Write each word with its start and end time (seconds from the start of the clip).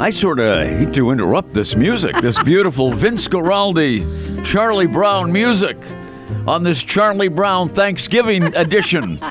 I 0.00 0.08
sort 0.08 0.38
of 0.38 0.66
hate 0.66 0.94
to 0.94 1.10
interrupt 1.10 1.52
this 1.52 1.76
music, 1.76 2.16
this 2.22 2.42
beautiful 2.42 2.90
Vince 2.90 3.28
Guaraldi, 3.28 4.46
Charlie 4.46 4.86
Brown 4.86 5.30
music 5.30 5.76
on 6.46 6.62
this 6.62 6.82
Charlie 6.82 7.28
Brown 7.28 7.68
Thanksgiving 7.68 8.44
edition 8.56 9.22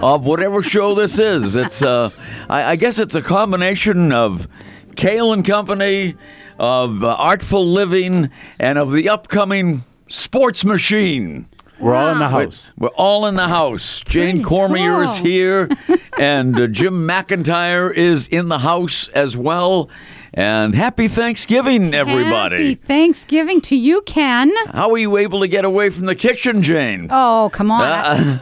of 0.00 0.24
whatever 0.24 0.62
show 0.62 0.94
this 0.94 1.18
is. 1.18 1.56
It's, 1.56 1.82
uh, 1.82 2.08
I, 2.48 2.70
I 2.70 2.76
guess 2.76 2.98
it's 2.98 3.14
a 3.14 3.20
combination 3.20 4.12
of 4.12 4.48
Cail 4.96 5.34
and 5.34 5.44
Company, 5.44 6.16
of 6.58 7.04
uh, 7.04 7.16
Artful 7.16 7.66
Living, 7.66 8.30
and 8.58 8.78
of 8.78 8.92
the 8.92 9.10
upcoming 9.10 9.84
Sports 10.08 10.64
Machine. 10.64 11.50
We're 11.78 11.94
all 11.94 12.12
in 12.12 12.18
the 12.18 12.28
house. 12.28 12.72
We're 12.78 12.88
all 12.88 13.26
in 13.26 13.34
the 13.34 13.48
house. 13.48 14.02
Jane 14.06 14.36
Pretty 14.36 14.44
Cormier 14.44 15.02
is 15.02 15.16
here, 15.16 15.68
and 16.18 16.58
uh, 16.58 16.66
Jim 16.68 17.06
McIntyre 17.06 17.92
is 17.92 18.26
in 18.28 18.48
the 18.48 18.60
house 18.60 19.08
as 19.08 19.36
well. 19.36 19.90
And 20.32 20.74
happy 20.74 21.08
Thanksgiving, 21.08 21.94
everybody. 21.94 22.70
Happy 22.70 22.74
Thanksgiving 22.74 23.60
to 23.62 23.76
you, 23.76 24.02
Ken. 24.02 24.52
How 24.66 24.90
are 24.90 24.98
you 24.98 25.16
able 25.16 25.40
to 25.40 25.48
get 25.48 25.64
away 25.64 25.90
from 25.90 26.06
the 26.06 26.14
kitchen, 26.14 26.62
Jane? 26.62 27.08
Oh, 27.10 27.50
come 27.52 27.70
on. 27.70 27.82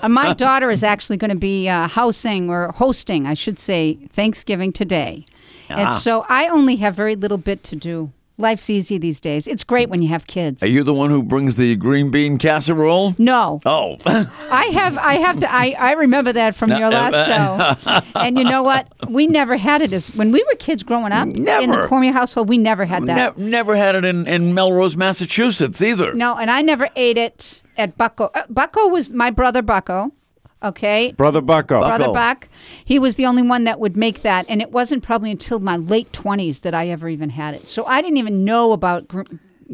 Uh, 0.03 0.09
my 0.09 0.33
daughter 0.35 0.71
is 0.71 0.83
actually 0.83 1.19
going 1.19 1.31
to 1.31 1.37
be 1.37 1.69
uh, 1.69 1.89
housing 1.89 2.49
or 2.49 2.73
hosting, 2.73 3.27
I 3.27 3.35
should 3.35 3.59
say, 3.59 3.99
Thanksgiving 4.11 4.73
today. 4.73 5.27
Ah. 5.69 5.75
And 5.75 5.93
so 5.93 6.25
I 6.29 6.49
only 6.49 6.77
have 6.77 6.95
very 6.95 7.17
little 7.17 7.39
bit 7.39 7.63
to 7.65 7.77
do. 7.77 8.13
Life's 8.39 8.71
easy 8.71 8.99
these 8.99 9.21
days. 9.21 9.47
It's 9.47 9.63
great 9.63 9.89
when 9.91 10.03
you 10.03 10.09
have 10.09 10.27
kids. 10.27 10.63
Are 10.63 10.67
you 10.69 10.83
the 10.83 10.95
one 10.95 11.11
who 11.11 11.23
brings 11.23 11.57
the 11.57 11.77
green 11.77 12.11
bean 12.11 12.39
casserole? 12.39 13.15
No, 13.19 13.61
Oh, 13.65 13.97
I 14.07 14.65
have. 14.73 14.99
I 14.99 15.15
have 15.15 15.39
to. 15.41 15.53
I, 15.53 15.77
I 15.79 15.93
remember 15.93 16.33
that 16.33 16.55
from 16.55 16.71
your 16.71 16.91
last 16.91 17.27
show. 17.27 18.01
And 18.15 18.39
you 18.39 18.45
know 18.45 18.63
what? 18.63 18.87
We 19.09 19.27
never 19.27 19.57
had 19.57 19.83
it 19.83 19.93
as 19.93 20.09
when 20.15 20.31
we 20.33 20.43
were 20.45 20.55
kids 20.57 20.83
growing 20.83 21.13
up 21.13 21.27
in 21.29 21.45
the 21.45 21.87
Cormier 21.89 22.13
household. 22.13 22.49
We 22.49 22.59
never 22.59 22.85
had 22.85 23.07
that. 23.07 23.37
ne- 23.39 23.45
never 23.51 23.77
had 23.77 23.95
it 23.97 24.05
in, 24.05 24.27
in 24.27 24.55
Melrose, 24.55 24.97
Massachusetts 24.97 25.83
either. 25.83 26.13
No, 26.15 26.37
and 26.37 26.51
I 26.51 26.63
never 26.63 26.89
ate 26.97 27.19
it 27.19 27.63
at 27.77 27.97
Bucko. 27.97 28.31
Uh, 28.35 28.43
Bucko 28.49 28.89
was 28.89 29.13
my 29.13 29.31
brother 29.31 29.63
Bucko. 29.63 30.13
Okay. 30.63 31.13
Brother 31.13 31.41
Bucko. 31.41 31.81
Brother 31.81 32.05
Bucko. 32.05 32.13
Buck. 32.13 32.49
He 32.85 32.99
was 32.99 33.17
the 33.17 33.27
only 33.27 33.43
one 33.43 33.65
that 33.65 33.81
would 33.81 33.97
make 33.97 34.23
that, 34.23 34.47
and 34.49 34.63
it 34.63 34.71
wasn't 34.71 35.03
probably 35.03 35.31
until 35.31 35.59
my 35.59 35.77
late 35.77 36.13
twenties 36.13 36.61
that 36.61 36.75
I 36.75 36.89
ever 36.89 37.09
even 37.09 37.31
had 37.31 37.55
it. 37.55 37.69
So 37.69 37.85
I 37.87 38.01
didn't 38.03 38.19
even 38.19 38.45
know 38.45 38.73
about 38.73 39.09
gr- 39.09 39.23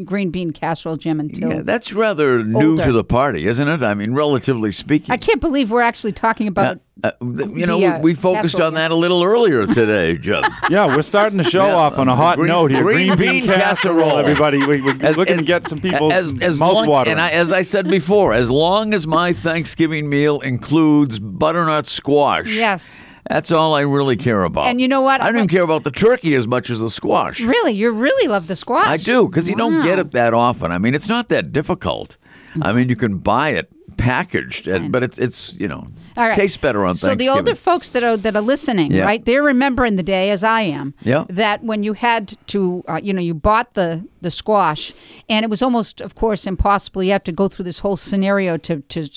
green 0.05 0.29
bean 0.31 0.51
casserole, 0.51 0.97
Jim, 0.97 1.19
until 1.19 1.49
Yeah, 1.49 1.61
that's 1.63 1.93
rather 1.93 2.43
new 2.43 2.71
Older. 2.71 2.85
to 2.85 2.91
the 2.91 3.03
party, 3.03 3.45
isn't 3.47 3.67
it? 3.67 3.81
I 3.83 3.93
mean, 3.93 4.13
relatively 4.13 4.71
speaking. 4.71 5.11
I 5.11 5.17
can't 5.17 5.41
believe 5.41 5.71
we're 5.71 5.81
actually 5.81 6.11
talking 6.13 6.47
about. 6.47 6.79
Uh, 7.01 7.11
th- 7.21 7.49
you 7.55 7.65
know, 7.65 7.79
The, 7.79 7.85
uh, 7.85 7.99
we 7.99 8.13
focused 8.13 8.55
casserole, 8.55 8.67
on 8.67 8.73
that 8.73 8.91
a 8.91 8.95
little 8.95 9.23
earlier 9.23 9.65
today, 9.65 10.17
Jim. 10.17 10.43
Yeah, 10.69 10.87
we're 10.87 11.01
starting 11.01 11.37
the 11.37 11.45
show 11.45 11.65
Yeah, 11.67 11.75
off 11.75 11.97
on 11.97 12.09
a 12.09 12.15
hot 12.15 12.35
green- 12.37 12.49
note 12.49 12.71
here. 12.71 12.83
green 12.83 13.15
bean 13.15 13.45
casserole. 13.45 14.17
everybody. 14.17 14.57
We, 14.65 14.81
we're 14.81 14.97
As- 15.01 15.15
looking 15.15 15.35
as- 15.35 15.39
to 15.39 15.45
get 15.45 15.67
some 15.69 15.79
people's 15.79 16.11
as, 16.13 16.37
as 16.39 16.59
mouth 16.59 16.73
long, 16.73 16.87
watering. 16.87 17.13
And 17.13 17.21
I, 17.21 17.29
as 17.31 17.53
I 17.53 17.61
said 17.61 17.87
before, 17.89 18.33
as 18.33 18.49
long 18.49 18.93
as 18.93 19.07
my 19.07 19.31
Thanksgiving 19.33 20.09
meal 20.09 20.41
includes 20.41 21.19
butternut 21.19 21.87
squash, 21.87 22.47
yes, 22.47 23.05
that's 23.29 23.51
all 23.51 23.75
I 23.75 23.81
really 23.81 24.17
care 24.17 24.43
about. 24.43 24.65
And 24.67 24.81
you 24.81 24.87
know 24.87 25.01
what? 25.01 25.21
I 25.21 25.27
don't 25.27 25.35
even 25.37 25.47
care 25.47 25.63
about 25.63 25.83
the 25.83 25.91
turkey 25.91 26.35
as 26.35 26.47
much 26.47 26.69
as 26.69 26.79
the 26.81 26.89
squash. 26.89 27.39
really, 27.41 27.73
you 27.73 27.91
really 27.91 28.27
love 28.27 28.47
the 28.47 28.55
squash. 28.55 28.87
I 28.87 28.97
do 28.97 29.27
because 29.27 29.49
you 29.49 29.55
don't 29.55 29.83
get 29.83 29.99
it 29.99 30.11
that 30.11 30.33
often. 30.33 30.71
I 30.71 30.77
mean, 30.79 30.95
it's 30.95 31.07
not 31.07 31.29
that 31.29 31.51
difficult. 31.51 32.17
I 32.61 32.73
mean, 32.73 32.89
you 32.89 32.95
can 32.95 33.19
buy 33.19 33.49
it 33.49 33.69
packaged, 33.97 34.67
and, 34.67 34.91
but 34.91 35.03
it's 35.03 35.17
it's 35.19 35.55
you 35.59 35.67
know 35.67 35.87
All 36.17 36.25
right. 36.27 36.33
tastes 36.33 36.57
better 36.57 36.85
on 36.85 36.95
so 36.95 37.13
the 37.13 37.29
older 37.29 37.53
folks 37.53 37.89
that 37.89 38.03
are 38.03 38.17
that 38.17 38.35
are 38.35 38.41
listening, 38.41 38.91
Yeah. 38.91 39.03
right? 39.03 39.23
They're 39.23 39.43
remembering 39.43 39.97
the 39.97 40.03
day 40.03 40.31
as 40.31 40.43
I 40.43 40.61
am. 40.61 40.93
Yeah. 41.01 41.25
That 41.29 41.63
when 41.63 41.83
you 41.83 41.93
had 41.93 42.35
to, 42.47 42.83
uh, 42.87 42.99
you 43.03 43.13
know, 43.13 43.21
you 43.21 43.33
bought 43.35 43.73
the 43.75 44.03
the 44.21 44.31
squash, 44.31 44.93
and 45.29 45.43
it 45.43 45.49
was 45.49 45.61
almost, 45.61 46.01
of 46.01 46.15
course, 46.15 46.47
impossible. 46.47 47.03
You 47.03 47.11
have 47.11 47.23
to 47.25 47.31
go 47.31 47.47
through 47.47 47.65
this 47.65 47.79
whole 47.79 47.97
scenario 47.97 48.57
to 48.57 48.79
to. 48.81 49.07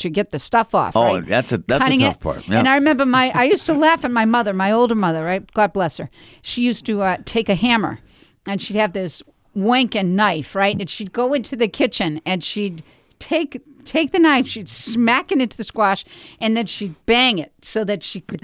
To 0.00 0.10
get 0.10 0.30
the 0.30 0.38
stuff 0.38 0.74
off, 0.74 0.96
Oh, 0.96 1.14
right? 1.16 1.26
that's 1.26 1.52
a- 1.52 1.58
that's 1.58 1.82
a 1.82 1.84
Cutting 1.84 2.00
tough 2.00 2.16
it. 2.16 2.20
part, 2.20 2.48
yeah. 2.48 2.58
And 2.58 2.68
I 2.68 2.74
remember 2.74 3.04
my, 3.06 3.30
I 3.34 3.44
used 3.44 3.66
to 3.66 3.74
laugh 3.74 4.04
at 4.04 4.10
my 4.10 4.24
mother, 4.24 4.52
my 4.52 4.70
older 4.72 4.94
mother, 4.94 5.24
right? 5.24 5.42
God 5.52 5.72
bless 5.72 5.98
her. 5.98 6.08
She 6.42 6.62
used 6.62 6.84
to 6.86 7.02
uh, 7.02 7.18
take 7.24 7.48
a 7.48 7.54
hammer, 7.54 7.98
and 8.46 8.60
she'd 8.60 8.76
have 8.76 8.92
this 8.92 9.22
wanking 9.56 10.10
knife, 10.12 10.54
right? 10.54 10.76
And 10.78 10.88
she'd 10.88 11.12
go 11.12 11.34
into 11.34 11.56
the 11.56 11.68
kitchen 11.68 12.20
and 12.24 12.42
she'd 12.42 12.82
take 13.18 13.60
take 13.84 14.12
the 14.12 14.18
knife, 14.18 14.46
she'd 14.46 14.68
smack 14.68 15.32
it 15.32 15.40
into 15.40 15.56
the 15.56 15.64
squash, 15.64 16.04
and 16.40 16.56
then 16.56 16.66
she'd 16.66 16.94
bang 17.06 17.38
it 17.38 17.52
so 17.62 17.82
that 17.84 18.02
she 18.02 18.20
could 18.20 18.42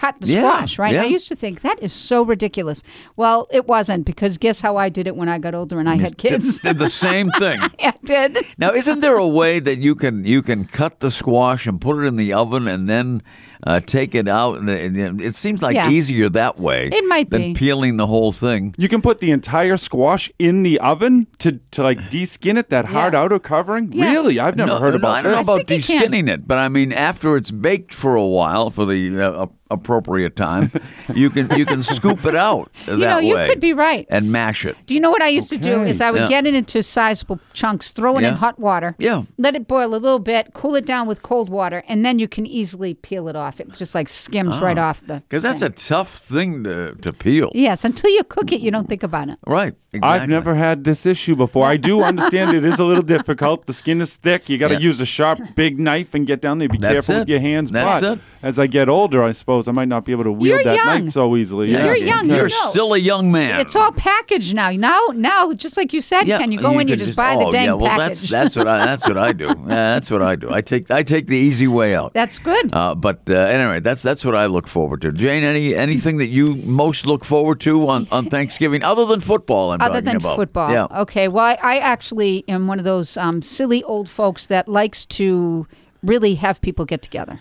cut 0.00 0.14
the 0.20 0.26
Yeah, 0.28 0.40
squash, 0.40 0.78
right? 0.78 0.92
yeah. 0.94 1.02
I 1.02 1.06
used 1.06 1.28
to 1.28 1.36
think 1.36 1.60
that 1.62 1.82
is 1.82 1.92
so 1.92 2.22
ridiculous. 2.24 2.82
Well, 3.16 3.46
it 3.50 3.66
wasn't 3.66 4.04
because 4.06 4.38
guess 4.38 4.60
how 4.60 4.76
I 4.76 4.88
did 4.88 5.06
it 5.06 5.16
when 5.16 5.28
I 5.28 5.38
got 5.38 5.54
older 5.54 5.78
and 5.80 5.88
I 5.88 5.96
had 5.96 6.18
kids. 6.18 6.60
did 6.60 6.78
the 6.78 6.88
same 6.88 7.30
thing. 7.38 7.60
I 7.60 7.94
did. 8.04 8.38
Now, 8.58 8.72
isn't 8.72 9.00
there 9.00 9.16
a 9.16 9.26
way 9.28 9.60
that 9.60 9.78
you 9.78 9.94
can 9.94 10.24
you 10.24 10.42
can 10.42 10.64
cut 10.66 11.00
the 11.00 11.10
squash 11.10 11.66
and 11.66 11.80
put 11.80 11.98
it 12.02 12.06
in 12.06 12.16
the 12.16 12.32
oven 12.32 12.68
and 12.68 12.88
then 12.88 13.22
uh, 13.66 13.80
take 13.80 14.14
it 14.14 14.28
out? 14.28 14.58
And 14.58 15.20
it, 15.20 15.34
seems 15.34 15.62
like 15.62 15.74
Yeah. 15.76 15.90
easier 15.90 16.28
that 16.30 16.58
way. 16.58 16.88
It 16.92 17.04
might 17.06 17.30
than 17.30 17.52
be. 17.52 17.54
peeling 17.54 17.96
the 17.96 18.06
whole 18.06 18.32
thing. 18.32 18.74
you 18.78 18.88
can 18.88 19.00
put 19.02 19.18
the 19.20 19.30
entire 19.30 19.76
squash 19.76 20.30
in 20.38 20.62
the 20.62 20.78
oven 20.80 21.26
to, 21.38 21.52
to 21.72 21.82
like 21.82 22.10
de-skin 22.10 22.56
it, 22.56 22.68
that 22.70 22.86
hard 22.86 23.12
Yeah. 23.14 23.20
outer 23.22 23.38
covering. 23.38 23.92
Yeah. 23.92 24.10
Really? 24.10 24.38
I've 24.40 24.56
never 24.56 24.72
no, 24.72 24.78
heard 24.78 24.92
no, 24.94 24.96
about 24.98 25.14
I 25.16 25.22
don't 25.22 25.32
know 25.32 25.40
about 25.40 25.66
think 25.66 25.84
de-skinning 25.84 26.28
it, 26.28 26.46
but 26.46 26.58
I 26.58 26.68
mean 26.68 26.92
after 26.92 27.36
it's 27.36 27.50
baked 27.50 27.92
for 27.94 28.14
a 28.14 28.26
while 28.26 28.70
for 28.70 28.84
the 28.86 29.00
uh, 29.20 29.46
appropriate 29.70 30.36
time, 30.36 30.70
you 31.14 31.30
can 31.30 31.50
you 31.56 31.66
can 31.66 31.82
scoop 31.82 32.24
it 32.24 32.36
out 32.36 32.70
that 32.86 32.96
know, 32.98 33.18
you 33.18 33.34
way 33.36 33.48
could 33.48 33.60
be 33.60 33.72
right. 33.72 34.06
and 34.10 34.30
mash 34.32 34.64
it. 34.64 34.76
Do 34.86 34.94
you 34.94 35.00
know 35.00 35.10
what 35.10 35.22
I 35.22 35.28
used 35.28 35.48
to 35.50 35.58
do? 35.58 35.72
Okay. 35.80 35.90
Is 35.90 36.00
I 36.00 36.10
would 36.10 36.22
Yeah. 36.22 36.28
get 36.28 36.46
it 36.46 36.54
into 36.54 36.82
sizable 36.82 37.40
chunks, 37.52 37.90
throw 37.92 38.18
it 38.18 38.22
Yeah. 38.22 38.28
in 38.30 38.34
hot 38.34 38.58
water, 38.58 38.94
Yeah. 38.98 39.22
let 39.38 39.54
it 39.56 39.66
boil 39.68 39.94
a 39.94 39.98
little 39.98 40.18
bit, 40.18 40.50
cool 40.54 40.74
it 40.76 40.86
down 40.86 41.06
with 41.06 41.22
cold 41.22 41.48
water, 41.48 41.82
and 41.88 42.04
then 42.04 42.18
you 42.18 42.28
can 42.28 42.46
easily 42.46 42.94
peel 42.94 43.28
it 43.28 43.36
off. 43.36 43.60
It 43.60 43.72
just 43.74 43.94
like 43.94 44.08
skims 44.08 44.60
right 44.60 44.78
off 44.78 45.00
the. 45.06 45.22
Because 45.28 45.44
Ah. 45.44 45.50
that's 45.50 45.62
a 45.62 45.70
tough 45.70 46.10
thing 46.10 46.64
to, 46.64 46.94
to 46.94 47.12
peel. 47.12 47.50
Yes, 47.54 47.84
until 47.84 48.10
you 48.10 48.22
cook 48.24 48.52
it, 48.52 48.60
you 48.60 48.70
don't 48.70 48.88
think 48.88 49.02
about 49.02 49.28
it. 49.28 49.38
Right. 49.46 49.74
Exactly. 49.92 50.20
I've 50.20 50.28
never 50.28 50.54
had 50.56 50.84
this 50.84 51.06
issue 51.06 51.34
before. 51.36 51.66
I 51.66 51.76
do 51.78 52.02
understand 52.10 52.54
it 52.54 52.64
is 52.64 52.78
a 52.78 52.84
little 52.84 53.02
difficult. 53.02 53.66
The 53.66 53.72
skin 53.72 54.00
is 54.02 54.16
thick. 54.16 54.48
You 54.50 54.58
got 54.58 54.68
to 54.68 54.74
Yeah. 54.74 54.80
use 54.80 55.00
a 55.00 55.06
sharp, 55.06 55.40
big 55.54 55.78
knife 55.78 56.14
and 56.14 56.26
get 56.26 56.40
down 56.42 56.58
there. 56.58 56.68
Be 56.68 56.76
That's 56.76 56.92
careful 56.92 57.14
it. 57.16 57.18
with 57.20 57.28
your 57.30 57.40
hands. 57.40 57.70
That's 57.70 58.00
but 58.02 58.12
it. 58.14 58.18
as 58.42 58.58
I 58.58 58.66
get 58.66 58.88
older, 58.90 59.22
I 59.22 59.32
suppose 59.32 59.55
I 59.68 59.72
might 59.72 59.88
not 59.88 60.04
be 60.04 60.12
able 60.12 60.24
to 60.24 60.32
wield 60.32 60.46
You're 60.46 60.64
that 60.64 60.76
young. 60.76 61.04
knife 61.04 61.12
so 61.12 61.36
easily. 61.36 61.72
Yeah. 61.72 61.84
You're 61.84 61.96
young, 61.96 62.28
you 62.28 62.36
You're 62.36 62.48
know. 62.48 62.70
still 62.70 62.94
a 62.94 62.98
young 62.98 63.32
man. 63.32 63.60
It's 63.60 63.74
all 63.74 63.92
packaged 63.92 64.54
now. 64.54 64.70
Now, 64.70 65.06
now, 65.14 65.52
just 65.52 65.76
like 65.76 65.92
you 65.92 66.00
said, 66.00 66.24
Ken, 66.24 66.52
you 66.52 66.60
go 66.60 66.78
in, 66.78 66.88
you 66.88 66.96
could 66.96 67.04
just, 67.04 67.16
buy 67.16 67.36
the 67.36 67.44
oh, 67.44 67.50
dang 67.50 67.66
yeah, 67.66 67.72
well, 67.72 67.88
package. 67.90 68.28
that's 68.28 68.30
that's 68.30 68.56
what 68.56 68.68
I 68.68 68.84
that's 68.84 69.08
what 69.08 69.18
I 69.18 69.32
do. 69.32 69.46
Yeah, 69.66 69.94
that's 69.94 70.10
what 70.10 70.22
I 70.22 70.36
do. 70.36 70.50
I 70.52 70.60
take 70.60 70.90
I 70.90 71.02
take 71.02 71.26
the 71.26 71.36
easy 71.36 71.66
way 71.66 71.94
out. 71.94 72.12
That's 72.14 72.38
good. 72.38 72.74
Uh, 72.74 72.94
but 72.94 73.22
uh, 73.28 73.34
anyway, 73.34 73.80
that's 73.80 74.02
that's 74.02 74.24
what 74.24 74.34
I 74.36 74.46
look 74.46 74.68
forward 74.68 75.00
to. 75.02 75.12
Jane, 75.12 75.44
any 75.44 75.74
anything 75.74 76.18
that 76.18 76.28
you 76.28 76.54
most 76.56 77.06
look 77.06 77.24
forward 77.24 77.60
to 77.60 77.88
on, 77.88 78.06
on 78.12 78.26
Thanksgiving 78.30 78.82
other 78.82 79.06
than 79.06 79.20
football? 79.20 79.72
I'm 79.72 79.80
Other 79.80 79.94
talking 79.94 80.04
than 80.04 80.16
about. 80.16 80.36
football. 80.36 80.70
Yeah. 80.72 80.86
Okay. 81.02 81.28
Well, 81.28 81.44
I, 81.44 81.58
I 81.62 81.78
actually 81.78 82.44
am 82.48 82.66
one 82.66 82.78
of 82.78 82.84
those 82.84 83.16
um, 83.16 83.42
silly 83.42 83.82
old 83.84 84.08
folks 84.08 84.46
that 84.46 84.68
likes 84.68 85.04
to 85.06 85.66
really 86.02 86.36
have 86.36 86.60
people 86.60 86.84
get 86.84 87.02
together. 87.02 87.40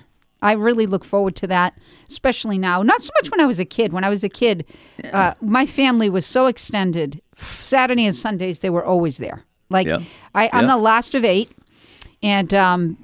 I 0.49 0.51
really 0.53 0.85
look 0.85 1.03
forward 1.03 1.35
to 1.37 1.47
that, 1.47 1.73
especially 2.07 2.57
now. 2.57 2.83
Not 2.83 3.01
so 3.01 3.11
much 3.19 3.31
when 3.31 3.39
I 3.41 3.45
was 3.45 3.59
a 3.59 3.65
kid. 3.65 3.91
When 3.93 4.03
I 4.03 4.09
was 4.09 4.23
a 4.23 4.29
kid, 4.29 4.65
uh, 5.13 5.33
my 5.41 5.65
family 5.65 6.09
was 6.09 6.25
so 6.25 6.45
extended. 6.47 7.21
Saturday 7.37 8.05
and 8.05 8.15
Sundays, 8.15 8.59
they 8.59 8.69
were 8.69 8.85
always 8.85 9.17
there. 9.17 9.43
Like 9.69 9.87
Yeah. 9.87 9.99
I, 10.33 10.49
I'm 10.53 10.65
Yeah. 10.65 10.75
the 10.75 10.77
last 10.77 11.15
of 11.15 11.23
eight, 11.25 11.49
and 12.21 12.53
um, 12.53 12.97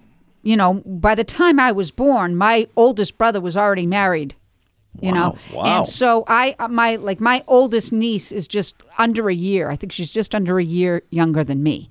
you 0.44 0.56
know, 0.56 0.82
by 0.86 1.16
the 1.16 1.24
time 1.24 1.60
I 1.60 1.72
was 1.72 1.92
born, 1.92 2.36
my 2.36 2.68
oldest 2.76 3.18
brother 3.18 3.42
was 3.42 3.56
already 3.58 3.86
married. 3.88 4.36
You 5.02 5.12
know, 5.14 5.38
Wow. 5.54 5.64
Wow. 5.64 5.78
and 5.78 5.88
so 5.88 6.24
I, 6.28 6.56
uh, 6.60 6.68
my 6.68 6.98
like 6.98 7.20
my 7.22 7.44
oldest 7.48 7.92
niece 7.94 8.32
is 8.34 8.48
just 8.48 8.76
under 8.98 9.30
a 9.30 9.34
year. 9.34 9.70
I 9.70 9.76
think 9.78 9.92
she's 9.94 10.12
just 10.12 10.36
under 10.36 10.60
a 10.60 10.64
year 10.64 11.04
younger 11.10 11.44
than 11.46 11.64
me. 11.64 11.91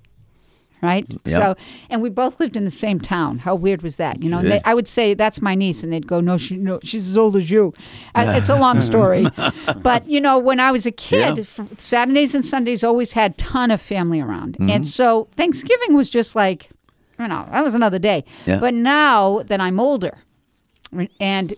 Right. 0.82 1.06
Yeah. 1.26 1.36
So, 1.36 1.54
and 1.90 2.00
we 2.00 2.08
both 2.08 2.40
lived 2.40 2.56
in 2.56 2.64
the 2.64 2.70
same 2.70 3.00
town. 3.00 3.40
How 3.40 3.54
weird 3.54 3.82
was 3.82 3.96
that? 3.96 4.22
You 4.22 4.30
know, 4.30 4.40
they, 4.40 4.60
I 4.64 4.72
would 4.74 4.88
say 4.88 5.12
that's 5.14 5.42
my 5.42 5.54
niece, 5.54 5.82
and 5.82 5.92
they'd 5.92 6.06
go, 6.06 6.20
"No, 6.20 6.38
she, 6.38 6.56
no, 6.56 6.80
she's 6.82 7.06
as 7.08 7.16
old 7.16 7.36
as 7.36 7.50
you." 7.50 7.74
Uh, 8.14 8.32
it's 8.36 8.48
a 8.48 8.56
long 8.58 8.80
story, 8.90 9.26
but 9.82 10.08
you 10.08 10.20
know, 10.20 10.38
when 10.38 10.58
I 10.58 10.72
was 10.72 10.86
a 10.86 10.90
kid, 10.92 11.36
Yeah. 11.36 11.42
f- 11.42 11.78
Saturdays 11.78 12.34
and 12.34 12.44
Sundays 12.44 12.82
always 12.82 13.12
had 13.12 13.36
ton 13.36 13.70
of 13.70 13.80
family 13.80 14.20
around, 14.20 14.54
Mm-hmm. 14.54 14.70
and 14.70 14.88
so 14.88 15.28
Thanksgiving 15.32 15.94
was 15.94 16.08
just 16.08 16.34
like, 16.34 16.70
you 17.18 17.28
know, 17.28 17.46
that 17.52 17.62
was 17.62 17.74
another 17.74 17.98
day. 17.98 18.24
Yeah. 18.46 18.58
But 18.58 18.72
now 18.74 19.42
that 19.44 19.60
I'm 19.60 19.78
older, 19.78 20.18
and 21.20 21.54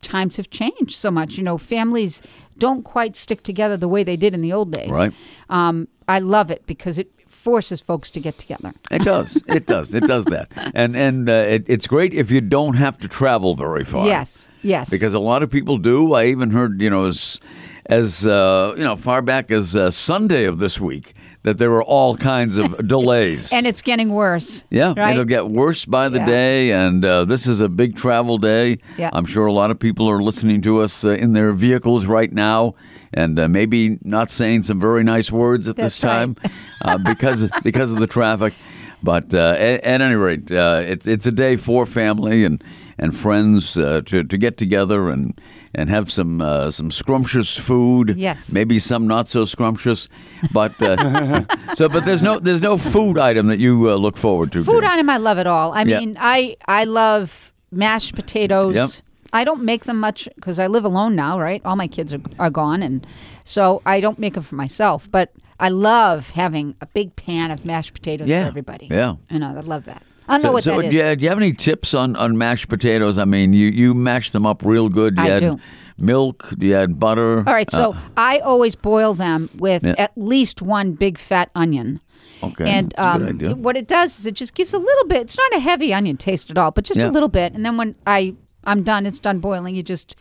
times 0.00 0.36
have 0.36 0.50
changed 0.50 0.92
so 0.92 1.10
much. 1.10 1.36
You 1.36 1.42
know, 1.44 1.58
families 1.58 2.22
don't 2.58 2.84
quite 2.84 3.16
stick 3.16 3.42
together 3.42 3.76
the 3.76 3.88
way 3.88 4.04
they 4.04 4.16
did 4.16 4.34
in 4.34 4.40
the 4.40 4.52
old 4.52 4.72
days. 4.72 4.90
Right. 4.90 5.12
Um, 5.50 5.88
I 6.08 6.20
love 6.20 6.50
it 6.50 6.64
because 6.66 6.98
it 6.98 7.10
forces 7.42 7.80
folks 7.80 8.10
to 8.12 8.20
get 8.20 8.38
together. 8.38 8.72
It 8.90 9.02
does. 9.02 9.42
It 9.48 9.66
does. 9.66 9.92
It 9.94 10.06
does 10.06 10.24
that. 10.26 10.48
And 10.74 10.96
and 10.96 11.28
uh, 11.28 11.32
it, 11.54 11.64
it's 11.66 11.86
great 11.86 12.14
if 12.14 12.30
you 12.30 12.40
don't 12.40 12.76
have 12.76 12.98
to 12.98 13.08
travel 13.08 13.56
very 13.56 13.84
far. 13.84 14.06
Yes. 14.06 14.48
Yes. 14.62 14.90
Because 14.90 15.14
a 15.14 15.18
lot 15.18 15.42
of 15.42 15.50
people 15.50 15.78
do. 15.78 16.14
I 16.14 16.26
even 16.26 16.50
heard, 16.50 16.80
you 16.80 16.90
know, 16.90 17.06
as 17.06 17.40
as 17.86 18.26
uh, 18.26 18.74
you 18.76 18.84
know, 18.84 18.96
far 18.96 19.22
back 19.22 19.50
as 19.50 19.74
uh, 19.74 19.90
Sunday 19.90 20.44
of 20.44 20.58
this 20.58 20.80
week, 20.80 21.14
that 21.44 21.58
there 21.58 21.70
were 21.70 21.82
all 21.82 22.16
kinds 22.16 22.56
of 22.56 22.86
delays. 22.88 23.52
And 23.52 23.66
it's 23.66 23.82
getting 23.82 24.10
worse. 24.12 24.64
yeah, 24.70 24.94
Right? 24.96 25.12
it'll 25.12 25.24
get 25.24 25.48
worse 25.48 25.84
by 25.84 26.08
the 26.08 26.18
Yeah. 26.18 26.26
day, 26.26 26.70
and 26.72 27.04
uh, 27.04 27.24
this 27.24 27.46
is 27.46 27.60
a 27.60 27.68
big 27.68 27.96
travel 27.96 28.38
day. 28.38 28.78
Yeah. 28.96 29.10
I'm 29.12 29.24
sure 29.24 29.46
a 29.46 29.52
lot 29.52 29.70
of 29.70 29.78
people 29.78 30.08
are 30.08 30.22
listening 30.22 30.60
to 30.62 30.80
us 30.82 31.04
uh, 31.04 31.10
in 31.10 31.32
their 31.32 31.52
vehicles 31.52 32.06
right 32.06 32.32
now, 32.32 32.74
and 33.12 33.38
uh, 33.38 33.48
maybe 33.48 33.98
not 34.02 34.30
saying 34.30 34.62
some 34.62 34.80
very 34.80 35.02
nice 35.04 35.30
words 35.32 35.68
at 35.68 35.76
this 35.76 35.98
That's 35.98 36.04
right. 36.04 36.36
time 36.36 36.36
uh, 36.82 36.98
because 36.98 37.48
because 37.62 37.92
of 37.92 37.98
the 37.98 38.06
traffic. 38.06 38.54
But 39.02 39.34
uh, 39.34 39.56
at, 39.58 39.84
at 39.84 40.00
any 40.00 40.14
rate, 40.14 40.50
uh, 40.52 40.82
it's 40.84 41.06
it's 41.06 41.26
a 41.26 41.32
day 41.32 41.56
for 41.56 41.86
family 41.86 42.44
and 42.44 42.62
and 42.98 43.16
friends 43.16 43.76
uh, 43.76 44.02
to 44.06 44.22
to 44.24 44.38
get 44.38 44.56
together 44.56 45.10
and 45.10 45.40
and 45.74 45.90
have 45.90 46.10
some 46.10 46.40
uh, 46.40 46.70
some 46.70 46.90
scrumptious 46.90 47.56
food. 47.58 48.14
Yes. 48.16 48.52
maybe 48.52 48.78
some 48.78 49.06
not 49.08 49.28
so 49.28 49.44
scrumptious, 49.44 50.08
but 50.52 50.72
uh, 50.82 51.44
so 51.74 51.88
but 51.88 52.04
there's 52.04 52.22
no 52.22 52.38
there's 52.38 52.62
no 52.62 52.78
food 52.78 53.18
item 53.18 53.48
that 53.48 53.58
you 53.58 53.90
uh, 53.90 53.96
look 53.96 54.16
forward 54.16 54.52
to. 54.52 54.62
Food 54.62 54.82
Karen. 54.82 54.98
item, 54.98 55.10
I 55.10 55.16
love 55.16 55.38
it 55.38 55.46
all. 55.46 55.72
I 55.72 55.82
Yeah. 55.82 55.98
mean, 56.00 56.16
I 56.20 56.56
I 56.68 56.84
love 56.84 57.52
mashed 57.72 58.14
potatoes. 58.14 58.74
Yep. 58.74 58.88
I 59.34 59.44
don't 59.44 59.62
make 59.64 59.84
them 59.84 59.98
much 59.98 60.28
because 60.36 60.58
I 60.58 60.66
live 60.68 60.84
alone 60.84 61.16
now, 61.16 61.40
right? 61.40 61.62
All 61.64 61.74
my 61.76 61.88
kids 61.88 62.12
are, 62.12 62.20
are 62.38 62.50
gone, 62.50 62.82
and 62.82 63.06
so 63.44 63.80
I 63.86 63.98
don't 64.00 64.18
make 64.18 64.34
them 64.34 64.42
for 64.42 64.56
myself. 64.56 65.08
But 65.10 65.30
I 65.62 65.68
love 65.70 66.30
having 66.30 66.74
a 66.80 66.86
big 66.86 67.14
pan 67.16 67.50
of 67.50 67.64
mashed 67.64 67.94
potatoes 67.94 68.28
Yeah. 68.28 68.42
for 68.42 68.48
everybody. 68.48 68.88
Yeah. 68.90 69.14
and 69.30 69.44
I 69.44 69.52
love 69.60 69.84
that. 69.86 70.02
I 70.28 70.32
don't 70.34 70.40
So, 70.42 70.48
know 70.48 70.52
what 70.52 70.64
so 70.64 70.76
that 70.76 70.84
is. 70.86 70.90
do, 70.90 70.96
you, 70.98 71.16
do 71.16 71.22
you 71.24 71.28
have 71.28 71.38
any 71.38 71.52
tips 71.52 71.94
on, 71.94 72.16
on 72.16 72.36
mashed 72.36 72.68
potatoes? 72.68 73.18
I 73.18 73.24
mean, 73.24 73.52
you, 73.52 73.68
you 73.68 73.94
mash 73.94 74.30
them 74.30 74.44
up 74.46 74.62
real 74.64 74.88
good. 74.88 75.16
Do 75.16 75.22
you 75.22 75.28
I 75.28 75.30
add 75.32 75.40
do. 75.40 75.60
milk? 75.98 76.50
Do 76.58 76.66
you 76.66 76.74
add 76.76 76.98
butter? 77.00 77.38
All 77.46 77.54
right, 77.54 77.70
so 77.70 77.96
I 78.16 78.38
always 78.40 78.74
boil 78.74 79.14
them 79.14 79.50
with 79.56 79.84
Yeah. 79.84 79.94
at 79.98 80.12
least 80.16 80.62
one 80.62 80.92
big 80.92 81.18
fat 81.18 81.50
onion. 81.54 82.00
okay, 82.42 82.68
and 82.70 82.92
that's 82.96 83.04
a 83.04 83.08
um, 83.08 83.18
good 83.20 83.28
idea. 83.36 83.54
what 83.56 83.76
it 83.76 83.86
does 83.88 84.18
is 84.18 84.26
it 84.26 84.34
just 84.34 84.54
gives 84.54 84.72
a 84.74 84.78
little 84.78 85.06
bit. 85.06 85.20
It's 85.22 85.38
not 85.38 85.54
a 85.54 85.60
heavy 85.60 85.92
onion 85.94 86.16
taste 86.16 86.50
at 86.50 86.58
all, 86.58 86.70
but 86.72 86.84
just 86.84 86.98
Yeah. 86.98 87.08
a 87.08 87.12
little 87.12 87.28
bit. 87.28 87.52
And 87.54 87.64
then 87.64 87.76
when 87.76 87.94
I 88.06 88.34
I'm 88.64 88.82
done, 88.84 89.06
it's 89.06 89.18
done 89.20 89.38
boiling. 89.40 89.74
You 89.74 89.82
just 89.82 90.14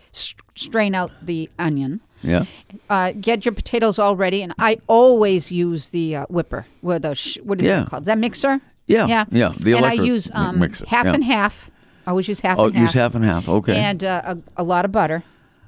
strain 0.55 0.95
out 0.95 1.11
the 1.21 1.49
onion. 1.59 2.01
Yeah. 2.23 2.45
Uh, 2.89 3.11
get 3.19 3.45
your 3.45 3.53
potatoes 3.53 3.99
all 3.99 4.15
ready, 4.15 4.41
and 4.41 4.53
I 4.59 4.77
always 4.87 5.51
use 5.51 5.89
the 5.89 6.15
uh, 6.17 6.25
whipper. 6.29 6.65
With 6.81 7.01
the 7.03 7.15
sh- 7.15 7.37
what 7.43 7.59
is 7.59 7.65
Yeah. 7.65 7.83
it 7.83 7.89
called? 7.89 8.03
Is 8.03 8.07
that 8.07 8.17
mixer? 8.17 8.61
Yeah, 8.87 9.05
yeah, 9.07 9.25
yeah, 9.31 9.53
the 9.59 9.73
and 9.73 9.85
I 9.85 9.93
use 9.93 10.29
um, 10.33 10.59
mixer, 10.59 10.85
half 10.87 11.05
yeah. 11.05 11.13
and 11.13 11.23
half. 11.23 11.71
I 12.05 12.09
always 12.11 12.27
use 12.27 12.39
half 12.41 12.59
Oh, 12.59 12.65
and 12.65 12.75
half. 12.75 12.81
use 12.81 12.93
half 12.95 13.15
and 13.15 13.23
half. 13.23 13.47
Okay. 13.47 13.75
and 13.75 14.03
uh, 14.03 14.35
a, 14.57 14.61
a 14.61 14.63
lot 14.63 14.83
of 14.85 14.91
butter. 14.91 15.23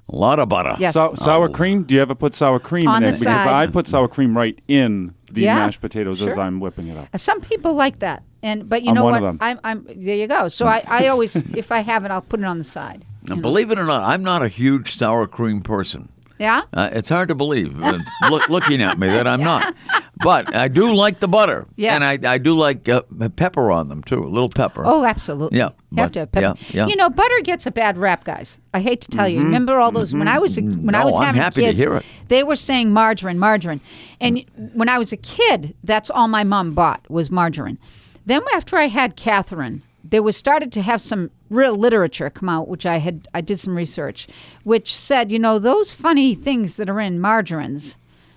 a 0.09 0.15
lot 0.15 0.39
of 0.39 0.49
butter. 0.49 0.75
Yes. 0.79 0.93
So, 0.93 1.13
sour 1.15 1.47
Oh. 1.47 1.51
cream? 1.53 1.83
Do 1.83 1.95
you 1.95 2.01
ever 2.01 2.15
put 2.15 2.33
sour 2.33 2.59
cream 2.59 2.87
On 2.87 3.03
in 3.03 3.09
the 3.11 3.15
it? 3.15 3.19
Because. 3.19 3.47
I 3.47 3.67
put 3.67 3.87
sour 3.87 4.07
cream 4.09 4.35
right 4.35 4.59
in 4.67 5.13
the 5.31 5.41
Yeah, 5.43 5.55
mashed 5.55 5.79
potatoes 5.79 6.21
as. 6.21 6.37
I'm 6.37 6.59
whipping 6.59 6.87
it 6.87 6.97
up. 6.97 7.07
Uh, 7.13 7.17
Some 7.17 7.39
people 7.39 7.75
like 7.75 7.99
that, 7.99 8.23
and 8.41 8.67
but 8.67 8.81
you 8.83 8.89
I'm 8.89 8.95
know 8.95 9.03
one 9.05 9.13
what? 9.13 9.17
of 9.19 9.23
them. 9.23 9.37
I'm, 9.39 9.59
I'm 9.63 9.85
there. 9.95 10.15
You 10.15 10.27
go. 10.27 10.47
So 10.49 10.65
I, 10.67 10.83
I 10.87 11.07
always, 11.07 11.35
if 11.55 11.71
I 11.71 11.79
have 11.81 12.03
it, 12.05 12.11
I'll 12.11 12.21
put 12.21 12.39
it 12.41 12.45
on 12.45 12.57
the 12.57 12.63
side. 12.65 13.05
Now, 13.25 13.35
believe 13.35 13.71
it 13.71 13.79
or 13.79 13.85
not, 13.85 14.03
I'm 14.03 14.21
not 14.23 14.43
a 14.43 14.49
huge 14.49 14.95
sour 14.95 15.27
cream 15.27 15.61
person. 15.61 16.09
Yeah. 16.43 16.61
Uh, 16.73 16.89
it's 16.91 17.07
hard 17.09 17.29
to 17.29 17.35
believe, 17.35 17.81
uh, 17.81 17.99
look, 18.29 18.49
looking 18.49 18.81
at 18.81 18.99
me, 18.99 19.07
that 19.07 19.27
I'm 19.27 19.39
not. 19.41 19.73
But 20.17 20.53
I 20.53 20.67
do 20.67 20.93
like 20.93 21.19
the 21.19 21.27
butter. 21.27 21.65
Yeah. 21.77 21.95
And 21.95 22.03
I, 22.03 22.33
I 22.33 22.37
do 22.37 22.53
like 22.57 22.87
uh, 22.89 23.01
pepper 23.35 23.71
on 23.71 23.87
them, 23.87 24.03
too, 24.03 24.19
a 24.23 24.27
little 24.27 24.49
pepper. 24.49 24.83
Oh, 24.85 25.05
absolutely. 25.05 25.57
Yeah, 25.57 25.69
You 25.91 26.01
have 26.01 26.11
to 26.13 26.19
have 26.19 26.31
pepper. 26.31 26.57
yeah, 26.71 26.81
yeah. 26.81 26.87
You 26.87 26.95
know, 26.97 27.09
butter 27.09 27.39
gets 27.43 27.65
a 27.65 27.71
bad 27.71 27.97
rap, 27.97 28.23
guys. 28.25 28.59
I 28.73 28.81
hate 28.81 29.01
to 29.01 29.07
tell 29.09 29.27
you. 29.27 29.39
Remember 29.39 29.79
all 29.79 29.91
those 29.91 30.13
when 30.13 30.27
I 30.27 30.37
was 30.39 30.57
a, 30.57 30.61
when 30.61 30.95
I 30.95 30.99
No, 30.99 31.05
was 31.05 31.19
I'm 31.19 31.35
having 31.35 31.75
kids, 31.75 32.05
they 32.27 32.43
were 32.43 32.55
saying 32.57 32.91
margarine, 32.91 33.39
margarine, 33.39 33.81
and 34.19 34.43
when 34.73 34.89
I 34.89 34.97
was 34.97 35.13
a 35.13 35.17
kid, 35.17 35.75
that's 35.83 36.09
all 36.09 36.27
my 36.27 36.43
mom 36.43 36.73
bought 36.73 37.09
was 37.09 37.31
margarine. 37.31 37.77
Then 38.25 38.41
after 38.53 38.77
I 38.77 38.87
had 38.87 39.15
Catherine, 39.15 39.81
there 40.03 40.23
was 40.23 40.35
started 40.35 40.71
to 40.73 40.81
have 40.81 41.01
some 41.01 41.31
real 41.49 41.75
literature 41.75 42.29
come 42.29 42.49
out, 42.49 42.67
which 42.67 42.85
I 42.85 42.97
had 42.97 43.27
I 43.33 43.41
did 43.41 43.59
some 43.59 43.75
research, 43.75 44.27
which 44.63 44.95
said, 44.95 45.31
you 45.31 45.39
know, 45.39 45.59
those 45.59 45.91
funny 45.91 46.35
things 46.35 46.75
that 46.75 46.89
are 46.89 46.99
in 46.99 47.19
margarines 47.19 47.95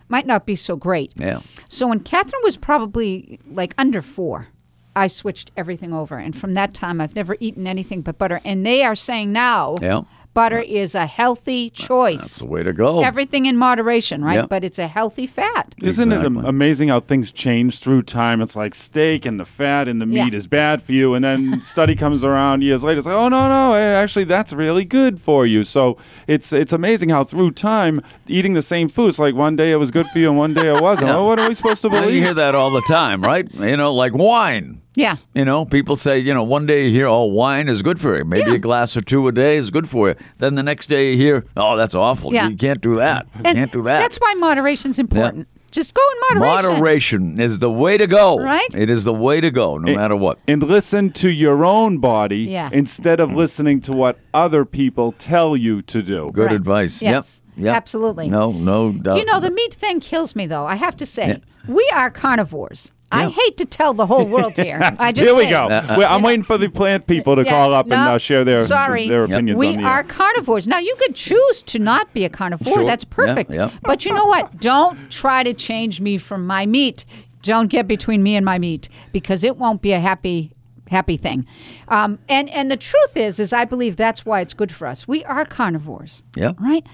might 0.08 0.26
not 0.26 0.46
be 0.46 0.54
so 0.54 0.76
great. 0.76 1.12
Yeah. 1.16 1.40
So 1.68 1.88
when 1.88 2.00
Catherine 2.00 2.42
was 2.44 2.56
probably 2.56 3.40
like 3.50 3.74
under 3.76 4.00
four, 4.00 4.48
I 4.94 5.08
switched 5.08 5.50
everything 5.56 5.92
over. 5.92 6.16
And 6.16 6.34
from 6.34 6.54
that 6.54 6.72
time, 6.72 7.00
I've 7.00 7.16
never 7.16 7.36
eaten 7.40 7.66
anything 7.66 8.02
but 8.02 8.16
butter. 8.16 8.40
And 8.44 8.64
they 8.64 8.84
are 8.84 8.94
saying 8.94 9.32
now 9.32 9.76
Yeah. 9.82 10.02
Butter 10.36 10.60
is 10.60 10.94
a 10.94 11.06
healthy 11.06 11.70
choice. 11.70 12.20
That's 12.20 12.38
the 12.40 12.46
way 12.46 12.62
to 12.62 12.72
go. 12.72 13.02
Everything 13.02 13.46
in 13.46 13.56
moderation, 13.56 14.22
right? 14.22 14.40
Yeah. 14.40 14.46
But 14.54 14.62
it's 14.68 14.78
a 14.78 14.86
healthy 14.86 15.26
fat. 15.26 15.74
Isn't 15.82 16.12
it 16.12 16.24
amazing 16.24 16.88
how 16.92 17.00
things 17.00 17.32
change 17.32 17.78
through 17.80 18.02
time? 18.02 18.40
It's 18.44 18.54
like 18.54 18.74
steak 18.74 19.24
and 19.26 19.40
the 19.40 19.44
fat 19.46 19.88
and 19.88 20.00
the 20.00 20.06
meat 20.06 20.32
Yeah. 20.32 20.38
is 20.40 20.46
bad 20.46 20.82
for 20.82 20.92
you, 20.92 21.14
and 21.14 21.24
then 21.24 21.62
study 21.74 21.94
comes 21.96 22.22
around 22.22 22.62
years 22.62 22.84
later. 22.84 22.98
It's 22.98 23.06
like, 23.06 23.16
oh 23.16 23.28
no, 23.28 23.48
no, 23.48 23.74
actually 23.74 24.24
that's 24.24 24.52
really 24.52 24.84
good 24.84 25.18
for 25.18 25.46
you. 25.46 25.64
So 25.64 25.96
it's 26.26 26.52
it's 26.52 26.72
amazing 26.72 27.08
how 27.08 27.24
through 27.24 27.52
time 27.52 28.00
eating 28.28 28.52
the 28.52 28.62
same 28.74 28.88
food, 28.88 29.08
it's 29.08 29.18
like 29.18 29.34
one 29.34 29.56
day 29.56 29.72
it 29.72 29.76
was 29.76 29.90
good 29.90 30.06
for 30.12 30.18
you 30.18 30.28
and 30.28 30.38
one 30.38 30.54
day 30.54 30.68
it 30.74 30.80
wasn't. 30.82 31.06
Yeah. 31.06 31.16
Well, 31.16 31.26
what 31.28 31.38
are 31.38 31.48
we 31.48 31.54
supposed 31.54 31.82
to 31.82 31.88
Well, 31.88 32.10
you 32.10 32.20
hear 32.20 32.34
that 32.34 32.54
all 32.54 32.70
the 32.70 32.82
time, 32.82 33.22
right? 33.22 33.46
You 33.54 33.76
know, 33.76 33.94
like 33.94 34.12
wine. 34.14 34.82
Yeah. 34.96 35.16
You 35.34 35.44
know, 35.44 35.64
people 35.64 35.94
say, 35.96 36.18
you 36.18 36.34
know, 36.34 36.42
one 36.42 36.66
day 36.66 36.86
you 36.86 36.90
hear, 36.90 37.06
oh, 37.06 37.24
wine 37.24 37.68
is 37.68 37.82
good 37.82 38.00
for 38.00 38.16
you. 38.16 38.24
Maybe 38.24 38.50
Yeah. 38.50 38.56
a 38.56 38.58
glass 38.58 38.96
or 38.96 39.02
two 39.02 39.28
a 39.28 39.32
day 39.32 39.56
is 39.58 39.70
good 39.70 39.88
for 39.88 40.08
you. 40.08 40.14
Then 40.38 40.54
the 40.56 40.62
next 40.62 40.88
day 40.88 41.12
you 41.12 41.16
hear, 41.18 41.44
oh, 41.56 41.76
that's 41.76 41.94
awful. 41.94 42.32
Yeah. 42.34 42.48
You 42.48 42.56
can't 42.56 42.80
do 42.80 42.96
that. 42.96 43.26
You 43.36 43.42
And 43.44 43.56
can't 43.58 43.72
do 43.72 43.82
that. 43.84 44.00
That's 44.00 44.16
why 44.16 44.34
moderation's 44.34 44.98
important. 44.98 45.46
Yeah. 45.48 45.52
Just 45.72 45.92
go 45.92 46.00
in 46.32 46.38
moderation. 46.38 46.72
Moderation 46.72 47.40
is 47.40 47.58
the 47.58 47.70
way 47.70 47.98
to 47.98 48.06
go. 48.06 48.38
Right? 48.38 48.74
It 48.74 48.88
is 48.88 49.04
the 49.04 49.12
way 49.12 49.42
to 49.42 49.50
go, 49.50 49.76
no 49.76 49.94
matter 49.94 50.16
what. 50.16 50.38
and 50.48 50.62
listen 50.62 51.10
to 51.12 51.28
your 51.28 51.64
own 51.64 51.98
body 51.98 52.38
Yeah. 52.48 52.70
instead 52.72 53.20
of 53.20 53.32
listening 53.32 53.82
to 53.82 53.92
what 53.92 54.18
other 54.32 54.64
people 54.64 55.12
tell 55.12 55.54
you 55.56 55.82
to 55.82 56.00
do. 56.02 56.30
Good 56.32 56.46
Right. 56.46 56.52
advice. 56.54 57.02
Yes. 57.02 57.42
Yep. 57.56 57.64
Yep. 57.66 57.76
Absolutely. 57.76 58.28
No, 58.30 58.52
no 58.52 58.92
doubt. 58.92 59.14
Do 59.14 59.18
you 59.20 59.26
know 59.26 59.40
the 59.40 59.50
meat 59.50 59.74
thing 59.74 60.00
kills 60.00 60.34
me 60.34 60.46
though? 60.46 60.64
I 60.64 60.76
have 60.76 60.96
to 60.98 61.04
say, 61.06 61.26
Yeah. 61.28 61.36
we 61.74 61.90
are 61.94 62.10
carnivores. 62.10 62.92
I 63.12 63.28
hate 63.30 63.56
to 63.58 63.64
tell 63.64 63.94
the 63.94 64.06
whole 64.06 64.26
world 64.26 64.52
here. 64.56 64.80
I 64.98 65.12
just 65.12 65.24
Here 65.26 65.34
we 65.36 65.44
did. 65.44 65.50
go. 65.50 65.66
Uh, 65.68 65.94
Well, 65.98 66.12
I'm 66.12 66.22
waiting 66.22 66.42
for 66.42 66.58
the 66.58 66.68
plant 66.68 67.06
people 67.06 67.36
to 67.36 67.44
Yeah, 67.44 67.50
call 67.50 67.72
up 67.74 67.86
and 67.86 67.94
uh, 67.94 68.18
share 68.18 68.44
their 68.44 68.64
sorry. 68.66 69.08
their 69.08 69.22
Yep. 69.22 69.30
opinions 69.30 69.60
We 69.60 69.68
on 69.68 69.76
the 69.76 69.82
are 69.84 69.98
air. 69.98 70.04
carnivores. 70.04 70.66
Now, 70.66 70.78
you 70.78 70.94
could 70.98 71.14
choose 71.14 71.62
to 71.62 71.78
not 71.78 72.12
be 72.12 72.24
a 72.24 72.28
carnivore. 72.28 72.74
Sure. 72.74 72.84
That's 72.84 73.04
perfect. 73.04 73.50
Yeah, 73.52 73.66
yeah. 73.66 73.78
But 73.82 74.04
you 74.04 74.12
know 74.12 74.26
what? 74.26 74.58
Don't 74.60 75.10
try 75.10 75.42
to 75.44 75.54
change 75.54 76.00
me 76.00 76.18
from 76.18 76.46
my 76.46 76.66
meat. 76.66 77.04
Don't 77.42 77.68
get 77.68 77.86
between 77.86 78.22
me 78.24 78.34
and 78.34 78.44
my 78.44 78.58
meat 78.58 78.88
because 79.12 79.44
it 79.44 79.56
won't 79.56 79.80
be 79.82 79.92
a 79.92 80.00
happy 80.00 80.52
happy 80.90 81.16
thing. 81.16 81.46
Um, 81.88 82.18
and 82.28 82.48
and 82.50 82.70
the 82.70 82.76
truth 82.76 83.16
is 83.16 83.38
is 83.40 83.52
I 83.52 83.64
believe 83.64 83.96
that's 83.96 84.26
why 84.26 84.40
it's 84.40 84.54
good 84.54 84.72
for 84.72 84.86
us. 84.88 85.06
We 85.08 85.24
are 85.24 85.44
carnivores. 85.44 86.24
Yeah. 86.36 86.52
Right? 86.60 86.84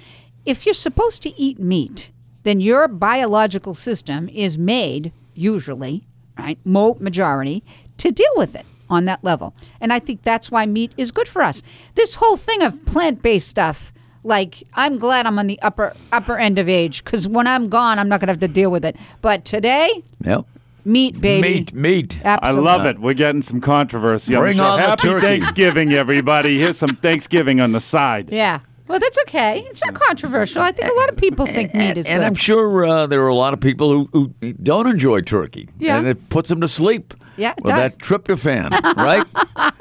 If 0.45 0.67
you're 0.67 0.75
supposed 0.75 1.23
to 1.23 1.31
eat 1.41 1.59
meat, 1.59 2.11
then 2.43 2.61
your 2.61 2.87
biological 2.89 3.75
system 3.75 4.29
is 4.29 4.59
made 4.59 5.13
usually, 5.35 6.07
right, 6.39 6.59
mo 6.65 6.97
majority 7.01 7.63
to 7.99 8.11
deal 8.11 8.33
with 8.37 8.55
it 8.55 8.67
on 8.91 9.05
that 9.07 9.23
level. 9.25 9.55
And 9.81 9.93
I 9.93 9.99
think 9.99 10.23
that's 10.23 10.51
why 10.51 10.67
meat 10.67 10.93
is 10.97 11.11
good 11.11 11.29
for 11.29 11.43
us. 11.43 11.63
This 11.95 12.17
whole 12.17 12.37
thing 12.37 12.63
of 12.63 12.85
plant-based 12.85 13.49
stuff 13.49 13.93
like 14.25 14.63
I'm 14.75 14.99
glad 14.99 15.27
I'm 15.27 15.39
on 15.39 15.47
the 15.49 15.61
upper 15.63 15.95
upper 16.13 16.39
end 16.39 16.59
of 16.59 16.69
age 16.69 17.03
cuz 17.05 17.27
when 17.27 17.47
I'm 17.47 17.69
gone 17.69 17.99
I'm 17.99 18.09
not 18.09 18.21
going 18.21 18.29
to 18.29 18.33
have 18.33 18.41
to 18.41 18.49
deal 18.49 18.71
with 18.71 18.85
it. 18.85 18.97
But 19.21 19.45
today, 19.45 20.05
Yep. 20.25 20.45
meat 20.85 21.21
baby. 21.21 21.49
Meat, 21.49 21.75
meat. 21.75 22.21
I 22.25 22.51
love 22.53 22.87
it. 22.87 22.99
We're 23.01 23.15
getting 23.15 23.43
some 23.43 23.61
controversy. 23.61 24.35
Bring 24.37 24.61
on 24.61 24.79
the 24.81 24.87
Happy 24.87 25.09
turkey. 25.09 25.27
Thanksgiving, 25.27 25.93
everybody. 25.93 26.59
Here's 26.59 26.79
some 26.79 26.97
Thanksgiving 26.97 27.61
on 27.61 27.73
the 27.73 27.81
side. 27.81 28.31
Yeah. 28.31 28.61
Well, 28.89 28.99
that's 28.99 29.19
okay. 29.29 29.65
It's 29.69 29.83
not 29.85 29.95
controversial. 29.95 30.63
I 30.63 30.73
think 30.73 30.91
a 30.91 30.95
lot 30.95 31.09
of 31.09 31.17
people 31.17 31.47
think 31.47 31.75
meat 31.75 31.97
is 31.97 32.07
good. 32.07 32.13
and 32.13 32.21
good. 32.21 32.27
I'm 32.27 32.35
sure 32.35 32.85
uh, 32.85 33.07
there 33.07 33.23
are 33.23 33.29
a 33.29 33.35
lot 33.35 33.53
of 33.55 33.61
people 33.61 34.07
who, 34.13 34.33
who 34.41 34.53
don't 34.55 34.87
enjoy 34.87 35.21
turkey. 35.23 35.69
Yeah. 35.79 35.99
And 35.99 36.07
it 36.07 36.29
puts 36.29 36.49
them 36.49 36.61
to 36.61 36.69
sleep. 36.69 37.15
Yeah, 37.37 37.53
it 37.53 37.65
with 37.65 37.75
does. 37.75 37.97
that 37.97 38.05
tryptophan, 38.05 38.71
right? 38.97 39.27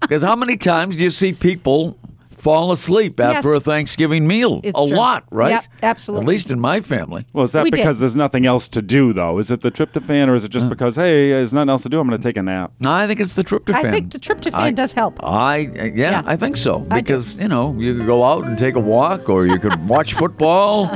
Because 0.00 0.24
how 0.24 0.34
many 0.34 0.56
times 0.56 0.96
do 0.96 1.04
you 1.04 1.10
see 1.10 1.32
people 1.32 1.96
fall 2.42 2.72
asleep 2.72 3.20
after 3.20 3.52
Yes. 3.52 3.58
a 3.58 3.60
Thanksgiving 3.70 4.26
meal? 4.26 4.60
It's 4.64 4.78
a 4.80 4.88
true. 4.88 4.96
lot, 4.96 5.24
right? 5.30 5.50
Yep, 5.52 5.64
absolutely. 5.82 6.24
At 6.24 6.28
least 6.28 6.50
in 6.50 6.58
my 6.58 6.80
family. 6.80 7.24
Well, 7.32 7.44
is 7.44 7.52
that 7.52 7.62
We 7.62 7.70
did. 7.70 7.76
because 7.76 8.00
there's 8.00 8.16
nothing 8.16 8.46
else 8.46 8.66
to 8.68 8.82
do, 8.82 9.12
though? 9.12 9.38
Is 9.38 9.50
it 9.50 9.60
the 9.62 9.70
tryptophan, 9.70 10.28
or 10.28 10.34
is 10.34 10.44
it 10.44 10.50
Uh. 10.50 10.58
just 10.58 10.68
because, 10.68 10.96
hey, 10.96 11.30
there's 11.30 11.52
nothing 11.52 11.70
else 11.70 11.82
to 11.84 11.88
do? 11.88 12.00
I'm 12.00 12.08
going 12.08 12.20
to 12.20 12.28
take 12.28 12.36
a 12.36 12.42
nap. 12.42 12.72
No, 12.80 12.90
I 12.90 13.06
think 13.06 13.20
it's 13.20 13.34
the 13.36 13.44
tryptophan. 13.44 13.74
I 13.86 13.90
think 13.90 14.10
the 14.10 14.18
tryptophan 14.18 14.54
I- 14.54 14.70
does 14.72 14.92
help. 14.92 15.20
I 15.22 15.66
uh, 15.66 15.84
yeah, 15.84 15.90
Yeah. 15.94 16.22
I 16.26 16.34
think 16.36 16.56
so 16.56 16.80
because 16.80 17.38
you 17.38 17.46
know 17.48 17.74
you 17.78 17.94
could 17.94 18.06
go 18.06 18.24
out 18.24 18.44
and 18.44 18.58
take 18.58 18.74
a 18.76 18.80
walk, 18.80 19.28
or 19.28 19.46
you 19.46 19.58
could 19.58 19.88
watch 19.88 20.12
football. 20.22 20.90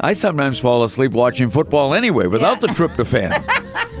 I 0.00 0.12
sometimes 0.12 0.58
fall 0.58 0.82
asleep 0.82 1.12
watching 1.12 1.48
football 1.50 1.94
anyway 1.94 2.26
without 2.26 2.60
the 2.60 2.66
tryptophan, 2.66 3.30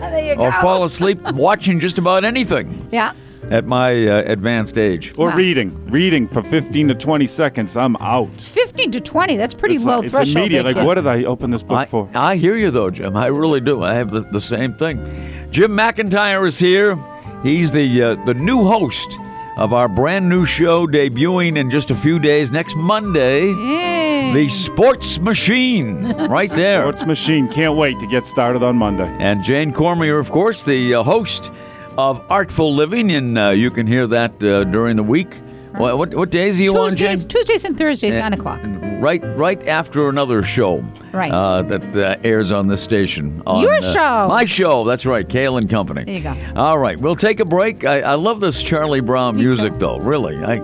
There 0.00 0.24
you 0.24 0.34
or 0.34 0.50
fall 0.52 0.82
asleep 0.84 1.18
watching 1.32 1.78
just 1.80 1.98
about 1.98 2.24
anything 2.24 2.86
Yeah. 2.90 3.12
At 3.50 3.64
my 3.66 4.06
uh, 4.06 4.22
advanced 4.26 4.78
age. 4.78 5.12
Or 5.18 5.28
Wow. 5.28 5.36
reading. 5.36 5.86
Reading 5.90 6.26
for 6.28 6.42
15 6.42 6.88
to 6.88 6.94
20 6.94 7.26
seconds. 7.26 7.76
I'm 7.76 7.96
out. 7.96 8.28
15 8.40 8.64
15 8.74 8.90
to 8.92 9.00
20, 9.00 9.36
that's 9.36 9.54
pretty 9.54 9.76
It's, 9.76 9.84
low 9.84 9.96
like- 9.96 10.06
it's 10.06 10.14
threshold. 10.14 10.36
immediate. 10.36 10.62
there, 10.64 10.72
Like, 10.72 10.76
kid. 10.76 10.86
what 10.86 10.94
did 10.94 11.06
I 11.06 11.22
open 11.24 11.50
this 11.50 11.62
book 11.62 11.78
I, 11.78 11.84
for? 11.86 12.08
I 12.14 12.34
hear 12.36 12.56
you 12.56 12.70
though, 12.72 12.90
Jim. 12.90 13.16
I 13.16 13.26
really 13.26 13.60
do. 13.60 13.82
I 13.84 13.94
have 13.94 14.10
the, 14.10 14.20
the 14.22 14.40
same 14.40 14.74
thing. 14.74 14.98
Jim 15.50 15.70
McIntyre 15.72 16.44
is 16.46 16.58
here. 16.58 16.98
He's 17.44 17.70
the 17.70 18.02
uh, 18.02 18.14
the 18.24 18.34
new 18.34 18.64
host 18.64 19.16
of 19.58 19.72
our 19.72 19.88
brand 19.88 20.28
new 20.28 20.44
show 20.44 20.86
debuting 20.88 21.56
in 21.56 21.70
just 21.70 21.92
a 21.92 21.94
few 21.94 22.18
days 22.18 22.50
next 22.50 22.74
Monday. 22.74 23.46
Yay. 23.52 24.32
The 24.34 24.48
Sports 24.48 25.20
Machine, 25.20 26.10
right 26.28 26.50
there. 26.62 26.82
Sports 26.82 27.06
Machine. 27.06 27.46
Can't 27.48 27.76
wait 27.76 27.98
to 28.00 28.06
get 28.08 28.26
started 28.26 28.64
on 28.64 28.76
Monday. 28.76 29.06
And 29.20 29.44
Jane 29.44 29.72
Cormier, 29.72 30.18
of 30.18 30.30
course, 30.30 30.64
the 30.64 30.94
uh, 30.94 31.02
host 31.04 31.52
of 31.98 32.24
Artful 32.30 32.74
Living, 32.74 33.10
and 33.12 33.38
uh, 33.38 33.50
you 33.50 33.70
can 33.70 33.86
hear 33.86 34.06
that 34.06 34.42
uh, 34.44 34.64
during 34.64 34.96
the 34.96 35.02
week. 35.02 35.34
What, 35.76 35.98
what, 35.98 36.14
what 36.14 36.30
days 36.30 36.60
are 36.60 36.62
you 36.62 36.70
on, 36.78 36.94
Jane? 36.94 37.08
Tuesdays, 37.10 37.24
Tuesdays 37.26 37.64
and 37.64 37.76
Thursdays, 37.76 38.16
Eh, 38.16 38.20
9 38.20 38.32
o'clock. 38.34 38.60
Right, 39.00 39.20
right 39.36 39.66
after 39.66 40.08
another 40.08 40.44
show, 40.44 40.84
Right. 41.12 41.32
uh, 41.32 41.62
that 41.62 41.96
uh, 41.96 42.16
airs 42.22 42.52
on 42.52 42.68
this 42.68 42.80
station. 42.80 43.42
on, 43.44 43.60
Your 43.60 43.74
uh, 43.78 43.80
show. 43.80 44.28
my 44.28 44.44
show. 44.44 44.84
That's 44.84 45.04
right, 45.04 45.28
Cail 45.28 45.56
and 45.56 45.68
Company. 45.68 46.04
There 46.04 46.14
you 46.14 46.20
go. 46.22 46.36
All 46.54 46.78
right, 46.78 46.96
we'll 46.98 47.16
take 47.16 47.40
a 47.40 47.44
break. 47.44 47.84
I, 47.84 48.02
I 48.02 48.14
love 48.14 48.38
this 48.38 48.62
Charlie 48.62 49.00
Brown 49.00 49.36
Me 49.36 49.42
music, 49.42 49.72
too. 49.72 49.78
though. 49.80 49.98
Really, 49.98 50.36
I 50.44 50.58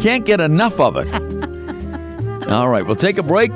can't 0.00 0.26
get 0.26 0.40
enough 0.40 0.80
of 0.80 0.96
it. 0.96 1.06
All 2.50 2.68
right, 2.68 2.84
we'll 2.84 2.96
take 2.96 3.18
a 3.18 3.22
break. 3.22 3.52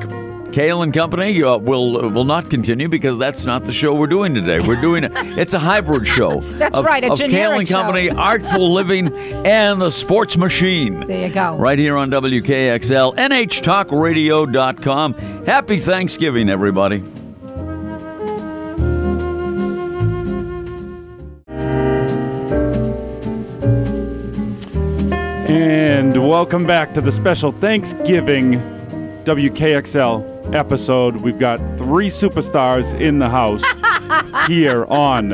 Cail 0.52 0.83
and 0.83 0.92
Company 0.92 1.42
uh, 1.42 1.57
will 1.57 2.11
will 2.11 2.25
not 2.25 2.50
continue 2.50 2.88
because 2.88 3.16
that's 3.19 3.47
not 3.47 3.62
the 3.64 3.73
show 3.73 3.95
we're 3.95 4.07
doing 4.09 4.35
today. 4.35 4.61
We're 4.61 4.80
doing 4.80 5.04
a, 5.04 5.11
it's 5.14 5.54
a 5.54 5.59
hybrid 5.59 6.07
show. 6.07 6.40
That's 6.40 6.76
of, 6.78 6.85
right, 6.85 7.04
a 7.04 7.12
of 7.12 7.19
Cail 7.19 7.28
generic 7.28 7.59
and 7.61 7.69
show. 7.69 7.76
Company, 7.76 8.11
Artful 8.11 8.73
Living, 8.73 9.12
and 9.47 9.80
the 9.80 9.90
Sports 9.90 10.37
Machine. 10.37 11.07
There 11.07 11.28
you 11.28 11.35
go. 11.35 11.57
Right 11.57 11.78
here 11.78 11.97
on 11.97 12.11
WKXL, 12.11 13.16
NHTalkRadio.com. 13.16 15.14
Happy 15.47 15.78
Thanksgiving, 15.78 16.49
everybody. 16.49 17.04
And 25.49 26.28
welcome 26.28 26.66
back 26.66 26.92
to 26.95 27.00
the 27.00 27.12
special 27.12 27.52
Thanksgiving 27.52 28.54
WKXL 29.25 30.39
episode. 30.54 31.16
We've 31.16 31.38
got 31.38 31.59
three 31.78 32.09
superstars 32.09 32.99
in 32.99 33.19
the 33.19 33.28
house 33.28 33.62
here 34.49 34.85
on 34.87 35.30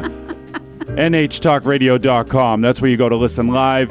NHTalkRadio.com. 0.97 2.61
That's 2.61 2.81
where 2.81 2.91
you 2.91 2.97
go 2.97 3.09
to 3.09 3.17
listen 3.17 3.49
live. 3.49 3.91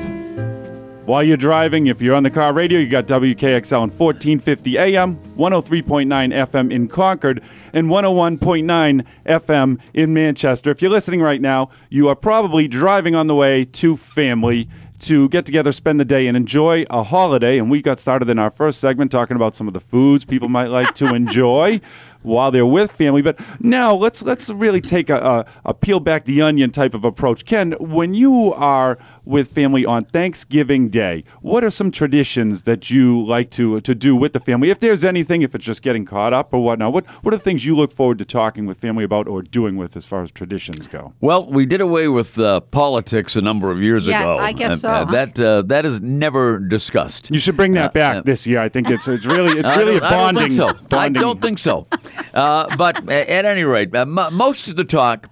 While 1.05 1.23
you're 1.23 1.37
driving, 1.37 1.85
if 1.85 2.01
you're 2.01 2.15
on 2.15 2.23
the 2.23 2.31
car 2.31 2.51
radio, 2.51 2.79
you 2.79 2.87
got 2.87 3.05
WKXL 3.05 3.73
on 3.73 3.89
1450 3.91 4.77
AM, 4.79 5.17
103.9 5.37 6.07
FM 6.07 6.73
in 6.73 6.87
Concord, 6.87 7.43
and 7.73 7.89
101.9 7.89 9.05
FM 9.27 9.79
in 9.93 10.13
Manchester. 10.15 10.71
If 10.71 10.81
you're 10.81 10.89
listening 10.89 11.21
right 11.21 11.39
now, 11.41 11.69
you 11.91 12.07
are 12.07 12.15
probably 12.15 12.67
driving 12.67 13.13
on 13.13 13.27
the 13.27 13.35
way 13.35 13.65
to 13.65 13.95
family 13.95 14.67
to 15.05 15.29
get 15.29 15.45
together, 15.45 15.71
spend 15.71 15.99
the 15.99 16.05
day, 16.05 16.27
and 16.27 16.35
enjoy 16.35 16.85
a 16.89 17.03
holiday. 17.03 17.57
And 17.57 17.69
we 17.69 17.81
got 17.81 17.99
started 17.99 18.29
in 18.29 18.39
our 18.39 18.49
first 18.49 18.79
segment 18.79 19.11
talking 19.11 19.35
about 19.35 19.55
some 19.55 19.67
of 19.67 19.73
the 19.73 19.79
foods 19.79 20.25
people 20.25 20.49
might 20.49 20.69
like 20.69 20.93
to 20.95 21.05
enjoy 21.15 21.79
while 22.25 22.51
they're 22.51 22.65
with 22.65 22.91
family. 22.91 23.21
But 23.21 23.39
now 23.59 23.93
let's 23.95 24.21
let's 24.23 24.49
really 24.49 24.81
take 24.81 25.09
a, 25.09 25.17
a, 25.17 25.45
a 25.65 25.73
peel 25.73 25.99
back 25.99 26.25
the 26.25 26.41
onion 26.41 26.71
type 26.71 26.93
of 26.93 27.05
approach. 27.05 27.45
Ken, 27.45 27.73
when 27.79 28.13
you 28.13 28.53
are 28.53 28.97
with 29.23 29.49
family 29.51 29.85
on 29.85 30.05
Thanksgiving 30.05 30.89
Day, 30.89 31.23
what 31.41 31.63
are 31.63 31.69
some 31.69 31.91
traditions 31.91 32.63
that 32.63 32.89
you 32.89 33.23
like 33.23 33.49
to 33.51 33.79
to 33.81 33.95
do 33.95 34.15
with 34.15 34.33
the 34.33 34.39
family? 34.39 34.69
If 34.69 34.79
there's 34.79 35.03
anything, 35.03 35.41
if 35.41 35.55
it's 35.55 35.65
just 35.65 35.81
getting 35.81 36.05
caught 36.05 36.33
up 36.33 36.53
or 36.53 36.63
whatnot, 36.63 36.93
what 36.93 37.05
what 37.23 37.33
are 37.33 37.37
the 37.37 37.43
things 37.43 37.65
you 37.65 37.75
look 37.75 37.91
forward 37.91 38.17
to 38.19 38.25
talking 38.25 38.65
with 38.65 38.77
family 38.79 39.03
about 39.03 39.27
or 39.27 39.41
doing 39.41 39.77
with 39.77 39.95
as 39.95 40.05
far 40.05 40.23
as 40.23 40.31
traditions 40.31 40.87
go? 40.87 41.13
Well, 41.21 41.45
we 41.49 41.65
did 41.65 41.81
away 41.81 42.07
with 42.07 42.39
uh, 42.39 42.59
politics 42.61 43.35
a 43.35 43.41
number 43.41 43.71
of 43.71 43.81
years 43.81 44.07
Yeah, 44.07 44.21
ago. 44.21 44.37
I 44.37 44.51
guess 44.53 44.71
Uh, 44.71 44.75
so, 44.75 44.89
uh, 44.89 45.05
huh? 45.05 45.11
That 45.11 45.39
uh, 45.41 45.61
that 45.63 45.85
is 45.85 46.01
never 46.01 46.59
discussed. 46.59 47.29
You 47.31 47.39
should 47.39 47.55
bring 47.57 47.73
that 47.73 47.93
back 47.93 48.15
uh, 48.17 48.21
this 48.21 48.45
year. 48.47 48.59
I 48.59 48.69
think 48.69 48.89
it's 48.89 49.07
it's 49.07 49.25
really 49.25 49.59
it's 49.59 49.69
really 49.77 49.97
a 49.97 49.99
don't- 49.99 50.11
I 50.11 50.31
don't 50.31 50.35
bonding. 50.35 50.49
think 50.49 50.51
so. 50.89 50.97
I 50.97 51.09
don't 51.09 51.41
think 51.41 51.57
so. 51.59 51.87
Uh, 52.33 52.75
but 52.77 53.09
at 53.09 53.45
any 53.45 53.63
rate, 53.63 53.95
uh, 53.95 54.05
mo 54.05 54.29
most 54.29 54.67
of 54.67 54.75
the 54.75 54.83
talk 54.83 55.29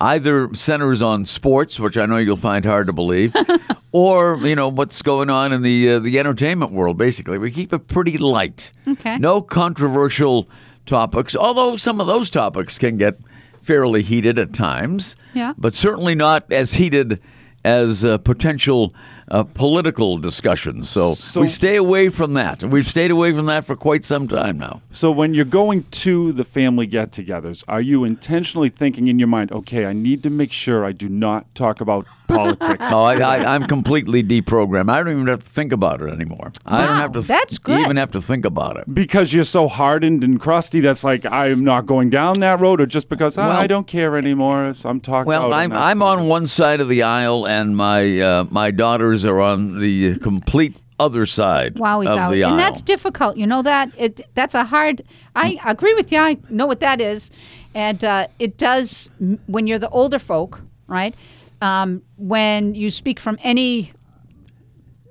either 0.00 0.52
centers 0.54 1.00
on 1.00 1.24
sports, 1.24 1.78
which 1.78 1.96
I 1.96 2.06
know 2.06 2.16
you'll 2.16 2.36
find 2.36 2.64
hard 2.64 2.88
to 2.88 2.92
believe, 2.92 3.34
or 3.92 4.36
you 4.42 4.54
know 4.56 4.68
what's 4.68 5.00
going 5.02 5.30
on 5.30 5.52
in 5.52 5.62
the 5.62 5.92
uh, 5.92 5.98
the 6.00 6.18
entertainment 6.18 6.72
world. 6.72 6.98
Basically, 6.98 7.38
we 7.38 7.50
keep 7.50 7.72
it 7.72 7.86
pretty 7.88 8.18
light. 8.18 8.70
Okay. 8.86 9.18
No 9.18 9.40
controversial 9.40 10.48
topics, 10.86 11.36
although 11.36 11.76
some 11.76 12.00
of 12.00 12.06
those 12.06 12.30
topics 12.30 12.78
can 12.78 12.96
get 12.96 13.18
fairly 13.62 14.02
heated 14.02 14.38
at 14.38 14.52
times. 14.52 15.16
Yeah. 15.34 15.54
But 15.56 15.74
certainly 15.74 16.14
not 16.14 16.50
as 16.52 16.74
heated 16.74 17.20
as 17.64 18.04
uh, 18.04 18.18
potential 18.18 18.92
uh, 19.30 19.44
political 19.44 20.18
discussions. 20.18 20.88
So, 20.88 21.12
So- 21.12 21.40
we 21.40 21.48
stay 21.48 21.76
away 21.76 22.08
from 22.08 22.34
that. 22.34 22.62
We've 22.64 22.88
stayed 22.88 23.10
away 23.10 23.32
from 23.32 23.46
that 23.46 23.64
for 23.64 23.76
quite 23.76 24.04
some 24.04 24.26
time 24.28 24.58
now. 24.58 24.82
So 24.90 25.10
when 25.10 25.34
you're 25.34 25.44
going 25.44 25.84
to 26.02 26.32
the 26.32 26.44
family 26.44 26.86
get-togethers, 26.86 27.64
are 27.68 27.80
you 27.80 28.04
intentionally 28.04 28.68
thinking 28.68 29.08
in 29.08 29.18
your 29.18 29.28
mind, 29.28 29.52
okay, 29.52 29.86
I 29.86 29.92
need 29.92 30.22
to 30.24 30.30
make 30.30 30.52
sure 30.52 30.84
I 30.84 30.92
do 30.92 31.08
not 31.08 31.52
talk 31.54 31.80
about 31.80 32.06
politics? 32.36 32.88
Oh, 32.92 33.02
I, 33.04 33.14
I, 33.14 33.54
I'm 33.54 33.66
completely 33.66 34.22
deprogrammed. 34.22 34.90
I 34.90 34.98
don't 35.02 35.12
even 35.12 35.26
have 35.28 35.42
to 35.42 35.48
think 35.48 35.72
about 35.72 36.00
it 36.02 36.10
anymore. 36.10 36.52
I 36.66 36.86
don't 36.86 36.96
have 36.96 37.12
to 37.12 37.20
th- 37.20 37.28
that's 37.28 37.58
good. 37.58 37.78
even 37.80 37.96
have 37.96 38.10
to 38.12 38.20
think 38.20 38.44
about 38.44 38.76
it. 38.76 38.92
because 38.92 39.32
you're 39.32 39.44
so 39.44 39.68
hardened 39.68 40.24
and 40.24 40.40
crusty 40.40 40.80
that's 40.80 41.04
like 41.04 41.24
I'm 41.26 41.64
not 41.64 41.86
going 41.86 42.10
down 42.10 42.40
that 42.40 42.60
road, 42.60 42.80
or 42.80 42.86
just 42.86 43.08
because 43.08 43.38
ah, 43.38 43.48
Well- 43.48 43.56
I 43.56 43.66
don't 43.66 43.86
care 43.86 44.16
anymore. 44.16 44.74
So 44.74 44.88
I'm 44.88 45.00
talking. 45.00 45.28
Well, 45.28 45.52
I'm 45.52 45.72
I'm 45.72 46.02
on 46.02 46.26
one 46.28 46.46
side 46.46 46.80
of 46.80 46.88
the 46.88 47.02
aisle, 47.02 47.46
and 47.46 47.76
my 47.76 48.20
uh, 48.20 48.44
my 48.50 48.70
daughters 48.70 49.24
are 49.24 49.40
on 49.40 49.80
the 49.80 50.16
complete 50.18 50.76
other 51.00 51.26
side 51.26 51.78
Wow, 51.80 52.00
he's 52.00 52.10
of 52.10 52.16
out, 52.16 52.30
the 52.30 52.44
aisle. 52.44 52.50
and 52.52 52.60
that's 52.60 52.80
difficult. 52.80 53.36
You 53.36 53.46
know 53.46 53.62
that 53.62 53.90
it 53.96 54.20
that's 54.34 54.54
a 54.54 54.64
hard. 54.64 55.02
I 55.34 55.58
agree 55.64 55.94
with 55.94 56.12
you. 56.12 56.18
I 56.18 56.36
know 56.48 56.66
what 56.66 56.78
that 56.80 57.00
is, 57.00 57.30
and 57.74 58.04
uh, 58.04 58.28
it 58.38 58.56
does 58.56 59.10
when 59.46 59.66
you're 59.66 59.80
the 59.80 59.88
older 59.88 60.18
folk, 60.20 60.60
right? 60.86 61.14
Um, 61.62 62.02
when 62.16 62.74
you 62.74 62.90
speak 62.90 63.20
from 63.20 63.38
any, 63.42 63.92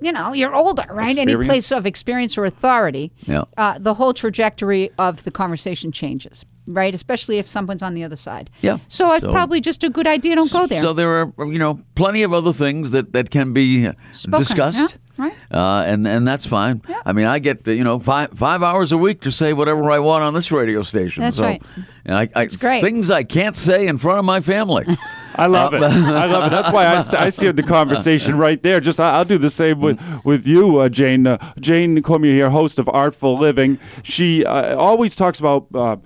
you 0.01 0.11
know, 0.11 0.33
you're 0.33 0.53
older, 0.53 0.83
right? 0.89 1.17
Any 1.17 1.35
place 1.35 1.71
of 1.71 1.85
experience 1.85 2.37
or 2.37 2.45
authority, 2.45 3.11
Yeah. 3.25 3.43
uh, 3.57 3.77
the 3.79 3.93
whole 3.93 4.13
trajectory 4.13 4.91
of 4.97 5.23
the 5.23 5.31
conversation 5.31 5.91
changes, 5.93 6.43
right? 6.67 6.93
Especially 6.93 7.37
if 7.37 7.47
someone's 7.47 7.81
on 7.81 7.93
the 7.93 8.03
other 8.03 8.17
side. 8.17 8.49
Yeah. 8.61 8.79
So 8.89 9.13
it's 9.13 9.23
So- 9.23 9.31
probably 9.31 9.61
just 9.61 9.83
a 9.85 9.89
good 9.89 10.07
idea. 10.07 10.35
Don't 10.35 10.51
go 10.51 10.67
there. 10.67 10.81
So 10.81 10.91
there 10.93 11.09
are 11.21 11.33
you 11.45 11.57
know 11.59 11.79
plenty 11.95 12.21
of 12.23 12.33
other 12.33 12.51
things 12.53 12.91
that, 12.91 13.13
that 13.13 13.29
can 13.29 13.53
be 13.53 13.89
Spoken, 14.11 14.39
discussed, 14.45 14.97
yeah, 15.17 15.23
right. 15.25 15.33
uh, 15.51 15.83
and 15.87 16.05
and 16.07 16.27
that's 16.27 16.45
fine. 16.45 16.81
Yeah. 16.89 16.99
I 17.05 17.13
mean, 17.13 17.27
I 17.27 17.39
get 17.39 17.65
you 17.67 17.83
know 17.85 17.97
five 17.99 18.31
five 18.33 18.61
hours 18.61 18.91
a 18.91 18.97
week 18.97 19.21
to 19.21 19.31
say 19.31 19.53
whatever 19.53 19.89
I 19.89 19.99
want 19.99 20.23
on 20.23 20.33
this 20.33 20.51
radio 20.51 20.81
station. 20.81 21.23
That's 21.23 21.37
so, 21.37 21.43
right. 21.43 21.61
And 22.05 22.17
I, 22.17 22.27
I 22.35 22.45
great. 22.47 22.81
things 22.81 23.09
I 23.09 23.23
can't 23.23 23.55
say 23.55 23.87
in 23.87 23.97
front 23.97 24.19
of 24.19 24.25
my 24.25 24.41
family. 24.41 24.85
I 25.35 25.47
love 25.47 25.73
it. 25.73 25.81
I 25.81 26.25
love 26.25 26.45
it. 26.47 26.49
That's 26.49 26.71
why 26.71 26.87
I, 26.87 27.01
st- 27.07 27.15
I 27.21 27.29
steered 27.29 27.55
the 27.55 27.63
conversation 27.63 28.37
right 28.37 28.61
there. 28.61 28.79
Just 28.79 28.99
I- 28.99 29.11
I'll 29.17 29.25
do 29.25 29.37
the 29.37 29.49
same 29.49 29.79
with 29.79 29.99
with 30.23 30.45
you, 30.47 30.77
uh, 30.79 30.89
Jane. 30.89 31.27
Uh, 31.27 31.37
Jane 31.59 32.01
Cormier 32.01 32.33
here, 32.33 32.49
host 32.49 32.79
of 32.79 32.87
Artful 32.89 33.37
Living. 33.37 33.79
She 34.03 34.45
uh, 34.45 34.75
always 34.77 35.15
talks 35.15 35.39
about 35.39 35.67
uh, 35.73 35.79
uh, 35.81 35.97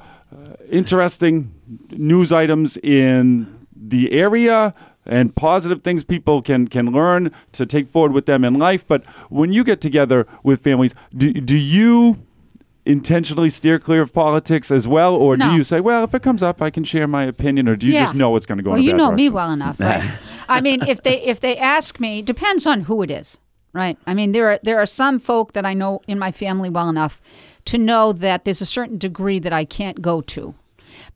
interesting 0.69 1.51
news 1.91 2.31
items 2.31 2.77
in 2.77 3.65
the 3.75 4.11
area 4.11 4.73
and 5.05 5.35
positive 5.35 5.81
things 5.83 6.03
people 6.03 6.41
can 6.41 6.67
can 6.67 6.91
learn 6.91 7.31
to 7.51 7.65
take 7.65 7.85
forward 7.85 8.11
with 8.11 8.25
them 8.25 8.43
in 8.43 8.55
life. 8.55 8.85
But 8.87 9.05
when 9.29 9.51
you 9.51 9.63
get 9.63 9.79
together 9.81 10.25
with 10.43 10.61
families, 10.63 10.95
do, 11.15 11.31
do 11.33 11.55
you 11.57 12.24
intentionally 12.85 13.49
steer 13.49 13.79
clear 13.79 14.01
of 14.01 14.13
politics 14.13 14.69
as 14.71 14.87
well, 14.87 15.15
or 15.15 15.35
No. 15.37 15.49
do 15.49 15.55
you 15.55 15.63
say, 15.63 15.79
well, 15.81 16.03
if 16.03 16.13
it 16.13 16.21
comes 16.21 16.43
up, 16.43 16.61
I 16.61 16.69
can 16.69 16.83
share 16.83 17.07
my 17.07 17.23
opinion, 17.23 17.67
or 17.67 17.75
do 17.75 17.87
you 17.87 17.93
Yeah. 17.93 18.01
just 18.01 18.15
know 18.15 18.35
it's 18.35 18.45
going 18.45 18.57
to 18.59 18.63
go 18.63 18.71
well, 18.71 18.79
you 18.79 18.93
know 18.93 19.11
me 19.11 19.29
well 19.29 19.51
enough, 19.51 19.79
right? 19.79 20.03
I 20.47 20.61
mean, 20.61 20.83
if 20.83 21.01
they 21.01 21.21
if 21.21 21.39
they 21.39 21.57
ask 21.57 21.99
me, 21.99 22.21
depends 22.21 22.67
on 22.67 22.81
who 22.81 23.01
it 23.01 23.09
is, 23.09 23.39
right? 23.73 23.97
I 24.05 24.13
mean, 24.13 24.31
there 24.33 24.51
are 24.51 24.59
there 24.61 24.77
are 24.77 24.85
some 24.85 25.17
folk 25.19 25.53
that 25.53 25.65
I 25.65 25.73
know 25.73 26.01
in 26.07 26.19
my 26.19 26.31
family 26.31 26.69
well 26.69 26.87
enough 26.89 27.21
to 27.65 27.77
know 27.79 28.13
that 28.13 28.45
there's 28.45 28.61
a 28.61 28.65
certain 28.65 28.97
degree 28.99 29.39
that 29.39 29.51
I 29.51 29.65
can't 29.65 30.01
go 30.01 30.21
to. 30.21 30.53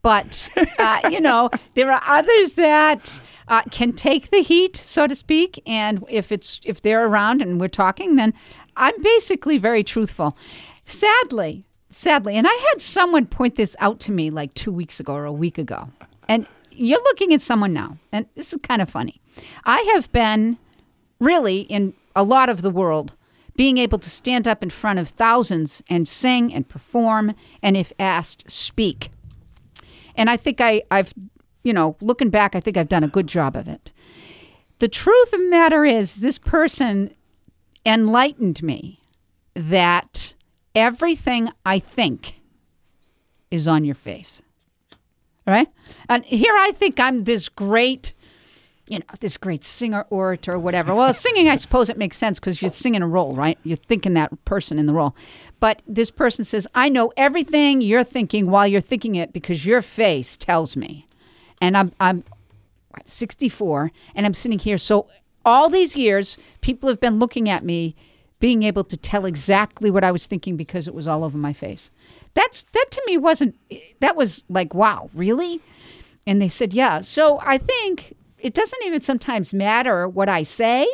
But 0.02 0.50
uh, 0.80 1.02
you 1.12 1.22
know, 1.22 1.50
there 1.76 1.92
are 1.92 2.02
others 2.08 2.54
that 2.54 3.20
uh, 3.48 3.62
can 3.70 3.94
take 3.94 4.32
the 4.32 4.40
heat, 4.42 4.76
so 4.76 5.06
to 5.08 5.16
speak. 5.16 5.62
And 5.68 6.04
if 6.10 6.32
it's 6.32 6.60
if 6.66 6.82
they're 6.82 7.06
around 7.06 7.42
and 7.42 7.60
we're 7.60 7.68
talking, 7.68 8.16
then 8.16 8.34
I'm 8.76 9.00
basically 9.04 9.58
very 9.58 9.84
truthful. 9.84 10.36
Sadly, 10.89 11.65
sadly, 11.91 12.36
and 12.36 12.48
I 12.48 12.67
had 12.69 12.81
someone 12.81 13.27
point 13.27 13.55
this 13.55 13.75
out 13.79 14.00
to 14.01 14.12
me 14.12 14.31
like 14.31 14.55
two 14.55 14.72
weeks 14.72 15.00
ago 15.00 15.13
or 15.13 15.25
a 15.25 15.31
week 15.31 15.60
ago, 15.60 15.89
and 16.27 16.48
you're 16.72 17.03
looking 17.03 17.31
at 17.31 17.41
someone 17.41 17.74
now, 17.74 18.00
and 18.12 18.25
this 18.36 18.51
is 18.51 18.60
kind 18.63 18.81
of 18.81 18.89
funny. 18.89 19.22
I 19.65 19.81
have 19.93 20.12
been 20.12 20.58
really 21.19 21.62
in 21.62 21.93
a 22.15 22.24
lot 22.24 22.50
of 22.50 22.63
the 22.63 22.72
world 22.72 23.13
being 23.55 23.77
able 23.77 24.00
to 24.00 24.10
stand 24.10 24.48
up 24.48 24.63
in 24.63 24.72
front 24.72 24.98
of 24.98 25.10
thousands 25.10 25.84
and 25.91 26.08
sing 26.08 26.51
and 26.51 26.67
perform, 26.67 27.36
and 27.62 27.77
if 27.77 27.93
asked, 28.00 28.50
speak. 28.50 29.12
And 30.15 30.27
I 30.27 30.38
think 30.38 30.60
I, 30.60 30.81
I've, 30.89 31.13
you 31.62 31.72
know, 31.72 31.98
looking 32.01 32.31
back, 32.31 32.55
I 32.55 32.60
think 32.60 32.77
I've 32.77 32.89
done 32.89 33.03
a 33.03 33.08
good 33.08 33.27
job 33.27 33.55
of 33.55 33.67
it. 33.67 33.93
The 34.79 34.88
truth 34.88 35.34
of 35.34 35.39
the 35.39 35.50
matter 35.50 35.86
is, 35.86 36.15
this 36.15 36.39
person 36.39 37.13
enlightened 37.86 38.63
me 38.63 39.01
that 39.53 40.34
everything 40.76 41.50
I 41.66 41.80
think 41.80 42.42
is 43.52 43.68
on 43.68 43.86
your 43.86 43.96
face. 43.96 44.42
Right? 45.46 45.68
And 46.08 46.24
here 46.26 46.54
I 46.56 46.72
think 46.72 47.00
I'm 47.00 47.24
this 47.24 47.50
great, 47.50 48.14
you 48.88 49.00
know, 49.00 49.06
this 49.20 49.36
great 49.38 49.64
singer, 49.64 50.06
orator, 50.12 50.60
whatever. 50.60 50.94
Well, 50.94 51.12
singing, 51.14 51.50
I 51.50 51.56
suppose 51.56 51.90
it 51.90 51.98
makes 51.98 52.18
sense 52.18 52.40
because 52.40 52.62
you're 52.62 52.70
singing 52.70 53.02
a 53.02 53.08
role, 53.08 53.34
right? 53.34 53.58
You're 53.64 53.78
thinking 53.78 54.14
that 54.14 54.46
person 54.46 54.78
in 54.78 54.86
the 54.86 54.94
role. 54.94 55.16
But 55.60 55.82
this 55.88 56.12
person 56.12 56.46
says, 56.46 56.68
I 56.76 56.90
know 56.90 57.12
everything 57.18 57.82
you're 57.82 58.04
thinking 58.04 58.52
while 58.52 58.68
you're 58.68 58.80
thinking 58.80 59.16
it 59.16 59.34
because 59.34 59.66
your 59.66 59.82
face 59.82 60.38
tells 60.38 60.78
me. 60.78 61.08
And 61.60 61.76
I'm, 61.76 61.94
I'm 62.00 62.24
what, 62.90 63.08
64 63.08 63.92
and 64.14 64.26
I'm 64.26 64.34
sitting 64.34 64.60
here. 64.60 64.78
So 64.78 65.08
all 65.46 65.70
these 65.70 65.96
years, 65.96 66.38
people 66.62 66.90
have 66.90 67.00
been 67.00 67.18
looking 67.18 67.50
at 67.50 67.64
me, 67.64 67.96
being 68.39 68.63
able 68.63 68.84
to 68.86 68.98
tell 68.98 69.25
exactly 69.25 69.91
what 69.91 70.03
I 70.03 70.12
was 70.12 70.25
thinking 70.25 70.55
because 70.55 70.88
it 70.88 70.93
was 70.93 71.08
all 71.08 71.24
over 71.24 71.38
my 71.38 71.53
face. 71.53 71.91
That's 72.34 72.63
that 72.74 72.86
to 72.91 73.01
me 73.05 73.17
wasn't 73.17 73.55
that 74.00 74.15
was 74.15 74.46
like 74.50 74.74
wow, 74.74 75.10
really? 75.13 75.62
And 76.25 76.41
they 76.41 76.50
said, 76.50 76.74
"Yeah." 76.74 77.01
So 77.01 77.39
I 77.43 77.58
think 77.58 78.15
it 78.38 78.53
doesn't 78.53 78.84
even 78.86 79.01
sometimes 79.01 79.53
matter 79.53 80.08
what 80.08 80.29
I 80.29 80.43
say 80.43 80.88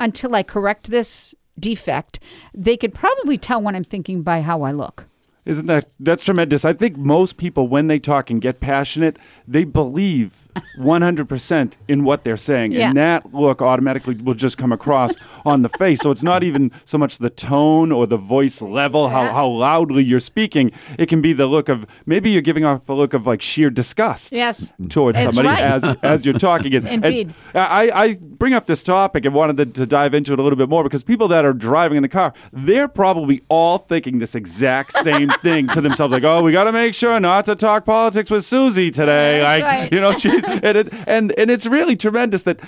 until 0.00 0.34
I 0.34 0.42
correct 0.42 0.90
this 0.90 1.34
defect. 1.58 2.20
They 2.52 2.76
could 2.76 2.94
probably 2.94 3.38
tell 3.38 3.60
what 3.60 3.74
I'm 3.74 3.84
thinking 3.84 4.22
by 4.22 4.42
how 4.42 4.62
I 4.62 4.72
look. 4.72 5.06
Isn't 5.44 5.66
that 5.66 5.90
that's 6.00 6.24
tremendous? 6.24 6.64
I 6.64 6.72
think 6.72 6.96
most 6.96 7.36
people 7.36 7.68
when 7.68 7.86
they 7.86 7.98
talk 7.98 8.30
and 8.30 8.40
get 8.40 8.60
passionate, 8.60 9.18
they 9.46 9.64
believe 9.64 10.48
100% 10.78 11.76
in 11.88 12.04
what 12.04 12.24
they're 12.24 12.36
saying 12.36 12.72
Yeah. 12.72 12.88
and 12.88 12.96
that 12.96 13.34
look 13.34 13.60
automatically 13.60 14.14
will 14.14 14.34
just 14.34 14.56
come 14.56 14.72
across 14.72 15.12
on 15.44 15.62
the 15.62 15.68
face. 15.68 16.00
So 16.00 16.10
it's 16.10 16.22
not 16.22 16.42
even 16.42 16.70
so 16.84 16.96
much 16.96 17.18
the 17.18 17.28
tone 17.30 17.92
or 17.92 18.06
the 18.06 18.16
voice 18.16 18.62
level 18.62 19.08
how 19.10 19.32
how 19.32 19.46
loudly 19.48 20.02
you're 20.02 20.20
speaking. 20.20 20.70
It 20.98 21.06
can 21.06 21.20
be 21.20 21.32
the 21.32 21.46
look 21.46 21.68
of 21.68 21.86
maybe 22.06 22.30
you're 22.30 22.42
giving 22.42 22.64
off 22.64 22.88
a 22.88 22.92
look 22.94 23.12
of 23.14 23.26
like 23.26 23.42
sheer 23.42 23.68
disgust 23.70 24.32
Yes. 24.32 24.72
towards 24.88 25.16
That's 25.18 25.36
somebody 25.36 25.60
right. 25.60 25.72
as 25.72 25.84
as 26.02 26.24
you're 26.24 26.38
talking. 26.38 26.64
And, 26.74 26.88
and 26.88 27.04
Indeed. 27.04 27.34
I, 27.54 27.90
I 27.94 28.14
bring 28.14 28.54
up 28.54 28.66
this 28.66 28.82
topic 28.82 29.24
and 29.24 29.34
wanted 29.34 29.56
to, 29.58 29.66
to 29.66 29.86
dive 29.86 30.14
into 30.14 30.32
it 30.32 30.38
a 30.38 30.42
little 30.42 30.56
bit 30.56 30.68
more 30.68 30.82
because 30.82 31.02
people 31.04 31.28
that 31.28 31.44
are 31.44 31.52
driving 31.52 31.96
in 31.96 32.02
the 32.02 32.08
car, 32.08 32.32
they're 32.52 32.88
probably 32.88 33.42
all 33.48 33.78
thinking 33.78 34.18
this 34.18 34.34
exact 34.34 34.92
same 34.92 35.30
thing 35.40 35.68
to 35.68 35.80
themselves, 35.80 36.12
like, 36.12 36.24
"Oh, 36.24 36.42
we 36.42 36.52
got 36.52 36.64
to 36.64 36.72
make 36.72 36.94
sure 36.94 37.18
not 37.20 37.44
to 37.46 37.54
talk 37.54 37.84
politics 37.84 38.30
with 38.30 38.44
Susie 38.44 38.90
today." 38.90 39.40
That's 39.40 39.62
like, 39.62 39.64
right. 39.64 39.92
you 39.92 40.00
know, 40.00 40.12
she 40.12 40.30
and 40.30 40.76
it, 40.76 40.94
and 41.06 41.32
and 41.38 41.50
it's 41.50 41.66
really 41.66 41.96
tremendous 41.96 42.42
that 42.44 42.60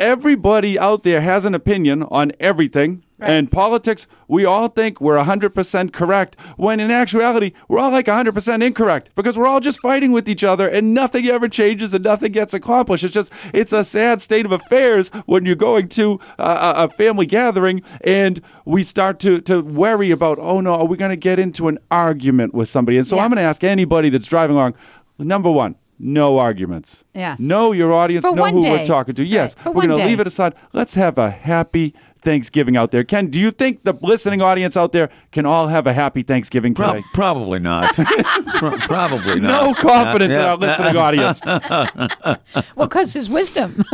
everybody 0.00 0.78
out 0.78 1.02
there 1.04 1.20
has 1.20 1.44
an 1.44 1.54
opinion 1.54 2.02
on 2.04 2.32
everything. 2.40 3.04
And 3.22 3.52
politics, 3.52 4.06
we 4.28 4.46
all 4.46 4.68
think 4.68 4.98
we're 4.98 5.18
100% 5.18 5.92
correct, 5.92 6.40
when 6.56 6.80
in 6.80 6.90
actuality, 6.90 7.52
we're 7.68 7.78
all 7.78 7.90
like 7.90 8.06
100% 8.06 8.64
incorrect 8.64 9.10
because 9.14 9.36
we're 9.36 9.46
all 9.46 9.60
just 9.60 9.78
fighting 9.82 10.10
with 10.10 10.26
each 10.26 10.42
other 10.42 10.66
and 10.66 10.94
nothing 10.94 11.26
ever 11.26 11.46
changes 11.46 11.92
and 11.92 12.02
nothing 12.02 12.32
gets 12.32 12.54
accomplished. 12.54 13.04
It's 13.04 13.12
just, 13.12 13.30
it's 13.52 13.74
a 13.74 13.84
sad 13.84 14.22
state 14.22 14.46
of 14.46 14.52
affairs 14.52 15.10
when 15.26 15.44
you're 15.44 15.54
going 15.54 15.88
to 15.88 16.18
a 16.38 16.70
a 16.80 16.88
family 16.88 17.26
gathering 17.26 17.82
and 18.02 18.40
we 18.64 18.82
start 18.82 19.18
to, 19.20 19.42
to 19.42 19.60
worry 19.60 20.10
about, 20.10 20.38
oh 20.40 20.62
no, 20.62 20.76
are 20.76 20.86
we 20.86 20.96
going 20.96 21.10
to 21.10 21.16
get 21.16 21.38
into 21.38 21.68
an 21.68 21.78
argument 21.90 22.54
with 22.54 22.70
somebody? 22.70 22.96
And 22.96 23.06
so 23.06 23.16
Yeah. 23.16 23.24
I'm 23.24 23.30
going 23.30 23.36
to 23.36 23.42
ask 23.42 23.62
anybody 23.62 24.08
that's 24.08 24.26
driving 24.26 24.56
along 24.56 24.76
number 25.18 25.50
one, 25.50 25.74
no 26.02 26.38
arguments. 26.38 27.04
Yeah. 27.14 27.36
Know 27.38 27.72
your 27.72 27.92
audience, 27.92 28.24
For 28.26 28.34
know 28.34 28.40
one 28.42 28.54
who 28.54 28.62
day. 28.62 28.70
we're 28.70 28.84
talking 28.86 29.14
to. 29.14 29.24
Yes. 29.24 29.54
Right, 29.56 29.62
for 29.64 29.70
we're 29.70 29.74
one 29.74 29.86
going 29.88 29.98
to 29.98 30.04
day. 30.04 30.10
leave 30.10 30.20
it 30.20 30.26
aside. 30.26 30.54
Let's 30.72 30.94
have 30.94 31.18
a 31.18 31.30
happy 31.30 31.94
Thanksgiving 32.22 32.76
out 32.76 32.90
there. 32.90 33.02
Ken, 33.04 33.28
do 33.28 33.38
you 33.40 33.50
think 33.50 33.84
the 33.84 33.94
listening 34.02 34.42
audience 34.42 34.76
out 34.76 34.92
there 34.92 35.08
can 35.32 35.46
all 35.46 35.68
have 35.68 35.86
a 35.86 35.92
happy 35.92 36.22
Thanksgiving 36.22 36.74
Pro- 36.74 36.94
today? 36.94 37.04
probably 37.14 37.58
not. 37.58 37.94
Pro- 38.58 38.76
probably 38.78 39.40
not. 39.40 39.48
No 39.62 39.66
not. 39.72 39.76
confidence 39.78 40.34
in 40.34 40.40
Yeah. 40.40 40.50
our 40.50 40.56
listening 40.56 40.96
audience. 41.06 41.40
Well, 42.76 42.88
because 42.88 43.12
his 43.12 43.28
wisdom. 43.30 43.84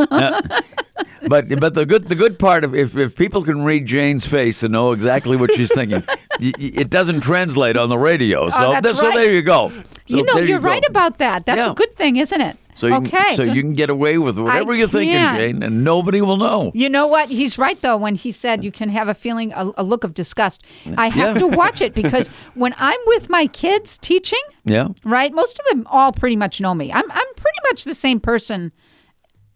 But 1.29 1.49
but 1.61 1.75
the 1.75 1.85
good 1.87 2.09
the 2.09 2.14
good 2.14 2.38
part 2.38 2.62
of 2.64 2.75
if, 2.75 2.97
if 2.97 3.16
people 3.16 3.42
can 3.42 3.62
read 3.64 3.87
Jane's 3.87 4.27
face 4.27 4.62
and 4.62 4.73
know 4.73 4.92
exactly 4.92 5.37
what 5.37 5.53
she's 5.55 5.73
thinking, 5.73 6.03
y- 6.40 6.53
y- 6.59 6.71
it 6.75 6.90
doesn't 6.90 7.21
translate 7.21 7.77
on 7.77 7.88
the 7.88 7.99
radio. 7.99 8.45
Oh, 8.45 8.49
so 8.51 8.57
Oh, 8.66 8.73
that's 8.73 8.85
th- 8.87 8.97
so 8.97 9.09
right. 9.09 9.16
there 9.16 9.33
you 9.33 9.42
go. 9.42 9.73
So 10.07 10.16
you 10.16 10.25
know, 10.25 10.37
you're 10.38 10.61
right 10.61 10.85
about 10.88 11.19
that. 11.19 11.47
That's 11.47 11.59
Yeah. 11.66 11.73
a 11.73 11.75
good 11.75 11.97
thing, 11.97 12.16
isn't 12.16 12.40
it? 12.40 12.57
So 12.77 12.87
you 12.88 12.95
okay. 12.97 13.09
can, 13.11 13.37
so 13.37 13.42
you 13.42 13.62
can 13.62 13.73
get 13.73 13.88
away 13.88 14.19
with 14.19 14.38
whatever 14.38 14.75
you're 14.75 14.87
thinking. 14.87 15.16
Jane, 15.16 15.62
and 15.62 15.83
nobody 15.83 16.21
will 16.21 16.37
know. 16.37 16.71
You 16.75 16.90
know 16.90 17.07
what? 17.07 17.31
He's 17.31 17.57
right 17.57 17.81
though 17.81 17.97
when 17.97 18.16
he 18.16 18.31
said 18.31 18.62
you 18.62 18.71
can 18.71 18.90
have 18.90 19.09
a 19.09 19.14
feeling, 19.14 19.53
a, 19.55 19.73
a 19.79 19.83
look 19.83 20.05
of 20.05 20.12
disgust. 20.12 20.62
I 20.97 21.09
have 21.09 21.37
Yeah. 21.37 21.40
to 21.40 21.49
watch 21.49 21.81
it 21.81 21.95
because 22.03 22.29
when 22.55 22.75
I'm 22.79 23.01
with 23.07 23.31
my 23.31 23.47
kids 23.47 23.97
teaching, 23.97 24.42
Yeah. 24.64 24.88
right? 25.05 25.33
Most 25.33 25.59
of 25.59 25.64
them 25.71 25.87
all 25.90 26.12
pretty 26.12 26.37
much 26.37 26.61
know 26.61 26.75
me. 26.75 26.92
I'm 26.92 27.11
I'm 27.11 27.35
pretty 27.37 27.59
much 27.71 27.85
the 27.85 27.95
same 27.95 28.21
person. 28.21 28.73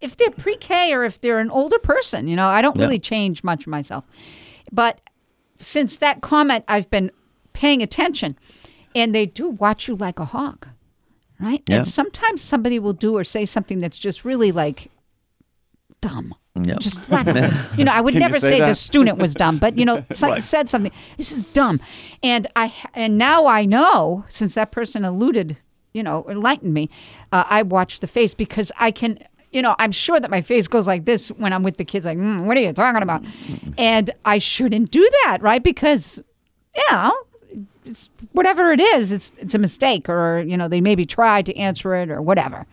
If 0.01 0.17
they're 0.17 0.31
pre-K 0.31 0.91
or 0.91 1.03
if 1.03 1.21
they're 1.21 1.37
an 1.37 1.51
older 1.51 1.77
person, 1.77 2.27
you 2.27 2.35
know, 2.35 2.47
I 2.47 2.63
don't 2.63 2.75
Yeah. 2.75 2.81
really 2.85 2.97
change 2.99 3.43
much 3.43 3.67
myself. 3.67 4.03
But 4.71 4.99
since 5.59 5.97
that 5.97 6.21
comment, 6.21 6.65
I've 6.67 6.89
been 6.89 7.11
paying 7.53 7.83
attention, 7.83 8.35
and 8.95 9.13
they 9.13 9.25
do 9.25 9.49
watch 9.49 9.87
you 9.87 9.95
like 9.95 10.19
a 10.19 10.25
hawk, 10.25 10.69
right? 11.39 11.63
Yeah. 11.67 11.77
And 11.77 11.87
sometimes 11.87 12.41
somebody 12.41 12.79
will 12.79 12.93
do 12.93 13.17
or 13.17 13.23
say 13.23 13.45
something 13.45 13.79
that's 13.79 13.97
just 13.97 14.25
really 14.25 14.51
like 14.51 14.91
dumb. 16.01 16.35
Yeah. 16.55 16.75
Just 16.79 17.05
flat. 17.05 17.27
you 17.77 17.85
know, 17.85 17.93
I 17.93 18.01
would 18.01 18.13
Can 18.13 18.19
never 18.19 18.39
say 18.39 18.57
say, 18.57 18.59
the 18.59 18.75
student 18.75 19.17
was 19.17 19.33
dumb, 19.33 19.57
but 19.57 19.77
you 19.77 19.85
know, 19.85 20.03
so- 20.11 20.37
said 20.39 20.69
something. 20.69 20.91
This 21.17 21.31
is 21.31 21.45
dumb, 21.45 21.79
and 22.21 22.47
I 22.55 22.73
and 22.93 23.17
now 23.17 23.45
I 23.47 23.65
know 23.65 24.25
since 24.27 24.55
that 24.55 24.71
person 24.71 25.05
alluded, 25.05 25.57
you 25.93 26.03
know, 26.03 26.25
enlightened 26.29 26.73
me. 26.73 26.89
Uh, 27.31 27.45
I 27.47 27.61
watch 27.63 28.01
the 28.01 28.07
face 28.07 28.33
because 28.33 28.71
I 28.79 28.91
can. 28.91 29.19
You 29.53 29.61
know, 29.61 29.75
I'm 29.79 29.91
sure 29.91 30.17
that 30.17 30.31
my 30.31 30.39
face 30.41 30.69
goes 30.69 30.87
like 30.87 31.03
this 31.03 31.27
when 31.27 31.51
I'm 31.51 31.61
with 31.61 31.75
the 31.75 31.83
kids. 31.83 32.05
Like, 32.05 32.17
mm, 32.17 32.45
what 32.45 32.55
are 32.55 32.61
you 32.61 32.71
talking 32.71 33.01
about? 33.01 33.25
And 33.77 34.09
I 34.23 34.37
shouldn't 34.37 34.91
do 34.91 35.05
that, 35.25 35.39
right? 35.41 35.61
Because, 35.61 36.23
you 36.73 36.83
know, 36.89 37.11
it's 37.85 38.09
whatever 38.31 38.71
it 38.71 38.79
is, 38.79 39.11
it's 39.11 39.31
it's 39.37 39.55
a 39.55 39.59
mistake, 39.59 40.09
or 40.09 40.39
you 40.39 40.57
know, 40.57 40.67
they 40.67 40.81
maybe 40.81 41.05
tried 41.05 41.45
to 41.47 41.55
answer 41.57 41.95
it 41.95 42.09
or 42.09 42.21
whatever. 42.21 42.65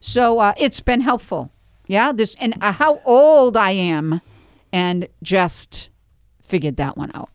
So 0.00 0.38
uh, 0.38 0.54
it's 0.56 0.80
been 0.80 1.00
helpful. 1.00 1.50
Yeah, 1.86 2.12
this 2.12 2.34
and 2.40 2.54
uh, 2.60 2.72
how 2.72 3.00
old 3.04 3.56
I 3.56 3.70
am, 3.72 4.20
and 4.72 5.08
just 5.22 5.90
figured 6.42 6.76
that 6.76 6.96
one 6.96 7.10
out. 7.14 7.30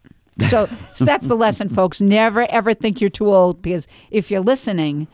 So, 0.48 0.68
so 0.92 1.06
that's 1.06 1.28
the 1.28 1.36
lesson, 1.36 1.70
folks. 1.70 2.02
Never 2.02 2.50
ever 2.50 2.74
think 2.74 3.02
you're 3.02 3.10
too 3.10 3.34
old 3.34 3.62
because 3.62 3.88
if 4.12 4.32
you're 4.32 4.42
listening, 4.42 5.08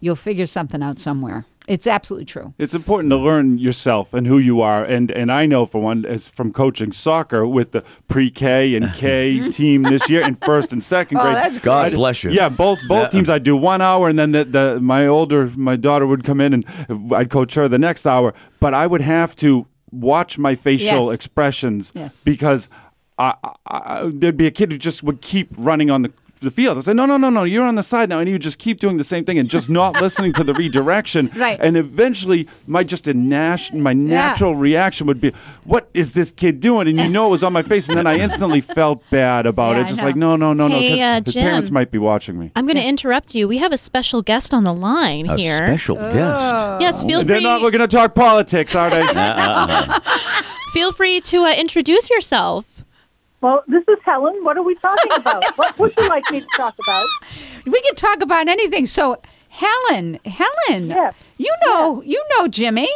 you'll 0.00 0.16
figure 0.16 0.46
something 0.46 0.82
out 0.82 0.98
somewhere. 0.98 1.46
It's 1.66 1.86
absolutely 1.86 2.26
true. 2.26 2.52
It's 2.58 2.74
important 2.74 3.10
to 3.10 3.16
learn 3.16 3.56
yourself 3.56 4.12
and 4.12 4.26
who 4.26 4.36
you 4.38 4.60
are, 4.60 4.84
and 4.84 5.10
and 5.10 5.32
I 5.32 5.46
know 5.46 5.64
for 5.64 5.80
one, 5.80 6.04
as 6.04 6.28
from 6.28 6.52
coaching 6.52 6.92
soccer 6.92 7.46
with 7.46 7.72
the 7.72 7.82
pre-K 8.06 8.74
and 8.76 8.92
K 8.92 9.48
team 9.50 9.82
this 9.84 10.10
year 10.10 10.20
in 10.22 10.34
first 10.34 10.72
and 10.74 10.84
second 10.84 11.18
Oh, 11.18 11.22
grade. 11.22 11.36
that's 11.36 11.58
God 11.58 11.90
great. 11.92 11.96
bless 11.96 12.22
you. 12.22 12.30
Yeah, 12.32 12.50
both 12.50 12.80
both 12.86 13.10
teams. 13.10 13.30
I 13.30 13.38
do 13.38 13.56
one 13.56 13.80
hour, 13.80 14.08
and 14.08 14.18
then 14.18 14.32
the, 14.32 14.44
the 14.44 14.78
my 14.80 15.06
older 15.06 15.50
my 15.56 15.76
daughter 15.76 16.06
would 16.06 16.22
come 16.22 16.40
in, 16.40 16.52
and 16.52 16.66
I'd 17.14 17.30
coach 17.30 17.54
her 17.54 17.66
the 17.66 17.78
next 17.78 18.06
hour. 18.06 18.34
But 18.60 18.74
I 18.74 18.86
would 18.86 19.00
have 19.00 19.34
to 19.36 19.66
watch 19.90 20.36
my 20.38 20.54
facial 20.54 21.06
Yes. 21.06 21.14
expressions 21.14 21.92
Yes. 21.94 22.22
because 22.24 22.68
I, 23.16 23.34
I, 23.44 23.52
I, 23.66 24.10
there'd 24.12 24.36
be 24.36 24.46
a 24.46 24.50
kid 24.50 24.72
who 24.72 24.76
just 24.76 25.02
would 25.02 25.20
keep 25.22 25.48
running 25.56 25.90
on 25.90 26.02
the. 26.02 26.12
The 26.44 26.50
field. 26.50 26.76
I 26.78 26.80
said, 26.82 26.96
no, 26.96 27.06
no, 27.06 27.16
no, 27.16 27.30
no. 27.30 27.44
You're 27.44 27.64
on 27.64 27.74
the 27.74 27.82
side 27.82 28.08
now, 28.10 28.18
and 28.18 28.28
you 28.28 28.34
would 28.34 28.42
just 28.42 28.58
keep 28.58 28.78
doing 28.78 28.98
the 28.98 29.04
same 29.04 29.24
thing 29.24 29.38
and 29.38 29.48
just 29.48 29.70
not 29.70 29.94
listening 30.02 30.32
to 30.34 30.44
the 30.44 30.52
redirection. 30.52 31.30
Right. 31.34 31.58
And 31.60 31.76
eventually, 31.76 32.46
my 32.66 32.84
just 32.84 33.08
a 33.08 33.14
nas- 33.14 33.72
my 33.72 33.94
natural 33.94 34.54
reaction 34.54 35.06
would 35.06 35.20
be, 35.20 35.32
"What 35.64 35.88
is 35.94 36.12
this 36.12 36.30
kid 36.30 36.60
doing?" 36.60 36.86
And 36.86 36.98
you 36.98 37.08
know 37.08 37.28
it 37.28 37.30
was 37.30 37.42
on 37.44 37.52
my 37.54 37.62
face, 37.62 37.88
and 37.88 37.96
then 37.96 38.06
I 38.06 38.16
instantly 38.16 38.60
felt 38.78 39.02
bad 39.10 39.46
about 39.46 39.76
Yeah, 39.76 39.82
it. 39.84 39.88
Just 39.88 40.02
like, 40.02 40.16
no, 40.16 40.36
no, 40.36 40.52
no, 40.52 40.68
no, 40.68 40.78
Hey, 40.78 40.92
because 40.92 41.00
uh, 41.02 41.22
his 41.24 41.34
parents 41.34 41.70
might 41.70 41.90
be 41.90 41.98
watching 41.98 42.38
me. 42.38 42.52
I'm 42.54 42.66
going 42.66 42.76
to 42.76 42.84
interrupt 42.86 43.34
you. 43.34 43.48
We 43.48 43.58
have 43.58 43.72
a 43.72 43.78
special 43.78 44.20
guest 44.20 44.52
on 44.52 44.64
the 44.64 44.74
line 44.74 45.26
A 45.28 45.36
here. 45.36 45.56
special 45.66 45.96
guest. 45.96 46.42
Yes, 46.80 47.02
feel 47.02 47.20
free. 47.20 47.26
They're 47.28 47.40
not 47.40 47.62
looking 47.62 47.80
to 47.80 47.86
talk 47.88 48.14
politics, 48.14 48.74
are 48.74 48.90
they? 48.90 49.02
feel 50.72 50.92
free 50.92 51.20
to 51.20 51.44
uh, 51.44 51.52
introduce 51.54 52.10
yourself. 52.10 52.66
Well, 53.44 53.62
this 53.68 53.84
is 53.88 53.98
Helen. 54.06 54.42
What 54.42 54.56
are 54.56 54.62
we 54.62 54.74
talking 54.76 55.12
about? 55.16 55.44
what 55.58 55.78
would 55.78 55.94
you 55.98 56.08
like 56.08 56.24
me 56.30 56.40
to 56.40 56.46
talk 56.56 56.74
about? 56.82 57.06
We 57.66 57.78
can 57.82 57.94
talk 57.94 58.22
about 58.22 58.48
anything. 58.48 58.86
So, 58.86 59.20
Helen, 59.50 60.18
Helen, 60.24 60.88
Yes. 60.88 61.14
you 61.36 61.52
know, 61.66 62.00
you 62.00 62.24
know 62.38 62.48
Jimmy. 62.48 62.88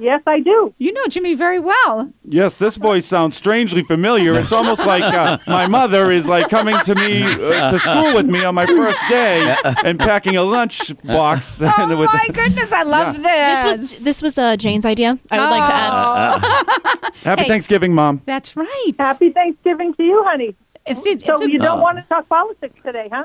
Yes, 0.00 0.22
I 0.26 0.40
do. 0.40 0.72
You 0.78 0.92
know 0.94 1.06
Jimmy 1.08 1.34
very 1.34 1.58
well. 1.60 2.10
Yes, 2.24 2.58
this 2.58 2.78
voice 2.78 3.04
sounds 3.06 3.36
strangely 3.36 3.82
familiar. 3.82 4.32
It's 4.38 4.50
almost 4.52 4.86
like 4.86 5.02
uh, 5.02 5.36
my 5.46 5.66
mother 5.66 6.10
is 6.10 6.26
like 6.26 6.48
coming 6.48 6.78
to 6.84 6.94
me 6.94 7.22
uh, 7.22 7.70
to 7.70 7.78
school 7.78 8.14
with 8.14 8.24
me 8.26 8.42
on 8.42 8.54
my 8.54 8.64
first 8.64 9.02
day 9.10 9.54
and 9.84 9.98
packing 9.98 10.36
a 10.36 10.42
lunch 10.42 10.92
box. 11.04 11.60
Oh 11.78 11.96
with 11.96 12.10
my 12.12 12.28
goodness, 12.32 12.72
I 12.72 12.82
love 12.82 13.16
This 13.16 13.22
this. 13.22 13.64
was 13.64 14.04
this 14.04 14.22
was 14.22 14.38
uh, 14.38 14.56
Jane's 14.56 14.86
idea. 14.86 15.18
I 15.30 15.38
would 15.38 15.50
like 15.50 15.66
to 15.66 15.72
add. 15.72 17.12
Happy 17.24 17.42
Hey. 17.42 17.48
Thanksgiving, 17.48 17.94
Mom. 17.94 18.22
That's 18.24 18.56
right. 18.56 18.92
Happy 18.98 19.30
Thanksgiving 19.30 19.92
to 19.94 20.02
you, 20.02 20.22
honey. 20.26 20.56
It's, 20.86 21.04
it's, 21.06 21.24
So 21.24 21.34
it's 21.34 21.42
a- 21.42 21.50
you 21.50 21.58
don't 21.58 21.78
Oh. 21.78 21.82
want 21.82 21.98
to 21.98 22.04
talk 22.04 22.26
politics 22.28 22.80
today, 22.82 23.08
huh? 23.12 23.24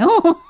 oh, 0.00 0.42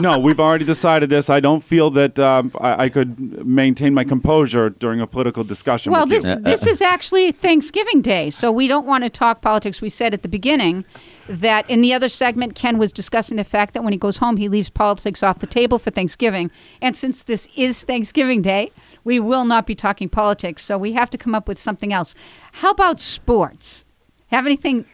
No, 0.00 0.18
we've 0.18 0.40
already 0.40 0.64
decided 0.64 1.08
this. 1.08 1.28
I 1.30 1.40
don't 1.40 1.62
feel 1.62 1.90
that 1.90 2.18
um, 2.18 2.52
I, 2.60 2.84
I 2.84 2.88
could 2.88 3.46
maintain 3.46 3.94
my 3.94 4.04
composure 4.04 4.70
during 4.70 5.00
a 5.00 5.06
political 5.06 5.44
discussion 5.44 5.92
well, 5.92 6.02
with 6.02 6.10
this 6.10 6.24
you. 6.24 6.36
this 6.36 6.66
is 6.66 6.80
actually 6.80 7.32
Thanksgiving 7.32 8.02
Day, 8.02 8.30
so 8.30 8.52
we 8.52 8.66
don't 8.66 8.86
want 8.86 9.04
to 9.04 9.10
talk 9.10 9.42
politics. 9.42 9.80
We 9.80 9.88
said 9.88 10.14
at 10.14 10.22
the 10.22 10.28
beginning 10.28 10.84
that 11.28 11.68
in 11.68 11.80
the 11.80 11.92
other 11.92 12.08
segment, 12.08 12.54
Ken 12.54 12.78
was 12.78 12.92
discussing 12.92 13.36
the 13.36 13.44
fact 13.44 13.74
that 13.74 13.82
when 13.82 13.92
he 13.92 13.98
goes 13.98 14.18
home, 14.18 14.36
he 14.36 14.48
leaves 14.48 14.70
politics 14.70 15.22
off 15.22 15.38
the 15.38 15.46
table 15.46 15.78
for 15.78 15.90
Thanksgiving. 15.90 16.50
And 16.80 16.96
since 16.96 17.22
this 17.22 17.48
is 17.56 17.82
Thanksgiving 17.82 18.42
Day, 18.42 18.70
we 19.04 19.20
will 19.20 19.44
not 19.44 19.66
be 19.66 19.74
talking 19.74 20.08
politics, 20.08 20.62
so 20.64 20.76
we 20.76 20.92
have 20.92 21.10
to 21.10 21.18
come 21.18 21.34
up 21.34 21.48
with 21.48 21.58
something 21.58 21.92
else. 21.92 22.14
How 22.52 22.70
about 22.70 23.00
sports? 23.00 23.84
Have 24.30 24.44
anything, 24.46 24.84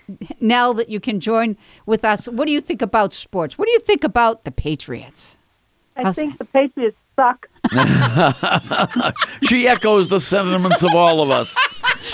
Nell, 0.41 0.75
that 0.75 0.89
you 0.89 1.01
can 1.01 1.19
join 1.21 1.57
with 1.87 2.05
us? 2.05 2.27
What 2.29 2.47
do 2.47 2.53
you 2.53 2.61
think 2.61 2.81
about 2.83 3.13
sports? 3.13 3.59
What 3.59 3.67
do 3.67 3.73
you 3.73 3.81
think 3.81 4.05
about 4.05 4.45
the 4.45 4.51
Patriots? 4.53 5.37
I 5.97 6.05
How's 6.05 6.17
think 6.17 6.39
the 6.39 6.45
Patriots 6.45 6.97
suck. 7.17 7.49
She 9.43 9.69
echoes 9.69 10.09
the 10.09 10.21
sentiments 10.21 10.83
of 10.83 10.95
all 10.95 11.21
of 11.21 11.31
us. 11.31 11.57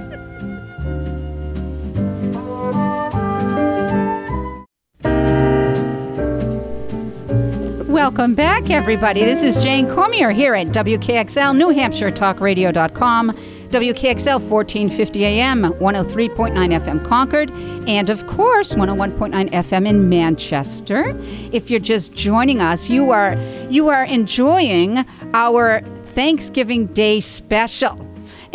Welcome 8.06 8.36
back, 8.36 8.70
everybody. 8.70 9.24
This 9.24 9.42
is 9.42 9.60
Jane 9.64 9.88
Cormier 9.88 10.30
here 10.30 10.54
at 10.54 10.68
WKXL, 10.68 11.56
New 11.56 11.70
Hampshire 11.70 12.12
TalkRadio.com, 12.12 13.32
WKXL 13.32 14.48
1450 14.48 15.24
AM, 15.24 15.62
103.9 15.64 16.54
FM 16.54 17.04
Concord, 17.04 17.50
and 17.88 18.08
of 18.08 18.24
course 18.28 18.74
101.9 18.74 19.50
FM 19.50 19.88
in 19.88 20.08
Manchester. 20.08 21.18
If 21.50 21.68
you're 21.68 21.80
just 21.80 22.14
joining 22.14 22.60
us, 22.60 22.88
you 22.88 23.10
are 23.10 23.34
you 23.70 23.88
are 23.88 24.04
enjoying 24.04 25.04
our 25.34 25.80
Thanksgiving 25.80 26.86
Day 26.86 27.18
special. 27.18 28.05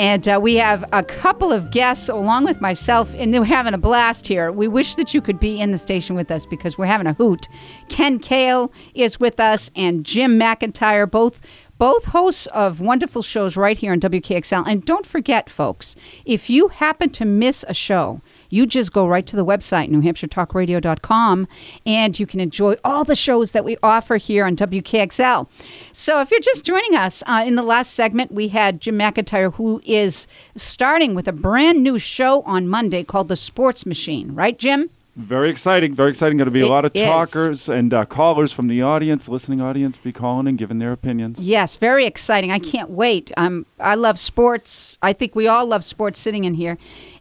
And 0.02 0.28
uh, 0.28 0.40
we 0.42 0.56
have 0.56 0.84
a 0.94 1.04
couple 1.04 1.52
of 1.52 1.70
guests 1.70 2.10
along 2.10 2.46
with 2.46 2.60
myself, 2.60 3.14
and 3.14 3.32
we're 3.32 3.44
having 3.44 3.76
a 3.76 3.78
blast 3.78 4.28
here. 4.28 4.52
We 4.52 4.68
wish 4.68 4.96
that 4.96 5.14
you 5.14 5.22
could 5.22 5.40
be 5.40 5.60
in 5.60 5.70
the 5.70 5.78
station 5.78 6.16
with 6.16 6.32
us 6.32 6.44
because 6.44 6.76
we're 6.76 6.88
having 6.88 7.06
a 7.06 7.14
hoot. 7.14 7.48
Ken 7.88 8.18
Cail 8.18 8.72
is 8.96 9.20
with 9.20 9.40
us, 9.40 9.70
and 9.76 10.04
Jim 10.04 10.40
McIntyre, 10.40 11.10
both 11.10 11.46
both 11.78 12.06
hosts 12.06 12.48
of 12.48 12.82
wonderful 12.82 13.22
shows 13.22 13.56
right 13.56 13.78
here 13.78 13.92
on 13.92 14.00
WKXL. 14.00 14.66
And 14.66 14.84
don't 14.84 15.06
forget, 15.06 15.52
folks, 15.52 15.96
if 16.26 16.50
you 16.50 16.70
happen 16.70 17.12
to 17.12 17.26
miss 17.26 17.64
a 17.68 17.74
show, 17.76 18.22
you 18.52 18.68
just 18.68 18.94
go 18.94 19.08
right 19.08 19.26
to 19.26 19.36
the 19.36 19.46
website, 19.46 19.90
newhampshiretalkradio.com, 19.90 21.48
and 21.88 22.20
you 22.20 22.28
can 22.28 22.40
enjoy 22.40 22.76
all 22.84 23.04
the 23.04 23.16
shows 23.16 23.52
that 23.52 23.66
we 23.66 23.78
offer 23.82 24.18
here 24.18 24.46
on 24.46 24.56
WKXL. 24.56 25.48
So 25.92 26.22
if 26.22 26.30
you're 26.30 26.40
just 26.40 26.64
joining 26.66 26.96
us, 26.96 27.24
uh, 27.26 27.44
in 27.46 27.56
the 27.56 27.64
last 27.64 27.94
segment, 27.94 28.32
we 28.32 28.50
had 28.50 28.80
Jim 28.80 29.00
McIntyre, 29.00 29.54
who 29.56 29.82
is 29.86 30.28
starting 30.56 31.16
with 31.16 31.28
a 31.28 31.34
brand 31.34 31.82
new 31.82 31.98
show 31.98 32.42
on 32.44 32.68
Monday 32.68 33.04
called 33.04 33.30
The 33.30 33.36
Sports 33.36 33.86
Machine, 33.86 34.36
right, 34.36 34.58
Jim? 34.58 34.92
Very 35.16 35.50
exciting. 35.50 35.94
Very 35.94 36.10
exciting. 36.12 36.38
Going 36.38 36.46
to 36.46 36.52
be 36.52 36.62
a 36.62 36.68
lot 36.68 36.86
of 36.86 36.92
is. 36.96 37.04
talkers 37.04 37.68
and 37.68 37.94
uh, 37.94 38.06
callers 38.06 38.54
from 38.54 38.68
the 38.68 38.82
audience, 38.82 39.28
listening 39.28 39.60
audience, 39.60 39.98
be 39.98 40.14
calling 40.14 40.48
and 40.48 40.58
giving 40.58 40.80
their 40.80 40.94
opinions. 40.94 41.40
Yes, 41.40 41.76
very 41.76 42.06
exciting. 42.06 42.50
I 42.50 42.60
can't 42.60 42.90
wait. 42.90 43.30
Um, 43.36 43.66
I 43.78 43.96
love 43.96 44.18
sports. 44.18 44.98
I 45.02 45.12
think 45.12 45.36
we 45.36 45.50
all 45.50 45.66
love 45.66 45.84
sports 45.84 46.18
sitting 46.18 46.46
in 46.46 46.54
here. 46.54 46.78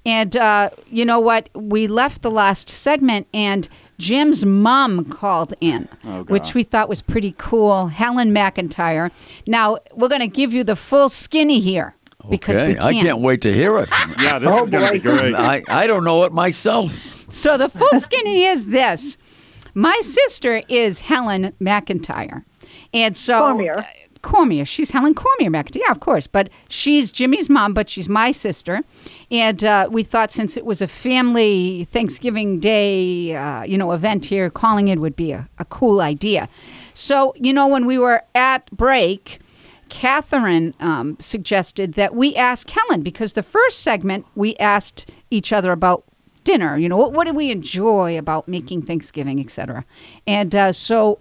And 0.06 0.36
uh, 0.36 0.70
you 0.86 1.04
know 1.04 1.18
what? 1.18 1.48
We 1.54 1.88
left 1.88 2.22
the 2.22 2.30
last 2.30 2.68
segment, 2.70 3.26
and 3.34 3.68
Jim's 3.98 4.46
mom 4.46 5.04
called 5.06 5.52
in, 5.60 5.88
Oh, 6.04 6.22
which 6.24 6.54
we 6.54 6.62
thought 6.62 6.88
was 6.88 7.02
pretty 7.02 7.34
cool. 7.38 7.88
Helen 7.88 8.32
McIntyre. 8.32 9.10
Now, 9.48 9.78
we're 9.94 10.08
going 10.08 10.20
to 10.20 10.28
give 10.28 10.54
you 10.54 10.62
the 10.62 10.76
full 10.76 11.08
skinny 11.08 11.58
here 11.58 11.96
because 12.30 12.56
okay. 12.56 12.68
we 12.68 12.74
can't. 12.76 12.84
I 12.84 12.92
can't 12.92 13.18
wait 13.20 13.42
to 13.42 13.52
hear 13.52 13.78
it. 13.78 13.88
Yeah, 14.20 14.38
this 14.38 14.48
Oh, 14.50 14.62
is 14.62 14.70
going 14.70 14.86
to 14.86 14.92
be 14.92 14.98
great. 15.00 15.34
I, 15.34 15.62
I 15.68 15.86
don't 15.86 16.04
know 16.04 16.22
it 16.24 16.32
myself. 16.32 17.19
So 17.30 17.56
the 17.56 17.68
full 17.68 18.00
skinny 18.00 18.44
is 18.44 18.66
this. 18.68 19.16
My 19.74 20.00
sister 20.02 20.62
is 20.68 21.00
Helen 21.00 21.52
McIntyre. 21.60 22.44
And 22.92 23.16
so 23.16 23.38
Cormier. 23.40 23.78
uh, 23.78 23.84
Cormier. 24.22 24.64
She's 24.64 24.90
Helen 24.90 25.14
Cormier 25.14 25.50
McIntyre. 25.50 25.80
Yeah, 25.84 25.92
of 25.92 26.00
course. 26.00 26.26
But 26.26 26.50
she's 26.68 27.12
Jimmy's 27.12 27.48
mom, 27.48 27.72
but 27.72 27.88
she's 27.88 28.08
my 28.08 28.32
sister. 28.32 28.82
And 29.30 29.62
uh, 29.62 29.88
we 29.90 30.02
thought 30.02 30.32
since 30.32 30.56
it 30.56 30.66
was 30.66 30.82
a 30.82 30.88
family 30.88 31.84
Thanksgiving 31.84 32.58
Day, 32.58 33.34
uh, 33.36 33.62
you 33.62 33.78
know, 33.78 33.92
event 33.92 34.24
here, 34.24 34.50
calling 34.50 34.88
it 34.88 34.98
would 34.98 35.16
be 35.16 35.32
a, 35.32 35.48
a 35.58 35.64
cool 35.66 36.00
idea. 36.00 36.48
So, 36.94 37.32
you 37.36 37.52
know, 37.52 37.68
when 37.68 37.86
we 37.86 37.96
were 37.96 38.22
at 38.34 38.68
break, 38.72 39.38
Catherine 39.88 40.74
um, 40.80 41.16
suggested 41.20 41.94
that 41.94 42.14
we 42.14 42.34
ask 42.36 42.68
Helen 42.68 43.02
because 43.02 43.32
the 43.34 43.42
first 43.42 43.80
segment 43.80 44.26
we 44.34 44.56
asked 44.56 45.10
each 45.30 45.52
other 45.52 45.72
about 45.72 46.04
dinner. 46.50 46.76
You 46.76 46.88
know, 46.88 46.96
what, 46.96 47.12
what 47.12 47.26
do 47.26 47.32
we 47.32 47.50
enjoy 47.50 48.18
about 48.18 48.48
making 48.48 48.82
Thanksgiving, 48.82 49.38
etc. 49.38 49.84
And 50.26 50.54
uh, 50.54 50.72
so 50.72 51.18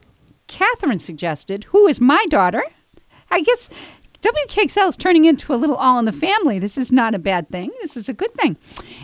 Catherine 0.47 0.99
suggested, 0.99 1.65
who 1.65 1.87
is 1.87 2.01
my 2.01 2.25
daughter. 2.29 2.63
I 3.31 3.41
guess 3.41 3.69
WKXL 4.21 4.87
is 4.87 4.97
turning 4.97 5.25
into 5.25 5.53
a 5.53 5.57
little 5.57 5.75
all 5.75 5.99
in 5.99 6.05
the 6.05 6.11
family. 6.11 6.57
This 6.57 6.77
is 6.77 6.91
not 6.91 7.13
a 7.13 7.19
bad 7.19 7.47
thing. 7.47 7.71
This 7.81 7.95
is 7.95 8.09
a 8.09 8.13
good 8.13 8.33
thing. 8.33 8.57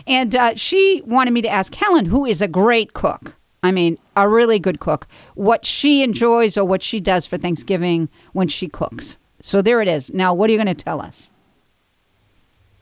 And 0.06 0.34
uh, 0.34 0.56
she 0.56 1.00
wanted 1.06 1.32
me 1.32 1.42
to 1.42 1.48
ask 1.48 1.72
Helen, 1.74 2.06
who 2.06 2.26
is 2.26 2.42
a 2.42 2.48
great 2.48 2.92
cook. 2.92 3.36
I 3.62 3.70
mean, 3.70 3.98
a 4.16 4.28
really 4.28 4.58
good 4.58 4.80
cook, 4.80 5.06
what 5.34 5.64
she 5.64 6.02
enjoys 6.02 6.56
or 6.56 6.64
what 6.64 6.82
she 6.82 7.00
does 7.00 7.24
for 7.24 7.36
Thanksgiving 7.36 8.08
when 8.32 8.48
she 8.48 8.68
cooks. 8.68 9.16
So 9.40 9.62
there 9.62 9.80
it 9.80 9.88
is. 9.88 10.12
Now, 10.12 10.34
what 10.34 10.50
are 10.50 10.52
you 10.52 10.58
going 10.58 10.74
to 10.74 10.84
tell 10.84 11.00
us? 11.00 11.30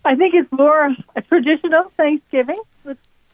I 0.04 0.14
think 0.14 0.34
it's 0.34 0.50
more 0.52 0.94
a 1.16 1.22
traditional 1.22 1.90
Thanksgiving 1.96 2.58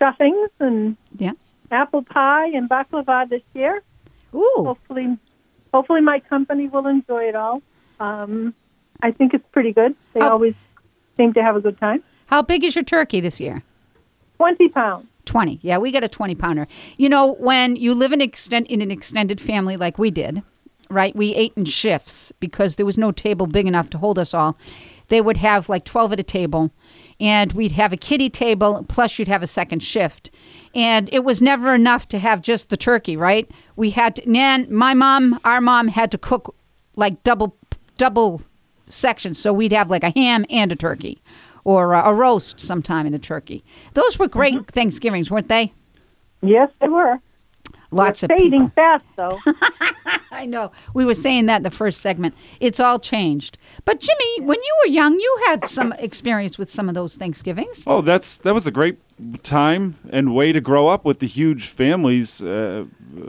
stuffings 0.00 0.48
and 0.58 0.96
Yeah. 1.18 1.32
apple 1.70 2.02
pie 2.02 2.48
and 2.48 2.68
baklava 2.68 3.28
this 3.28 3.42
year. 3.54 3.82
Ooh, 4.34 4.52
Hopefully, 4.58 5.16
hopefully 5.74 6.00
my 6.00 6.20
company 6.20 6.68
will 6.68 6.86
enjoy 6.86 7.24
it 7.24 7.34
all. 7.36 7.62
Um, 7.98 8.54
I 9.02 9.10
think 9.10 9.34
it's 9.34 9.46
pretty 9.52 9.72
good. 9.72 9.94
They 10.14 10.20
How- 10.20 10.30
always 10.32 10.54
seem 11.16 11.32
to 11.34 11.42
have 11.42 11.56
a 11.56 11.60
good 11.60 11.78
time. 11.78 12.02
how 12.26 12.42
big 12.42 12.64
is 12.64 12.74
your 12.76 12.84
turkey 12.84 13.20
this 13.20 13.40
year? 13.40 13.62
Twenty 14.38 14.68
pounds. 14.68 15.06
20. 15.26 15.58
Yeah, 15.62 15.78
we 15.78 15.92
got 15.92 16.02
a 16.02 16.08
20 16.08 16.34
pounder. 16.34 16.66
You 16.96 17.08
know, 17.08 17.34
when 17.34 17.76
you 17.76 17.94
live 17.94 18.12
in, 18.12 18.20
extend, 18.20 18.66
in 18.68 18.80
an 18.80 18.90
extended 18.90 19.40
family 19.40 19.76
like 19.76 19.98
we 19.98 20.10
did, 20.10 20.42
right? 20.88 21.14
We 21.14 21.34
ate 21.34 21.52
in 21.56 21.66
shifts 21.66 22.32
because 22.40 22.76
there 22.76 22.86
was 22.86 22.96
no 22.98 23.12
table 23.12 23.46
big 23.46 23.66
enough 23.66 23.90
to 23.90 23.98
hold 23.98 24.18
us 24.18 24.32
all. 24.34 24.56
They 25.08 25.20
would 25.20 25.36
have 25.36 25.68
like 25.68 25.84
12 25.84 26.14
at 26.14 26.20
a 26.20 26.24
table, 26.24 26.70
and 27.20 27.52
we'd 27.52 27.72
have 27.72 27.92
a 27.92 27.96
kiddie 27.96 28.30
table, 28.30 28.84
plus 28.88 29.18
you'd 29.18 29.28
have 29.28 29.42
a 29.42 29.46
second 29.46 29.82
shift. 29.82 30.30
And 30.74 31.08
it 31.12 31.24
was 31.24 31.42
never 31.42 31.74
enough 31.74 32.08
to 32.08 32.18
have 32.18 32.40
just 32.40 32.70
the 32.70 32.76
turkey, 32.76 33.16
right? 33.16 33.50
We 33.76 33.90
had 33.90 34.16
to, 34.16 34.30
Nan, 34.30 34.72
my 34.72 34.94
mom, 34.94 35.38
our 35.44 35.60
mom 35.60 35.88
had 35.88 36.10
to 36.12 36.18
cook 36.18 36.54
like 36.96 37.22
double, 37.22 37.56
double 37.98 38.42
sections. 38.86 39.38
So 39.38 39.52
we'd 39.52 39.72
have 39.72 39.90
like 39.90 40.04
a 40.04 40.10
ham 40.10 40.46
and 40.48 40.72
a 40.72 40.76
turkey 40.76 41.20
or 41.64 41.94
uh, 41.94 42.08
a 42.08 42.14
roast 42.14 42.60
sometime 42.60 43.06
in 43.06 43.14
a 43.14 43.18
turkey. 43.18 43.62
Those 43.94 44.18
were 44.18 44.28
great 44.28 44.66
Thanksgivings, 44.68 45.30
weren't 45.30 45.48
they? 45.48 45.72
Yes, 46.42 46.70
they 46.80 46.88
were. 46.88 47.18
Lots 47.92 48.22
of 48.22 48.28
Fading 48.28 48.50
people. 48.52 48.68
fast, 48.70 49.04
though. 49.16 49.38
I 50.32 50.46
know. 50.46 50.70
We 50.94 51.04
were 51.04 51.14
saying 51.14 51.46
that 51.46 51.56
in 51.58 51.62
the 51.64 51.70
first 51.72 52.00
segment. 52.00 52.34
It's 52.60 52.78
all 52.78 52.98
changed. 53.00 53.58
But 53.84 53.98
Jimmy, 54.00 54.46
when 54.46 54.58
you 54.62 54.74
were 54.84 54.90
young, 54.92 55.18
you 55.18 55.42
had 55.46 55.66
some 55.66 55.92
experience 55.94 56.56
with 56.56 56.70
some 56.70 56.88
of 56.88 56.94
those 56.94 57.16
Thanksgivings. 57.16 57.82
Oh, 57.86 58.00
that's 58.00 58.38
that 58.38 58.54
was 58.54 58.66
a 58.66 58.70
great 58.70 58.98
time 59.42 59.96
and 60.10 60.34
way 60.34 60.52
to 60.52 60.60
grow 60.60 60.86
up 60.86 61.04
with 61.04 61.18
the 61.18 61.26
huge 61.26 61.66
families, 61.66 62.40
uh, 62.40 62.84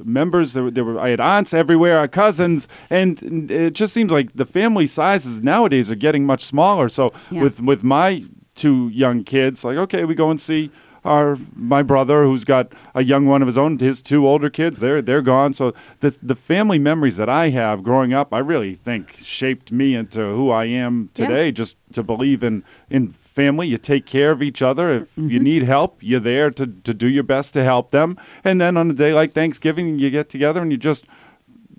members. 0.06 0.54
There, 0.54 0.64
were- 0.64 0.72
there 0.72 0.84
were 0.86 1.00
I 1.00 1.10
had 1.10 1.20
aunts 1.20 1.54
everywhere, 1.54 1.98
our 1.98 2.08
cousins, 2.08 2.68
and 2.90 3.50
it 3.52 3.74
just 3.74 3.94
seems 3.94 4.12
like 4.12 4.34
the 4.34 4.46
family 4.46 4.86
sizes 4.88 5.42
nowadays 5.42 5.90
are 5.92 5.96
getting 5.96 6.26
much 6.26 6.44
smaller. 6.46 6.88
So 6.88 7.12
Yeah. 7.32 7.42
with 7.42 7.62
with 7.62 7.84
my 7.84 8.26
two 8.54 8.90
young 8.90 9.24
kids, 9.24 9.66
like 9.66 9.78
okay, 9.78 10.06
we 10.06 10.14
go 10.16 10.30
and 10.30 10.40
see. 10.40 10.70
Our 11.04 11.36
my 11.56 11.82
brother, 11.82 12.24
who's 12.26 12.44
got 12.44 12.72
a 12.94 13.04
young 13.04 13.26
one 13.26 13.42
of 13.42 13.48
his 13.48 13.58
own, 13.58 13.80
his 13.80 14.02
two 14.04 14.28
older 14.28 14.50
kids, 14.52 14.80
they're 14.80 15.02
they're 15.02 15.24
gone. 15.24 15.54
So 15.54 15.74
the 16.00 16.16
the 16.22 16.36
family 16.36 16.78
memories 16.78 17.18
that 17.18 17.28
I 17.28 17.50
have 17.50 17.82
growing 17.82 18.14
up, 18.14 18.32
I 18.34 18.38
really 18.38 18.76
think 18.76 19.18
shaped 19.18 19.72
me 19.72 19.96
into 19.96 20.20
who 20.20 20.52
I 20.52 20.66
am 20.66 21.10
Yeah. 21.16 21.26
today. 21.28 21.52
Just 21.52 21.78
to 21.94 22.04
believe 22.04 22.44
in 22.44 22.64
in 22.90 23.08
family, 23.10 23.68
you 23.68 23.80
take 23.80 24.06
care 24.06 24.30
of 24.30 24.42
each 24.44 24.62
other. 24.62 24.92
If 24.92 25.18
you 25.18 25.24
Mm-hmm. 25.24 25.44
need 25.44 25.64
help, 25.64 25.98
you're 26.02 26.20
there 26.20 26.52
to 26.52 26.68
to 26.68 26.94
do 26.94 27.08
your 27.08 27.24
best 27.24 27.54
to 27.56 27.64
help 27.64 27.90
them. 27.90 28.16
And 28.44 28.62
then 28.62 28.78
on 28.78 28.92
a 28.92 28.94
day 28.94 29.12
like 29.14 29.34
Thanksgiving, 29.34 29.98
you 29.98 30.12
get 30.12 30.30
together 30.30 30.62
and 30.62 30.72
you 30.72 30.78
just 30.78 31.06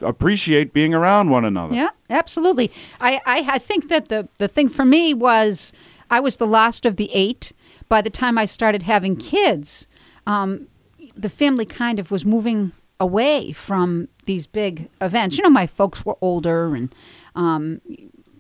appreciate 0.01 0.73
being 0.73 0.95
around 0.95 1.31
one 1.31 1.45
another. 1.45 1.75
Yeah, 1.75 1.91
absolutely. 2.11 2.71
I, 3.01 3.21
I, 3.25 3.45
I 3.55 3.59
think 3.59 3.89
that 3.89 4.09
the, 4.09 4.29
the 4.39 4.49
thing 4.49 4.69
for 4.69 4.85
me 4.85 5.15
was 5.15 5.73
I 6.11 6.21
was 6.21 6.37
the 6.37 6.47
last 6.47 6.85
of 6.87 6.97
the 6.97 7.11
eight. 7.13 7.53
By 7.93 8.01
the 8.01 8.09
time 8.09 8.39
I 8.39 8.47
started 8.47 8.85
having 8.85 9.17
kids, 9.17 9.87
um, 10.27 10.69
the 11.15 11.29
family 11.29 11.67
kind 11.67 11.99
of 11.99 12.11
was 12.11 12.25
moving 12.25 12.73
away 12.99 13.53
from 13.53 14.09
these 14.25 14.47
big 14.47 14.89
events. 15.03 15.37
You 15.37 15.45
know, 15.45 15.51
my 15.51 15.67
folks 15.67 16.03
were 16.03 16.17
older, 16.23 16.75
and 16.75 16.91
um, 17.35 17.83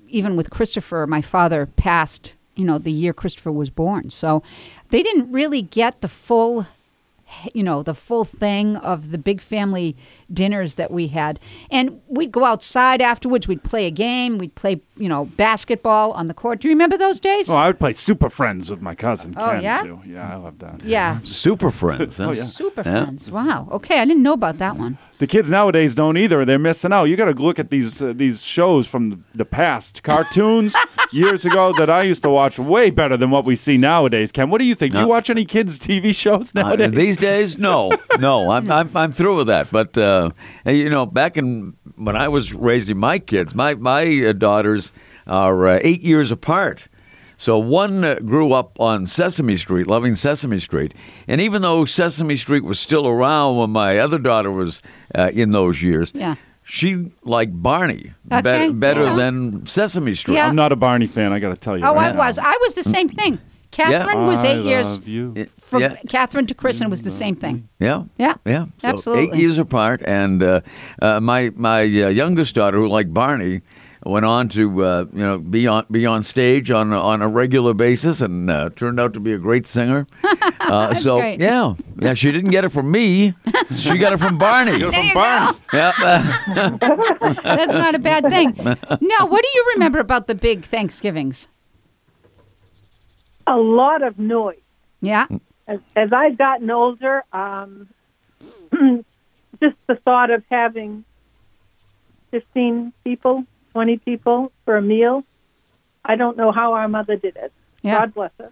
even 0.09 0.37
with 0.37 0.49
Christopher, 0.49 1.07
my 1.07 1.21
father 1.21 1.67
passed, 1.67 2.35
you 2.55 2.65
know, 2.65 2.79
the 2.79 2.91
year 2.91 3.12
Christopher 3.12 3.53
was 3.53 3.69
born. 3.69 4.09
So 4.09 4.43
they 4.88 5.03
didn't 5.03 5.31
really 5.31 5.61
get 5.61 6.01
the 6.01 6.09
full 6.09 6.67
you 7.55 7.62
know 7.62 7.83
the 7.83 7.95
full 7.95 8.25
thing 8.25 8.77
of 8.77 9.11
the 9.11 9.19
big 9.19 9.41
family 9.41 9.97
dinners 10.33 10.75
that 10.75 10.91
we 10.91 11.09
had 11.09 11.41
and 11.71 12.01
we'd 12.07 12.33
go 12.33 12.45
outside 12.45 13.01
afterwards 13.01 13.49
we'd 13.49 13.62
play 13.62 13.87
a 13.87 13.91
game 13.91 14.37
we'd 14.38 14.55
play 14.55 14.81
you 15.03 15.09
know 15.12 15.23
basketball 15.47 16.09
on 16.21 16.25
the 16.31 16.35
court 16.43 16.61
do 16.61 16.69
you 16.69 16.75
remember 16.75 16.97
those 17.07 17.19
days 17.31 17.45
Oh, 17.49 17.57
I 17.65 17.67
would 17.69 17.79
play 17.85 17.93
Super 18.09 18.31
Friends 18.38 18.71
with 18.73 18.81
my 18.88 18.95
cousin 19.07 19.35
Oh, 19.37 19.45
Ken 19.51 19.62
yeah? 19.62 19.83
too. 19.83 19.99
Yeah, 20.15 20.35
I 20.35 20.37
love 20.47 20.57
that. 20.65 20.77
yeah 20.85 21.19
Super 21.25 21.71
friends. 21.71 22.19
huh? 22.19 22.25
Oh, 22.29 22.33
yeah. 22.41 22.45
super 22.62 22.83
Yeah. 22.87 23.05
friends 23.05 23.23
wow 23.38 23.61
okay 23.79 23.97
i 24.03 24.05
didn't 24.09 24.23
know 24.29 24.37
about 24.43 24.59
that 24.65 24.75
one 24.85 24.95
The 25.23 25.29
kids 25.29 25.51
nowadays 25.59 25.95
don't 25.95 26.17
either. 26.25 26.38
They're 26.45 26.59
missing 26.71 26.93
out. 26.97 27.05
You 27.09 27.15
got 27.23 27.31
to 27.33 27.37
look 27.49 27.59
at 27.65 27.69
these 27.75 28.03
uh, 28.03 28.12
these 28.23 28.38
shows 28.55 28.85
from 28.93 29.03
the, 29.12 29.19
the 29.43 29.45
past, 29.59 30.03
cartoons 30.03 30.75
years 31.23 31.45
ago 31.51 31.65
that 31.79 31.88
I 31.99 32.03
used 32.11 32.23
to 32.27 32.31
watch 32.41 32.59
way 32.59 32.91
better 32.91 33.17
than 33.17 33.31
what 33.31 33.45
we 33.51 33.55
see 33.55 33.77
nowadays. 33.79 34.33
Ken, 34.37 34.51
what 34.51 34.59
do 34.62 34.67
you 34.71 34.75
think? 34.75 34.91
Do 34.95 35.01
you 35.05 35.11
watch 35.17 35.31
any 35.31 35.45
kids 35.45 35.79
TV 35.79 36.11
shows 36.25 36.51
Uh, 36.51 36.62
nowadays? 36.62 36.91
these 37.03 37.19
days, 37.29 37.49
no, 37.69 37.77
no, 38.19 38.35
I'm, 38.55 38.67
I'm 38.79 38.88
I'm 39.03 39.12
through 39.19 39.37
with 39.41 39.47
that. 39.55 39.67
But 39.79 39.91
uh, 39.97 40.31
you 40.67 40.91
know, 40.95 41.07
back 41.07 41.37
in 41.41 41.75
when 42.07 42.17
I 42.17 42.27
was 42.27 42.45
raising 42.69 42.99
my 42.99 43.19
kids, 43.21 43.55
my 43.55 43.71
my 43.93 44.03
uh, 44.27 44.33
daughters 44.35 44.92
are 45.27 45.67
uh, 45.69 45.79
eight 45.83 46.03
years 46.03 46.31
apart. 46.31 46.89
So 47.37 47.59
one 47.59 48.05
uh, 48.05 48.15
grew 48.21 48.53
up 48.53 48.79
on 48.79 49.07
Sesame 49.09 49.57
Street, 49.57 49.87
loving 49.89 50.15
Sesame 50.15 50.59
Street, 50.59 50.95
and 51.27 51.41
even 51.41 51.63
though 51.63 51.85
Sesame 51.85 52.37
Street 52.37 52.63
was 52.65 52.79
still 52.79 53.07
around 53.09 53.57
when 53.57 53.71
my 53.71 53.99
other 53.99 54.19
daughter 54.19 54.53
was 54.53 54.81
uh, 55.15 55.31
in 55.33 55.51
those 55.51 55.83
years, 55.83 56.13
Yeah. 56.15 56.37
she 56.63 57.11
liked 57.25 57.61
Barney 57.61 58.13
be- 58.29 58.71
better 58.71 59.05
yeah. 59.05 59.17
than 59.17 59.67
Sesame 59.67 60.15
Street. 60.15 60.37
Yeah. 60.37 60.47
I'm 60.49 60.55
not 60.55 60.71
a 60.71 60.77
Barney 60.77 61.09
fan. 61.09 61.33
I 61.33 61.41
got 61.41 61.49
to 61.51 61.57
tell 61.57 61.77
you. 61.77 61.85
oh 61.85 61.93
i 61.95 61.95
right 61.95 62.15
now. 62.15 62.21
was 62.27 62.39
i 62.39 62.57
was 62.63 62.75
the 62.75 62.85
same 62.85 63.09
thing 63.09 63.39
catherine 63.73 64.27
was 64.27 64.45
I 64.45 64.49
eight 64.49 64.65
years 64.65 65.01
you. 65.07 65.47
From 65.59 65.81
yeah. 65.83 65.97
catherine 66.09 66.47
to 66.47 66.55
kristen 66.55 66.91
was 66.91 67.03
the 67.03 67.11
same 67.11 67.35
thing 67.35 67.69
Yeah, 67.81 68.05
Yeah, 68.19 68.35
yeah. 68.47 68.67
So 68.79 68.89
absolutely. 68.91 69.25
eight 69.25 69.35
years 69.43 69.59
apart, 69.59 70.01
and 70.05 70.43
uh, 70.43 70.61
uh, 71.01 71.19
my 71.21 71.51
my 71.57 71.81
uh, 71.83 72.09
youngest 72.09 72.55
daughter, 72.55 72.79
who 72.79 72.87
liked 72.89 73.13
Barney, 73.13 73.63
went 74.05 74.25
on 74.27 74.49
to 74.51 74.85
uh, 74.85 75.05
you 75.12 75.19
know 75.21 75.38
be 75.38 75.67
on 75.67 75.87
be 75.91 76.07
on 76.07 76.23
stage 76.23 76.71
on 76.71 76.93
a- 76.93 77.01
on 77.01 77.23
a 77.23 77.29
regular 77.29 77.75
basis, 77.75 78.21
and 78.21 78.51
uh, 78.51 78.71
turned 78.71 78.99
out 79.01 79.15
to 79.15 79.21
be 79.21 79.33
a 79.33 79.38
great 79.38 79.67
singer. 79.67 80.07
Uh, 80.62 80.95
so 80.95 81.19
great. 81.19 81.41
yeah, 81.41 81.75
yeah. 82.01 82.15
She 82.15 82.31
didn't 82.31 82.51
get 82.53 82.65
it 82.65 82.69
from 82.71 82.91
me; 82.91 83.35
she 83.71 83.99
got 83.99 84.12
it 84.12 84.19
from 84.19 84.38
Barney. 84.38 84.79
Get 84.79 84.95
it 84.95 84.95
from 84.95 85.15
Barney. 85.15 85.59
Yeah, 85.73 85.93
that's 87.43 87.73
not 87.73 87.95
a 87.97 87.99
bad 87.99 88.23
thing 88.31 88.55
now 88.57 89.27
what 89.27 89.43
do 89.43 89.49
you 89.55 89.73
remember 89.75 89.99
about 89.99 90.29
the 90.29 90.37
big 90.37 90.65
thanksgivings 90.65 91.49
A 93.47 93.57
lot 93.57 94.03
of 94.03 94.19
noise. 94.21 94.61
yeah 95.01 95.27
As, 95.67 95.81
as 95.97 96.12
I've 96.12 96.38
gotten 96.38 96.71
older, 96.71 97.25
um, 97.33 97.88
just 99.61 99.77
the 99.88 99.97
thought 99.97 100.31
of 100.31 100.45
having 100.51 101.05
15 102.31 102.93
people, 103.05 103.45
20 103.73 103.99
people 103.99 104.53
for 104.65 104.77
a 104.77 104.83
meal, 104.83 105.25
I 106.05 106.17
don't 106.17 106.37
know 106.37 106.53
how 106.53 106.75
our 106.75 106.89
mother 106.89 107.17
did 107.17 107.37
it. 107.37 107.53
Yeah. 107.83 107.99
God 108.01 108.15
bless 108.15 108.31
her. 108.39 108.51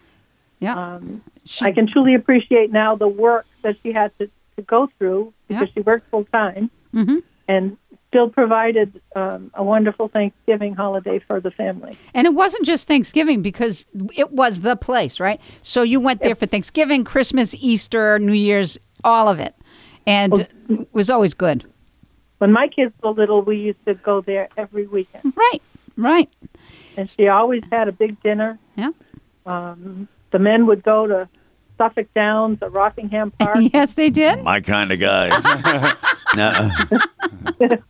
yeah 0.61 0.75
Um, 0.97 1.23
She- 1.45 1.65
I 1.65 1.73
can 1.73 1.87
truly 1.87 2.15
appreciate 2.15 2.71
now 2.73 2.95
the 2.97 3.09
work 3.09 3.47
that 3.63 3.77
she 3.83 3.93
had 3.93 4.11
to, 4.19 4.29
to 4.57 4.63
go 4.63 4.89
through 4.99 5.33
because 5.49 5.69
Yeah. 5.69 5.73
she 5.75 5.81
worked 5.81 6.11
full 6.11 6.25
time 6.33 6.71
Mhm. 6.95 7.23
and 7.49 7.77
still 8.09 8.29
provided 8.29 9.01
um, 9.17 9.51
a 9.55 9.63
wonderful 9.63 10.09
Thanksgiving 10.09 10.75
holiday 10.75 11.19
for 11.21 11.41
the 11.41 11.51
family. 11.53 11.97
And 12.13 12.27
it 12.27 12.35
wasn't 12.35 12.65
just 12.67 12.89
Thanksgiving 12.89 13.41
because 13.41 13.85
it 14.17 14.33
was 14.33 14.61
the 14.61 14.75
place, 14.77 15.21
right? 15.21 15.41
So 15.63 15.83
you 15.83 16.01
went 16.01 16.21
there 16.23 16.35
for 16.35 16.47
Thanksgiving, 16.47 17.05
Christmas, 17.05 17.55
Easter, 17.55 18.19
New 18.19 18.33
Year's, 18.33 18.79
all 19.05 19.29
of 19.29 19.39
it. 19.39 19.55
And 20.07 20.49
it 20.69 20.89
was 20.93 21.09
always 21.11 21.35
good. 21.35 21.65
When 22.41 22.53
my 22.53 22.69
kids 22.69 22.95
were 23.03 23.11
little, 23.11 23.43
we 23.43 23.59
used 23.59 23.85
to 23.85 23.95
go 23.95 24.23
there 24.23 24.49
every 24.57 24.87
weekend, 24.87 25.35
Right, 25.37 25.63
right. 25.97 26.29
and 26.97 27.09
she 27.09 27.29
always 27.29 27.63
had 27.71 27.87
a 27.87 27.93
big 27.93 28.21
dinner. 28.23 28.59
Yeah. 28.77 28.91
Um, 29.47 30.09
the 30.31 30.39
men 30.39 30.67
would 30.67 30.83
go 30.83 31.07
to 31.07 31.29
Suffolk 31.77 32.09
Downs 32.15 32.59
or 32.63 32.71
Rockingham 32.71 33.31
Park. 33.39 33.59
yes, 33.75 33.95
they 33.95 34.09
did. 34.11 34.43
my 34.43 34.61
kind 34.61 34.91
of 34.93 35.01
guys. 35.01 35.33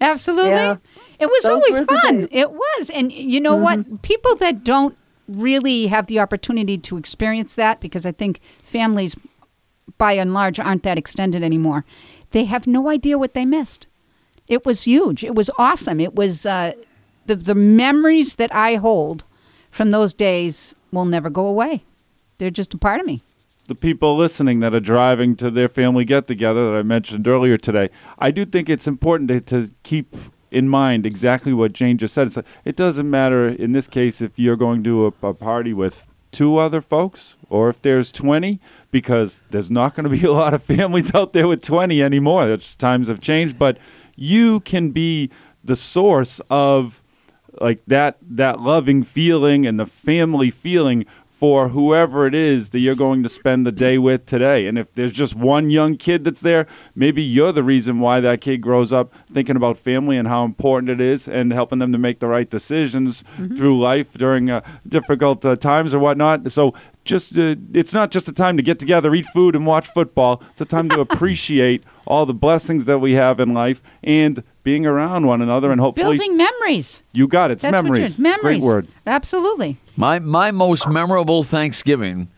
Absolutely. 0.00 0.50
Yeah. 0.52 0.76
It 1.18 1.26
was 1.26 1.42
Those 1.44 1.50
always 1.50 1.80
fun. 1.80 2.28
It 2.30 2.50
was. 2.50 2.90
And 2.90 3.12
you 3.12 3.40
know 3.40 3.56
what? 3.56 4.02
People 4.02 4.34
that 4.36 4.64
don't 4.64 4.96
really 5.28 5.86
have 5.88 6.06
the 6.06 6.18
opportunity 6.20 6.78
to 6.78 6.96
experience 6.96 7.54
that, 7.56 7.80
because 7.80 8.06
I 8.06 8.12
think 8.12 8.40
families, 8.62 9.14
by 9.98 10.12
and 10.14 10.32
large, 10.34 10.58
aren't 10.58 10.82
that 10.84 10.98
extended 10.98 11.42
anymore, 11.42 11.84
they 12.30 12.44
have 12.44 12.66
no 12.66 12.88
idea 12.88 13.18
what 13.18 13.34
they 13.34 13.44
missed. 13.44 13.86
It 14.48 14.64
was 14.66 14.84
huge. 14.84 15.22
It 15.24 15.34
was 15.34 15.50
awesome. 15.58 16.00
It 16.00 16.14
was 16.14 16.44
uh, 16.46 16.72
the, 17.26 17.36
the 17.36 17.54
memories 17.54 18.34
that 18.36 18.52
I 18.54 18.76
hold 18.76 19.24
from 19.70 19.90
those 19.90 20.12
days 20.14 20.74
will 20.92 21.04
never 21.04 21.30
go 21.30 21.46
away. 21.46 21.84
They're 22.38 22.50
just 22.50 22.74
a 22.74 22.78
part 22.78 23.00
of 23.00 23.06
me. 23.06 23.22
the 23.68 23.74
people 23.76 24.16
listening 24.16 24.58
that 24.60 24.74
are 24.74 24.80
driving 24.80 25.36
to 25.36 25.48
their 25.48 25.68
family 25.68 26.04
get 26.04 26.26
together 26.26 26.72
that 26.72 26.78
I 26.78 26.82
mentioned 26.82 27.28
earlier 27.28 27.56
today, 27.56 27.88
I 28.18 28.32
do 28.32 28.44
think 28.44 28.68
it's 28.68 28.88
important 28.88 29.28
to, 29.28 29.40
to 29.42 29.72
keep 29.84 30.16
in 30.50 30.68
mind 30.68 31.06
exactly 31.06 31.52
what 31.52 31.72
Jane 31.72 31.96
just 31.96 32.14
said. 32.14 32.34
It 32.64 32.74
doesn't 32.74 33.08
matter 33.08 33.48
in 33.48 33.70
this 33.70 33.86
case 33.86 34.20
if 34.20 34.40
you're 34.40 34.56
going 34.56 34.82
to 34.82 35.06
a, 35.06 35.28
a 35.28 35.34
party 35.34 35.72
with 35.72 36.08
two 36.30 36.58
other 36.58 36.80
folks 36.80 37.36
or 37.48 37.68
if 37.68 37.82
there's 37.82 38.12
20 38.12 38.60
because 38.90 39.42
there's 39.50 39.70
not 39.70 39.94
going 39.94 40.04
to 40.04 40.10
be 40.10 40.24
a 40.24 40.32
lot 40.32 40.54
of 40.54 40.62
families 40.62 41.14
out 41.14 41.32
there 41.32 41.48
with 41.48 41.62
20 41.62 42.02
anymore. 42.02 42.50
It's, 42.50 42.74
times 42.74 43.08
have 43.08 43.20
changed, 43.20 43.58
but 43.58 43.78
you 44.16 44.60
can 44.60 44.90
be 44.90 45.30
the 45.64 45.76
source 45.76 46.40
of 46.50 47.02
like 47.60 47.84
that 47.86 48.16
that 48.22 48.60
loving 48.60 49.02
feeling 49.02 49.66
and 49.66 49.78
the 49.78 49.86
family 49.86 50.50
feeling 50.50 51.04
for 51.40 51.70
whoever 51.70 52.26
it 52.26 52.34
is 52.34 52.68
that 52.68 52.80
you're 52.80 52.94
going 52.94 53.22
to 53.22 53.28
spend 53.30 53.64
the 53.64 53.72
day 53.72 53.96
with 53.96 54.26
today. 54.26 54.66
And 54.66 54.78
if 54.78 54.92
there's 54.92 55.10
just 55.10 55.34
one 55.34 55.70
young 55.70 55.96
kid 55.96 56.22
that's 56.22 56.42
there, 56.42 56.66
maybe 56.94 57.22
you're 57.22 57.50
the 57.50 57.62
reason 57.62 57.98
why 57.98 58.20
that 58.20 58.42
kid 58.42 58.58
grows 58.58 58.92
up 58.92 59.14
thinking 59.32 59.56
about 59.56 59.78
family 59.78 60.18
and 60.18 60.28
how 60.28 60.44
important 60.44 60.90
it 60.90 61.00
is 61.00 61.26
and 61.26 61.50
helping 61.50 61.78
them 61.78 61.92
to 61.92 61.98
make 61.98 62.20
the 62.20 62.26
right 62.26 62.50
decisions 62.50 63.24
through 63.56 63.80
life 63.80 64.12
during 64.12 64.50
uh, 64.50 64.60
difficult 64.86 65.42
uh, 65.46 65.56
times 65.56 65.94
or 65.94 65.98
whatnot. 65.98 66.52
So 66.52 66.74
just 67.04 67.38
uh, 67.38 67.56
it's 67.72 67.94
not 67.94 68.10
just 68.10 68.28
a 68.28 68.32
time 68.34 68.58
to 68.58 68.62
get 68.62 68.78
together, 68.78 69.14
eat 69.14 69.24
food, 69.32 69.56
and 69.56 69.64
watch 69.64 69.88
football. 69.88 70.42
It's 70.50 70.60
a 70.60 70.66
time 70.66 70.90
to 70.90 71.00
appreciate 71.06 71.84
all 72.06 72.26
the 72.26 72.34
blessings 72.34 72.84
that 72.84 72.98
we 72.98 73.14
have 73.14 73.40
in 73.40 73.54
life 73.54 73.82
and 74.02 74.42
being 74.62 74.84
around 74.84 75.26
one 75.26 75.40
another 75.40 75.72
and 75.72 75.80
hopefully 75.80 76.18
Building 76.18 76.36
memories. 76.36 77.02
you 77.12 77.26
got 77.26 77.50
it. 77.50 77.54
It's 77.54 77.62
That's 77.62 77.72
memories. 77.72 78.18
Memories. 78.18 78.60
Great 78.60 78.62
word. 78.62 78.88
Absolutely. 79.06 79.78
My 80.00 80.18
my 80.18 80.50
most 80.50 80.88
memorable 80.88 81.42
Thanksgiving 81.42 82.28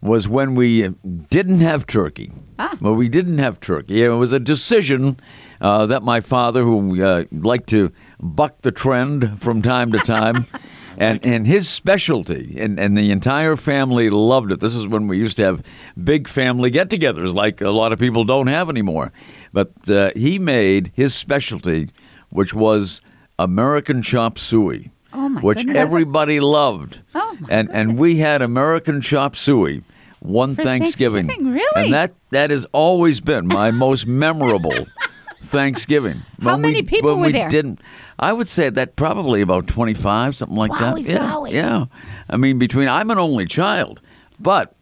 was 0.00 0.26
when 0.26 0.54
we 0.54 0.88
didn't 0.88 1.60
have 1.60 1.86
turkey. 1.86 2.32
Ah. 2.58 2.78
Well, 2.80 2.94
we 2.94 3.10
didn't 3.10 3.36
have 3.36 3.60
turkey. 3.60 4.02
It 4.02 4.08
was 4.08 4.32
a 4.32 4.40
decision 4.40 5.20
uh, 5.60 5.84
that 5.84 6.02
my 6.02 6.22
father, 6.22 6.62
who 6.62 7.04
uh, 7.04 7.24
liked 7.30 7.68
to 7.68 7.92
buck 8.18 8.62
the 8.62 8.72
trend 8.72 9.42
from 9.42 9.60
time 9.60 9.92
to 9.92 9.98
time, 9.98 10.46
and, 10.96 11.22
and 11.22 11.46
his 11.46 11.68
specialty, 11.68 12.56
and, 12.58 12.80
and 12.80 12.96
the 12.96 13.10
entire 13.10 13.54
family 13.56 14.08
loved 14.08 14.50
it. 14.50 14.60
This 14.60 14.74
is 14.74 14.88
when 14.88 15.06
we 15.06 15.18
used 15.18 15.36
to 15.36 15.44
have 15.44 15.62
big 16.02 16.26
family 16.26 16.70
get 16.70 16.88
togethers 16.88 17.34
like 17.34 17.60
a 17.60 17.68
lot 17.68 17.92
of 17.92 17.98
people 17.98 18.24
don't 18.24 18.46
have 18.46 18.70
anymore. 18.70 19.12
But 19.52 19.90
uh, 19.90 20.12
he 20.16 20.38
made 20.38 20.90
his 20.94 21.14
specialty, 21.14 21.90
which 22.30 22.54
was 22.54 23.02
American 23.38 24.00
chop 24.00 24.38
suey. 24.38 24.90
Oh, 25.12 25.28
my 25.28 25.40
which 25.40 25.58
goodness. 25.58 25.76
everybody 25.76 26.40
loved. 26.40 27.00
Oh, 27.14 27.36
my 27.40 27.48
and 27.50 27.70
and 27.72 27.98
we 27.98 28.16
had 28.16 28.42
American 28.42 29.00
chop 29.00 29.36
suey 29.36 29.82
one 30.20 30.54
Thanksgiving. 30.54 31.26
Thanksgiving, 31.26 31.52
really? 31.52 31.84
And 31.84 31.92
that 31.92 32.14
that 32.30 32.50
has 32.50 32.64
always 32.72 33.20
been 33.20 33.46
my 33.46 33.70
most 33.70 34.06
memorable 34.06 34.86
Thanksgiving. 35.42 36.22
How 36.42 36.52
When 36.52 36.62
many 36.62 36.74
we, 36.74 36.82
people 36.82 37.16
were 37.16 37.26
we 37.26 37.32
there? 37.32 37.48
Didn't 37.48 37.80
I 38.18 38.32
would 38.32 38.48
say 38.48 38.68
that 38.70 38.96
probably 38.96 39.40
about 39.40 39.66
twenty 39.66 39.94
five, 39.94 40.36
something 40.36 40.56
like 40.56 40.70
that. 40.78 41.00
Yeah, 41.00 41.44
yeah. 41.46 41.84
I 42.28 42.36
mean, 42.36 42.58
between 42.58 42.88
I'm 42.88 43.10
an 43.10 43.18
only 43.18 43.46
child, 43.46 44.00
but 44.38 44.74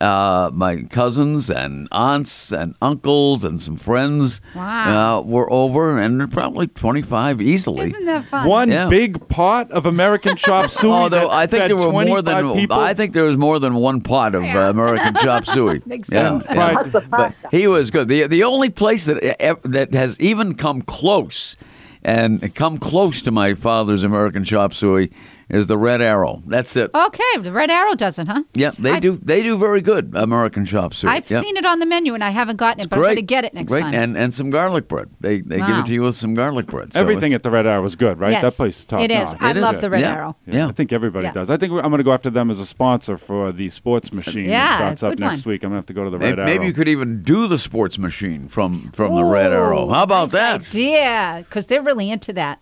uh, 0.00 0.50
my 0.54 0.82
cousins 0.84 1.50
and 1.50 1.86
aunts 1.92 2.52
and 2.52 2.74
uncles 2.80 3.44
and 3.44 3.60
some 3.60 3.76
friends 3.76 4.40
Wow. 4.54 5.18
uh, 5.18 5.22
were 5.22 5.50
over, 5.52 5.98
and 5.98 6.18
they're 6.18 6.26
probably 6.26 6.68
twenty 6.68 7.02
five 7.02 7.40
easily. 7.42 7.86
Isn't 7.86 8.06
that 8.06 8.24
fun? 8.24 8.46
One 8.48 8.70
Yeah. 8.70 8.88
big 8.88 9.28
pot 9.28 9.70
of 9.70 9.84
American 9.86 10.36
chop 10.36 10.70
suey. 10.70 11.08
There, 11.10 11.20
that 11.20 11.30
I 11.30 11.46
think 11.46 11.60
fed 11.62 11.70
there 11.70 11.76
were 11.76 11.92
more 12.04 12.22
than 12.22 12.54
people. 12.54 12.78
I 12.78 12.94
think 12.94 13.12
there 13.12 13.24
was 13.24 13.36
more 13.36 13.58
than 13.58 13.74
one 13.74 14.00
pot 14.00 14.34
of 14.34 14.42
Yeah. 14.42 14.66
uh, 14.66 14.70
American 14.70 15.14
chop 15.16 15.44
suey. 15.44 15.80
Think 15.88 16.06
so. 16.06 16.18
And 16.18 16.44
fried- 16.44 16.92
But 17.10 17.34
he 17.50 17.66
was 17.66 17.90
good. 17.90 18.08
the 18.08 18.26
The 18.26 18.44
only 18.44 18.70
place 18.70 19.04
that 19.04 19.20
that 19.64 19.92
has 19.94 20.18
even 20.20 20.54
come 20.54 20.80
close 20.82 21.56
and 22.02 22.54
come 22.54 22.78
close 22.78 23.20
to 23.22 23.30
my 23.30 23.52
father's 23.54 24.02
American 24.04 24.44
chop 24.44 24.72
suey 24.72 25.10
is 25.50 25.66
the 25.66 25.76
Red 25.76 26.00
Arrow. 26.00 26.42
That's 26.46 26.76
it. 26.76 26.90
Okay, 26.94 27.22
the 27.38 27.52
Red 27.52 27.70
Arrow 27.70 27.94
doesn't, 27.94 28.26
huh? 28.28 28.42
Yeah, 28.54 28.70
they 28.78 28.92
I've- 28.92 29.00
do. 29.00 29.18
They 29.22 29.42
do 29.42 29.58
very 29.58 29.80
good 29.80 30.12
American 30.14 30.64
chop 30.64 30.94
suey. 30.94 31.10
I've 31.10 31.28
Yep. 31.30 31.42
seen 31.44 31.56
it 31.56 31.66
on 31.66 31.78
the 31.80 31.86
menu 31.86 32.14
and 32.14 32.22
I 32.24 32.30
haven't 32.30 32.56
gotten 32.56 32.80
it, 32.82 32.88
but 32.90 32.96
I'm 32.96 33.02
going 33.02 33.16
to 33.16 33.22
get 33.22 33.44
it 33.44 33.52
next 33.54 33.70
Great. 33.70 33.80
time. 33.82 33.94
And 33.94 34.16
and 34.16 34.32
some 34.32 34.50
garlic 34.50 34.88
bread. 34.88 35.08
They 35.20 35.40
they 35.40 35.58
give 35.58 35.76
it 35.78 35.86
to 35.86 35.92
you 35.92 36.02
with 36.02 36.14
some 36.16 36.34
garlic 36.34 36.66
bread. 36.66 36.92
So 36.94 37.00
Everything 37.00 37.34
at 37.34 37.42
the 37.42 37.50
Red 37.50 37.66
Arrow 37.66 37.82
was 37.82 37.96
good, 37.96 38.18
right? 38.20 38.32
Yes, 38.32 38.42
That 38.42 38.54
place 38.54 38.78
is 38.78 38.86
top 38.86 39.00
it 39.00 39.10
is. 39.10 39.32
notch. 39.32 39.36
I 39.42 39.50
It 39.50 39.56
love 39.56 39.74
is. 39.74 39.80
the 39.80 39.90
Red 39.90 40.00
Yeah. 40.02 40.12
Arrow. 40.14 40.36
Yeah, 40.46 40.54
Yeah. 40.54 40.68
I 40.68 40.72
think 40.72 40.92
everybody 40.92 41.26
Yeah. 41.26 41.32
does. 41.32 41.50
I 41.50 41.56
think 41.56 41.72
I'm 41.72 41.80
going 41.90 41.98
to 41.98 42.04
go 42.04 42.12
after 42.12 42.30
them 42.30 42.50
as 42.50 42.60
a 42.60 42.66
sponsor 42.66 43.16
for 43.16 43.52
the 43.52 43.68
sports 43.68 44.12
machine 44.12 44.48
Yeah, 44.48 44.78
that 44.78 44.98
starts 44.98 45.02
up 45.02 45.18
next 45.18 45.44
one. 45.46 45.52
week. 45.52 45.64
I'm 45.64 45.70
going 45.70 45.76
to 45.76 45.78
have 45.78 45.86
to 45.86 45.92
go 45.92 46.04
to 46.04 46.10
the 46.10 46.18
Red 46.18 46.30
maybe 46.36 46.40
Arrow. 46.42 46.46
Maybe 46.50 46.66
you 46.66 46.72
could 46.72 46.88
even 46.88 47.22
do 47.22 47.48
the 47.48 47.58
sports 47.58 47.98
machine 47.98 48.46
from 48.48 48.90
from 48.92 49.14
the 49.14 49.24
Red 49.24 49.52
Arrow. 49.52 49.88
How 49.88 50.02
about 50.04 50.30
that? 50.30 50.72
Yeah, 50.74 51.40
because 51.40 51.66
they're 51.66 51.82
really 51.82 52.10
into 52.10 52.32
that. 52.34 52.60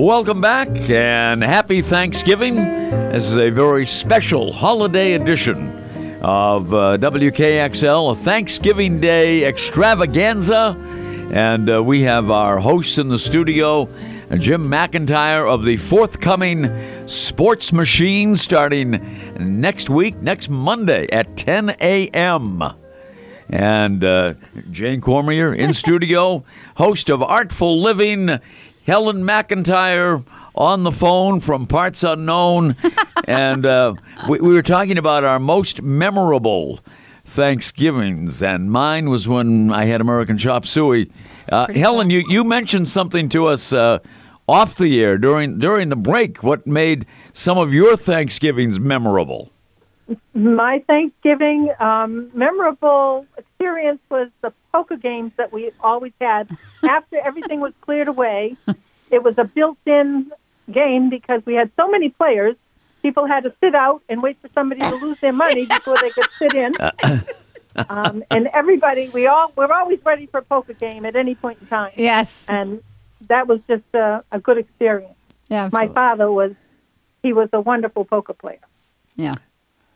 Welcome 0.05 0.41
back 0.41 0.69
and 0.91 1.45
happy 1.45 1.81
Thanksgiving. 1.81 2.57
This 2.57 3.29
is 3.29 3.37
a 3.37 3.51
very 3.51 3.87
special 3.87 4.53
holiday 4.53 5.13
edition 5.13 5.71
of 6.23 6.73
uh, 6.73 6.97
WKXL, 6.99 8.13
a 8.13 8.15
Thanksgiving 8.15 9.01
Day 9.01 9.45
extravaganza. 9.45 10.77
And 11.33 11.71
uh, 11.71 11.85
we 11.85 12.03
have 12.03 12.31
our 12.31 12.59
hosts 12.59 12.99
in 12.99 13.09
the 13.09 13.19
studio, 13.19 13.89
Jim 14.39 14.65
McIntyre 14.65 15.53
of 15.53 15.65
the 15.65 15.77
forthcoming 15.77 16.71
Sports 17.07 17.73
Machine, 17.73 18.35
starting 18.35 18.93
next 19.39 19.91
week, 19.91 20.17
next 20.17 20.49
Monday 20.49 21.07
at 21.13 21.37
10 21.37 21.77
a.m. 21.81 22.63
And 23.51 24.03
uh, 24.03 24.35
Jane 24.71 25.03
Cormier 25.03 25.53
in 25.53 25.75
studio, 25.75 26.45
host 26.77 27.11
of 27.11 27.23
Artful 27.23 27.83
Living, 27.83 28.41
Helen 28.87 29.23
McIntyre 29.23 30.25
on 30.55 30.83
the 30.83 30.93
phone 30.93 31.41
from 31.41 31.67
parts 31.67 32.03
unknown. 32.03 32.77
and 33.27 33.67
uh, 33.67 33.95
we, 34.29 34.41
we 34.41 34.55
were 34.55 34.63
talking 34.63 34.97
about 34.97 35.25
our 35.25 35.39
most 35.39 35.83
memorable 35.83 36.81
Thanksgivings, 37.25 38.43
and 38.43 38.71
mine 38.71 39.09
was 39.11 39.29
when 39.29 39.73
I 39.73 39.85
had 39.85 40.01
American 40.01 40.39
Chop 40.39 40.67
Suey. 40.67 41.11
Uh, 41.51 41.71
Helen, 41.73 42.11
you, 42.11 42.25
you 42.29 42.45
mentioned 42.45 42.89
something 42.89 43.29
to 43.31 43.47
us 43.47 43.73
uh, 43.73 43.99
off 44.49 44.77
the 44.77 45.01
air 45.01 45.19
during 45.19 45.59
during 45.59 45.89
the 45.89 45.97
break. 45.97 46.43
What 46.43 46.67
made 46.67 47.07
some 47.33 47.59
of 47.59 47.73
your 47.73 47.97
Thanksgivings 47.97 48.81
memorable? 48.81 49.51
My 50.35 50.83
Thanksgiving 50.87 51.73
um, 51.79 52.31
memorable 52.35 53.27
experience 53.39 54.01
was 54.11 54.29
the 54.43 54.53
poker 54.73 54.97
games 54.97 55.33
that 55.37 55.53
we 55.53 55.71
always 55.81 56.13
had 56.21 56.51
after 56.83 57.19
everything 57.19 57.61
was 57.61 57.73
cleared 57.81 58.09
away. 58.09 58.57
It 59.11 59.23
was 59.23 59.37
a 59.39 59.45
built-in 59.45 60.33
game 60.71 61.09
because 61.09 61.45
we 61.47 61.55
had 61.55 61.71
so 61.77 61.89
many 61.89 62.11
players. 62.11 62.57
People 63.03 63.27
had 63.27 63.45
to 63.45 63.55
sit 63.61 63.75
out 63.75 64.03
and 64.09 64.23
wait 64.23 64.39
for 64.41 64.49
somebody 64.55 64.81
to 64.81 64.95
lose 64.97 65.21
their 65.21 65.33
money 65.33 65.67
before 65.67 65.97
they 66.01 66.11
could 66.11 66.29
sit 66.39 66.55
in. 66.55 66.73
Um, 67.89 68.23
and 68.31 68.49
everybody, 68.49 69.09
we 69.09 69.27
all 69.27 69.53
we're 69.57 69.73
always 69.73 69.99
ready 70.05 70.27
for 70.27 70.39
a 70.39 70.43
poker 70.43 70.75
game 70.75 71.07
at 71.07 71.17
any 71.17 71.35
point 71.35 71.59
in 71.61 71.67
time. 71.69 71.93
Yes. 71.97 72.49
And 72.51 72.83
that 73.29 73.47
was 73.49 73.61
just 73.69 73.85
a, 73.95 74.23
a 74.33 74.39
good 74.39 74.59
experience. 74.59 75.15
Yeah. 75.49 75.69
My 75.73 75.89
father 75.89 76.31
was 76.31 76.53
he 77.23 77.33
was 77.33 77.49
a 77.53 77.61
wonderful 77.61 78.05
poker 78.05 78.33
player. 78.35 78.59
yeah. 79.17 79.35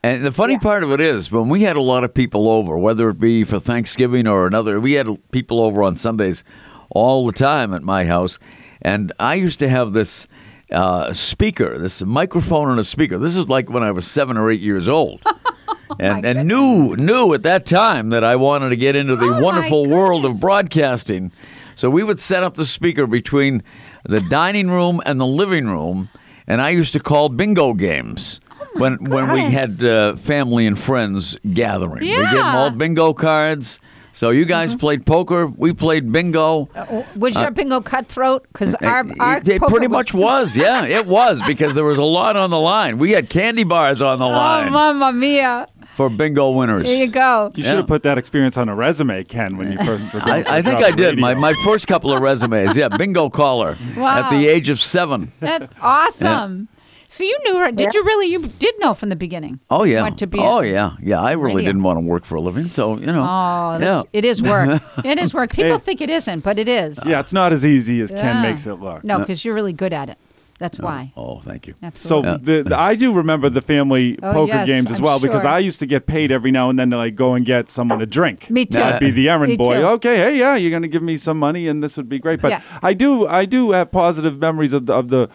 And 0.02 0.24
the 0.24 0.30
funny 0.30 0.56
part 0.56 0.84
of 0.84 0.92
it 0.92 1.00
is, 1.00 1.32
when 1.32 1.48
we 1.48 1.62
had 1.62 1.74
a 1.74 1.80
lot 1.80 2.04
of 2.04 2.14
people 2.14 2.48
over, 2.48 2.78
whether 2.78 3.08
it 3.08 3.18
be 3.18 3.42
for 3.42 3.58
Thanksgiving 3.58 4.28
or 4.28 4.46
another, 4.46 4.78
we 4.78 4.92
had 4.92 5.08
people 5.32 5.60
over 5.60 5.82
on 5.82 5.96
Sundays 5.96 6.44
all 6.90 7.26
the 7.26 7.32
time 7.32 7.74
at 7.74 7.82
my 7.82 8.04
house. 8.04 8.38
And 8.80 9.10
I 9.18 9.34
used 9.34 9.58
to 9.58 9.68
have 9.68 9.94
this 9.94 10.28
uh, 10.70 11.12
speaker, 11.12 11.76
this 11.78 12.02
microphone 12.02 12.70
and 12.70 12.78
a 12.78 12.84
speaker. 12.84 13.18
This 13.18 13.34
is 13.36 13.48
like 13.48 13.68
when 13.68 13.82
I 13.82 13.90
was 13.90 14.06
seven 14.06 14.36
or 14.36 14.48
eight 14.48 14.60
years 14.60 14.88
old. 14.88 15.24
and 15.98 16.24
and 16.24 16.46
knew 16.46 16.94
knew 16.94 17.34
at 17.34 17.42
that 17.42 17.66
time 17.66 18.10
that 18.10 18.22
I 18.22 18.36
wanted 18.36 18.68
to 18.68 18.76
get 18.76 18.94
into 18.94 19.16
the 19.16 19.26
Oh, 19.26 19.40
wonderful 19.42 19.88
world 19.88 20.24
of 20.24 20.40
broadcasting. 20.40 21.32
So 21.76 21.90
we 21.90 22.02
would 22.02 22.18
set 22.18 22.42
up 22.42 22.54
the 22.54 22.64
speaker 22.64 23.06
between 23.06 23.62
the 24.02 24.20
dining 24.20 24.70
room 24.70 25.02
and 25.04 25.20
the 25.20 25.26
living 25.26 25.66
room, 25.66 26.08
and 26.46 26.62
I 26.62 26.70
used 26.70 26.94
to 26.94 27.00
call 27.00 27.28
bingo 27.28 27.74
games 27.74 28.40
oh, 28.50 28.66
when 28.76 29.04
when 29.04 29.30
we 29.30 29.40
had 29.42 29.84
uh, 29.84 30.16
family 30.16 30.66
and 30.66 30.78
friends 30.78 31.36
gathering. 31.52 32.04
yeah. 32.04 32.18
We 32.18 32.24
gave 32.24 32.44
them 32.44 32.56
all 32.56 32.70
bingo 32.70 33.12
cards. 33.12 33.78
So 34.16 34.30
you 34.30 34.46
guys 34.46 34.70
mm-hmm. 34.70 34.78
played 34.78 35.04
poker, 35.04 35.46
we 35.46 35.74
played 35.74 36.10
bingo. 36.10 36.70
Uh, 36.74 37.02
was 37.14 37.36
uh, 37.36 37.42
your 37.42 37.50
bingo 37.50 37.82
cutthroat? 37.82 38.46
Because 38.50 38.74
eh, 38.80 38.88
our, 38.88 39.06
It- 39.06 39.20
our 39.20 39.36
it, 39.36 39.48
it 39.48 39.60
pretty 39.60 39.88
much 39.88 40.14
was, 40.14 40.56
yeah, 40.56 40.86
it 40.86 41.04
was 41.04 41.42
because 41.46 41.74
there 41.74 41.84
was 41.84 41.98
a 41.98 42.02
lot 42.02 42.34
on 42.34 42.48
the 42.48 42.58
line. 42.58 42.96
We 42.96 43.10
had 43.10 43.28
candy 43.28 43.64
bars 43.64 44.00
on 44.00 44.18
the 44.18 44.24
line. 44.24 44.36
Oh, 44.68 44.70
line 44.70 44.72
mamma 44.72 45.12
mia! 45.12 45.66
For 45.96 46.08
bingo 46.10 46.50
winners. 46.50 46.84
There 46.84 46.94
you 46.94 47.08
go. 47.10 47.50
You 47.54 47.62
Yeah. 47.64 47.70
should 47.70 47.78
have 47.78 47.86
put 47.86 48.02
that 48.04 48.18
experience 48.18 48.56
on 48.56 48.68
a 48.68 48.74
resume, 48.74 49.24
Ken, 49.24 49.56
when 49.56 49.72
you 49.72 49.78
first 49.84 50.12
were 50.14 50.20
going 50.24 50.46
I, 50.46 50.58
I 50.58 50.62
think 50.62 50.80
I 50.82 50.90
did. 50.90 51.18
My, 51.18 51.30
radio. 51.30 51.40
my 51.40 51.54
first 51.64 51.86
couple 51.88 52.12
of 52.12 52.20
resumes, 52.22 52.76
yeah, 52.76 52.88
bingo 52.88 53.28
caller 53.30 53.76
Wow. 53.96 54.18
at 54.18 54.30
the 54.30 54.46
age 54.46 54.68
of 54.68 54.80
seven. 54.80 55.32
That's 55.40 55.68
awesome. 55.80 56.68
So 57.08 57.22
you 57.22 57.38
knew 57.44 57.56
her? 57.60 57.70
Did 57.70 57.94
you 57.94 58.02
really? 58.04 58.26
You 58.26 58.46
did 58.58 58.74
know 58.80 58.92
from 58.92 59.10
the 59.10 59.16
beginning? 59.16 59.60
Oh 59.70 59.84
yeah. 59.84 60.02
Want 60.02 60.18
to 60.18 60.26
be 60.26 60.40
oh 60.40 60.58
yeah. 60.60 60.96
Yeah. 61.00 61.20
I 61.22 61.32
really 61.32 61.56
radio. 61.58 61.68
didn't 61.68 61.82
want 61.84 61.98
to 61.98 62.04
work 62.04 62.24
for 62.24 62.34
a 62.34 62.40
living, 62.40 62.68
so 62.68 62.98
you 62.98 63.06
know. 63.06 63.22
Oh, 63.22 63.78
yeah. 63.80 64.02
it 64.12 64.24
is 64.24 64.42
work. 64.42 64.82
it 65.04 65.16
is 65.16 65.32
work. 65.32 65.50
People 65.52 65.74
Hey. 65.74 65.78
think 65.78 66.00
it 66.00 66.10
isn't, 66.10 66.40
but 66.40 66.58
it 66.58 66.66
is. 66.66 66.98
Yeah, 67.06 67.20
it's 67.20 67.32
not 67.32 67.52
as 67.52 67.64
easy 67.64 68.00
as 68.00 68.10
Ken 68.10 68.42
makes 68.42 68.66
it 68.66 68.74
look. 68.80 69.04
No, 69.04 69.20
because 69.20 69.44
you're 69.44 69.54
really 69.54 69.72
good 69.72 69.92
at 69.92 70.08
it. 70.08 70.18
That's 70.58 70.80
oh, 70.80 70.84
why. 70.84 71.12
Oh, 71.16 71.40
thank 71.40 71.66
you. 71.66 71.74
So 71.94 72.24
Absolutely. 72.24 72.62
the, 72.62 72.68
the- 72.70 72.78
I 72.78 72.94
do 72.94 73.12
remember 73.12 73.50
the 73.50 73.60
family 73.60 74.18
Oh, 74.22 74.32
poker 74.32 74.52
yes, 74.54 74.66
games 74.66 74.90
as 74.90 74.98
I'm 74.98 75.04
well 75.04 75.20
because 75.20 75.42
sure. 75.42 75.50
I 75.50 75.58
used 75.58 75.80
to 75.80 75.86
get 75.86 76.06
paid 76.06 76.30
every 76.32 76.50
now 76.50 76.70
and 76.70 76.78
then 76.78 76.90
to 76.90 76.96
like 76.96 77.14
go 77.14 77.34
and 77.34 77.44
get 77.44 77.68
someone 77.68 78.00
a 78.00 78.06
drink. 78.06 78.48
Me 78.50 78.64
too. 78.64 78.80
I'd 78.80 79.00
be 79.00 79.10
the 79.10 79.28
errand 79.28 79.50
Me 79.50 79.56
boy. 79.56 79.76
too. 79.80 79.86
Okay, 79.86 80.16
hey, 80.16 80.38
yeah, 80.38 80.56
you're 80.56 80.70
gonna 80.70 80.88
give 80.88 81.02
me 81.02 81.16
some 81.18 81.38
money 81.38 81.68
and 81.68 81.82
this 81.82 81.96
would 81.96 82.08
be 82.08 82.18
great. 82.18 82.40
But 82.40 82.52
Yeah. 82.52 82.62
I 82.82 82.94
do, 82.94 83.26
I 83.26 83.44
do 83.44 83.72
have 83.72 83.92
positive 83.92 84.38
memories 84.38 84.72
of 84.72 84.86
the, 84.86 84.94
of 84.94 85.08
the 85.08 85.28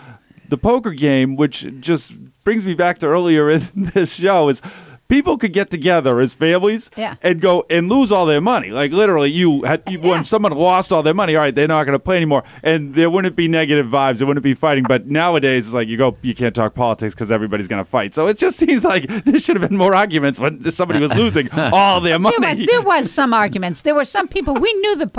the 0.49 0.57
poker 0.57 0.91
game, 0.91 1.37
which 1.37 1.65
just 1.79 2.13
brings 2.43 2.65
me 2.65 2.73
back 2.73 2.97
to 2.97 3.07
earlier 3.07 3.49
in 3.49 3.61
this 3.75 4.15
show. 4.15 4.49
Is 4.49 4.61
people 5.11 5.37
could 5.37 5.51
get 5.51 5.69
together 5.69 6.19
as 6.21 6.33
families 6.33 6.89
Yeah. 6.95 7.15
and 7.21 7.41
go 7.41 7.65
and 7.69 7.89
lose 7.89 8.11
all 8.13 8.25
their 8.25 8.39
money. 8.41 8.69
Like 8.71 8.91
literally, 8.93 9.29
you 9.29 9.63
had 9.63 9.83
you, 9.89 9.99
Yeah. 9.99 10.09
when 10.11 10.23
someone 10.23 10.53
lost 10.53 10.93
all 10.93 11.03
their 11.03 11.13
money, 11.13 11.35
all 11.35 11.41
right, 11.43 11.53
they're 11.53 11.67
not 11.67 11.83
going 11.85 11.93
to 11.99 11.99
play 11.99 12.15
anymore, 12.15 12.43
and 12.63 12.95
there 12.95 13.09
wouldn't 13.09 13.35
be 13.35 13.47
negative 13.49 13.87
vibes. 13.87 14.19
There 14.19 14.27
wouldn't 14.27 14.43
be 14.43 14.53
fighting. 14.53 14.85
But 14.87 15.07
nowadays, 15.07 15.67
it's 15.67 15.73
like 15.73 15.89
you 15.89 15.97
go, 15.97 16.15
you 16.21 16.33
can't 16.33 16.55
talk 16.55 16.73
politics 16.73 17.13
because 17.13 17.29
everybody's 17.31 17.67
going 17.67 17.83
to 17.83 17.89
fight. 17.89 18.13
So 18.13 18.27
it 18.27 18.37
just 18.37 18.57
seems 18.63 18.85
like 18.85 19.05
there 19.25 19.37
should 19.37 19.57
have 19.59 19.69
been 19.69 19.77
more 19.77 19.93
arguments 19.93 20.39
when 20.39 20.63
somebody 20.71 20.99
was 21.01 21.13
losing 21.13 21.49
all 21.73 21.99
their 21.99 22.17
money. 22.17 22.37
There 22.39 22.49
was, 22.49 22.65
there 22.65 22.81
was 22.81 23.11
some 23.11 23.33
arguments. 23.33 23.81
There 23.81 23.93
were 23.95 24.05
some 24.05 24.27
people 24.29 24.53
we 24.53 24.71
knew 24.73 24.95
the. 24.95 25.11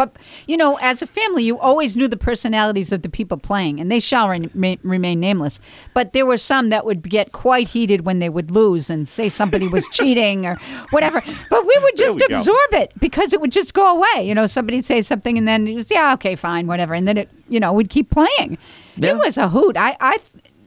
You 0.47 0.57
know, 0.57 0.79
as 0.81 1.03
a 1.03 1.07
family, 1.07 1.45
you 1.45 1.59
always 1.59 1.97
knew 1.99 2.09
the 2.09 2.17
personalities 2.17 2.93
of 2.93 3.03
the 3.03 3.11
people 3.11 3.37
playing, 3.37 3.79
and 3.79 3.93
they 3.93 4.01
shall 4.01 4.29
remain, 4.31 4.79
remain 4.83 5.21
nameless. 5.21 5.61
But 5.93 6.15
there 6.15 6.25
were 6.25 6.39
some 6.39 6.71
that 6.71 6.87
would 6.87 7.03
get 7.09 7.33
quite 7.33 7.69
heated 7.69 8.07
when 8.07 8.19
they 8.21 8.31
would 8.31 8.51
lose 8.51 8.89
and 8.89 9.07
say 9.09 9.29
somebody 9.29 9.69
was 9.69 9.82
cheating 9.89 10.47
or 10.47 10.57
whatever. 10.91 11.23
But 11.51 11.67
we 11.67 11.79
would 11.83 11.97
just 11.97 12.21
we 12.21 12.27
go. 12.29 12.39
absorb 12.39 12.73
it 12.73 12.93
because 12.99 13.33
it 13.33 13.41
would 13.41 13.53
just 13.53 13.75
go 13.75 13.97
away. 13.99 14.27
You 14.27 14.35
know, 14.35 14.47
somebody'd 14.47 14.85
say 14.85 15.03
something, 15.03 15.39
and 15.39 15.47
then 15.47 15.67
it 15.67 15.75
was 15.75 15.91
yeah, 15.91 16.13
okay, 16.15 16.35
fine, 16.37 16.67
whatever, 16.67 16.95
and 16.95 17.07
then 17.07 17.19
it, 17.19 17.29
you 17.49 17.61
know, 17.61 17.73
we'd 17.73 17.91
keep 17.91 18.11
playing. 18.11 18.59
Yeah. 18.97 19.11
It 19.11 19.17
was 19.19 19.39
a 19.39 19.49
hoot. 19.49 19.77
I, 19.77 19.97
I 20.01 20.19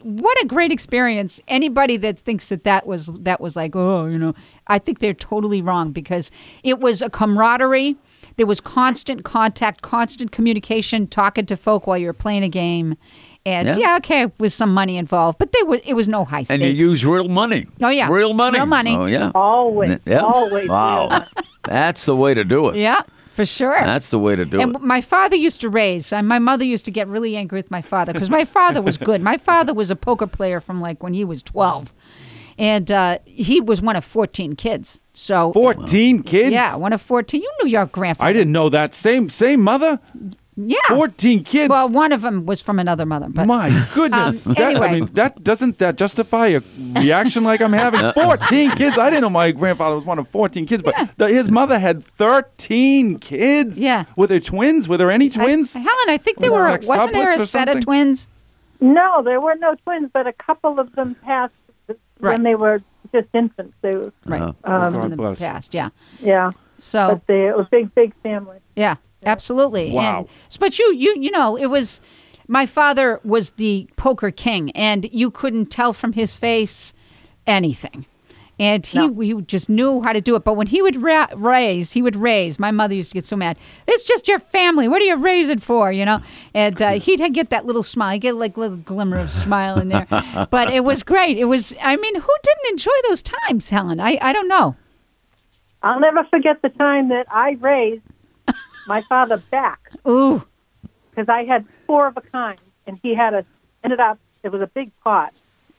what 0.06 0.40
a 0.44 0.46
great 0.46 0.72
experience 0.72 1.42
anybody 1.48 1.98
that 1.98 2.20
thinks 2.20 2.50
that 2.50 2.64
that 2.64 2.86
was 2.86 3.08
that 3.22 3.42
was 3.42 3.56
like 3.56 3.76
oh 3.76 4.06
you 4.06 4.20
know 4.20 4.36
i 4.68 4.78
think 4.78 5.00
they're 5.00 5.16
totally 5.16 5.64
wrong 5.64 5.92
because 5.92 6.30
it 6.62 6.80
was 6.80 7.02
a 7.02 7.10
camaraderie 7.10 7.96
there 8.38 8.46
was 8.46 8.62
constant 8.62 9.24
contact 9.24 9.82
constant 9.82 10.32
communication 10.32 11.08
talking 11.08 11.44
to 11.44 11.58
folk 11.58 11.88
while 11.88 11.98
you 11.98 12.06
were 12.06 12.14
playing 12.14 12.44
a 12.44 12.50
game 12.50 12.96
and 13.46 13.68
Yeah. 13.68 13.78
yeah, 13.78 13.98
okay 13.98 14.32
with 14.40 14.54
some 14.54 14.74
money 14.74 14.98
involved 14.98 15.38
but 15.38 15.52
there 15.52 15.66
was 15.66 15.82
it 15.86 15.94
was 15.94 16.08
no 16.08 16.26
high 16.26 16.44
stakes 16.44 16.62
And 16.64 16.78
you 16.80 16.90
use 16.90 17.06
real 17.06 17.28
money. 17.28 17.68
Oh, 17.82 17.90
yeah. 17.90 18.08
Real 18.10 18.34
money. 18.34 18.58
Real 18.60 18.66
money. 18.66 18.96
Oh, 18.96 19.06
yeah. 19.06 19.32
Always, 19.36 20.00
Yeah. 20.06 20.20
always. 20.20 20.70
Wow. 20.70 21.26
That's 21.64 22.06
the 22.06 22.16
way 22.16 22.34
to 22.34 22.44
do 22.44 22.70
it. 22.70 22.76
yeah 22.78 23.02
for 23.36 23.46
sure 23.46 23.78
That's 23.84 24.10
the 24.12 24.18
way 24.20 24.36
to 24.38 24.46
do 24.46 24.62
and 24.62 24.76
it. 24.76 24.82
my 24.82 25.02
father 25.02 25.36
used 25.36 25.60
to 25.62 25.70
raise. 25.70 26.14
And 26.14 26.26
my 26.28 26.40
mother 26.40 26.64
used 26.64 26.86
to 26.86 26.92
get 26.92 27.08
really 27.10 27.36
angry 27.36 27.58
with 27.60 27.70
my 27.70 27.82
father 27.82 28.14
because 28.14 28.30
my 28.30 28.46
father 28.46 28.82
was 28.82 28.98
good. 28.98 29.22
My 29.22 29.38
father 29.38 29.74
was 29.74 29.92
a 29.92 29.96
poker 29.96 30.28
player 30.28 30.60
from 30.62 30.80
like 30.80 31.04
when 31.04 31.14
he 31.14 31.26
was 31.26 31.44
twelve, 31.44 31.94
and 32.58 32.90
uh, 32.90 33.18
he 33.26 33.60
was 33.60 33.82
one 33.82 33.98
of 33.98 34.06
fourteen 34.06 34.56
kids. 34.56 35.02
So 35.12 35.52
Fourteen 35.52 36.24
kids. 36.24 36.52
yeah, 36.54 36.78
one 36.78 36.94
of 36.94 37.02
fourteen. 37.02 37.42
You 37.42 37.52
knew 37.60 37.70
your 37.70 37.86
grandfather. 37.88 38.30
I 38.30 38.32
didn't 38.34 38.54
know 38.54 38.70
that. 38.70 38.94
Same 38.94 39.28
same 39.28 39.62
mother. 39.62 40.00
Yeah, 40.58 40.78
Fourteen 40.88 41.44
kids. 41.44 41.70
Well, 41.70 41.90
one 41.90 42.14
of 42.14 42.22
them 42.22 42.46
was 42.46 42.62
from 42.62 42.80
another 42.80 43.06
mother, 43.06 43.28
but 43.30 43.46
My 43.46 43.88
goodness. 43.94 44.48
Um, 44.48 44.54
that, 44.54 44.64
I 44.68 44.72
anyway. 44.72 44.92
mean, 45.02 45.10
that 45.14 45.44
doesn't 45.44 45.80
that 45.80 45.98
justify 45.98 46.48
a 46.48 46.62
reaction 46.98 47.44
like 47.44 47.60
I'm 47.62 47.74
having? 47.74 48.12
14 48.14 48.72
kids. 48.72 48.98
I 48.98 49.10
didn't 49.10 49.24
know 49.24 49.30
my 49.30 49.52
grandfather 49.52 49.96
was 49.98 50.06
one 50.06 50.18
of 50.18 50.30
14 50.30 50.66
kids, 50.66 50.82
but 50.82 50.96
the, 51.18 51.28
his 51.28 51.52
mother 51.52 51.78
had 51.78 52.02
13 52.04 53.20
kids. 53.20 53.82
Yeah. 53.82 54.06
Were 54.16 54.28
there 54.28 54.40
twins? 54.40 54.88
Were 54.88 54.96
there 54.98 55.12
any 55.12 55.26
I- 55.26 55.30
twins? 55.30 55.74
Helen, 55.74 55.90
I 56.08 56.18
think 56.18 56.38
there 56.40 56.52
Or 56.52 56.70
were. 56.70 56.78
sextuplets 56.78 56.88
Wasn't 56.88 57.14
there 57.14 57.32
a 57.34 57.40
set 57.40 57.68
of 57.68 57.84
twins? 57.84 58.28
No, 58.80 59.24
there 59.24 59.42
were 59.42 59.56
no 59.56 59.76
twins, 59.84 60.10
but 60.14 60.26
a 60.28 60.34
couple 60.34 60.80
of 60.80 60.94
them 60.94 61.16
passed 61.16 61.54
Right. 62.20 62.32
when 62.32 62.44
they 62.44 62.56
were 62.56 62.82
just 63.14 63.28
infants. 63.34 63.76
They 63.82 63.92
were, 63.92 64.14
Right, 64.26 64.42
um, 64.64 64.96
in 65.02 65.12
the 65.18 65.36
past. 65.38 65.74
Yeah. 65.74 65.90
yeah, 66.22 66.52
So 66.80 67.10
but 67.16 67.28
they 67.28 67.48
it 67.48 67.58
was 67.58 67.66
a 67.68 67.70
big, 67.70 67.94
big 67.94 68.14
family. 68.24 68.60
Yeah, 68.76 68.96
absolutely. 69.26 69.92
Wow. 69.92 70.20
And, 70.20 70.30
but 70.60 70.80
you, 70.80 70.94
you, 70.94 71.16
you 71.20 71.32
know, 71.32 71.56
it 71.56 71.68
was 71.68 72.02
my 72.48 72.66
father 72.66 73.20
was 73.24 73.52
the 73.52 73.90
poker 73.96 74.32
king, 74.32 74.72
and 74.72 75.10
you 75.12 75.32
couldn't 75.32 75.68
tell 75.68 75.94
from 75.94 76.14
his 76.14 76.36
face 76.36 76.94
anything. 77.48 78.06
And 78.58 78.86
he, 78.86 78.98
No. 78.98 79.20
he 79.20 79.34
just 79.42 79.68
knew 79.68 80.02
how 80.02 80.14
to 80.14 80.22
do 80.22 80.36
it. 80.38 80.46
But 80.46 80.54
when 80.54 80.68
he 80.68 80.82
would 80.82 81.02
ra- 81.02 81.28
raise, 81.36 81.92
he 81.92 82.02
would 82.02 82.16
raise. 82.16 82.58
My 82.58 82.72
mother 82.72 82.96
used 82.96 83.10
to 83.12 83.14
get 83.16 83.26
so 83.26 83.36
mad. 83.36 83.58
It's 83.86 84.02
just 84.04 84.30
your 84.30 84.40
family. 84.40 84.88
What 84.88 85.02
are 85.02 85.06
you 85.06 85.18
raising 85.18 85.58
for? 85.58 85.92
You 85.92 86.06
know. 86.06 86.22
And 86.54 86.82
uh, 86.82 86.92
he'd 86.94 87.34
get 87.34 87.50
that 87.50 87.66
little 87.66 87.84
smile. 87.84 88.14
He'd 88.14 88.20
get 88.20 88.36
like 88.38 88.56
a 88.56 88.60
little 88.62 88.78
glimmer 88.78 89.18
of 89.18 89.30
smile 89.30 89.78
in 89.78 89.90
there. 89.90 90.08
but 90.52 90.72
it 90.72 90.86
was 90.86 91.04
great. 91.04 91.38
It 91.38 91.46
was. 91.46 91.74
I 91.82 91.98
mean, 91.98 92.16
who 92.16 92.34
didn't 92.44 92.72
enjoy 92.72 92.92
those 93.10 93.22
times, 93.24 93.70
Helen? 93.72 94.00
I, 94.00 94.18
I 94.22 94.32
don't 94.32 94.48
know. 94.48 94.78
I'll 95.84 96.00
never 96.00 96.24
forget 96.24 96.62
the 96.62 96.70
time 96.70 97.10
that 97.10 97.28
I 97.30 97.58
raised 97.60 98.04
my 98.88 99.02
father 99.04 99.38
back 99.38 99.80
Ooh. 100.08 100.44
because 101.10 101.30
I 101.30 101.44
had 101.46 101.66
four 101.88 102.08
of 102.08 102.18
a 102.18 102.22
kind, 102.22 102.60
and 102.88 103.00
he 103.04 103.16
had 103.16 103.34
a 103.34 103.46
ended 103.84 104.00
up. 104.00 104.20
It 104.44 104.52
was 104.52 104.62
a 104.62 104.68
big 104.68 104.92
pot, 105.04 105.34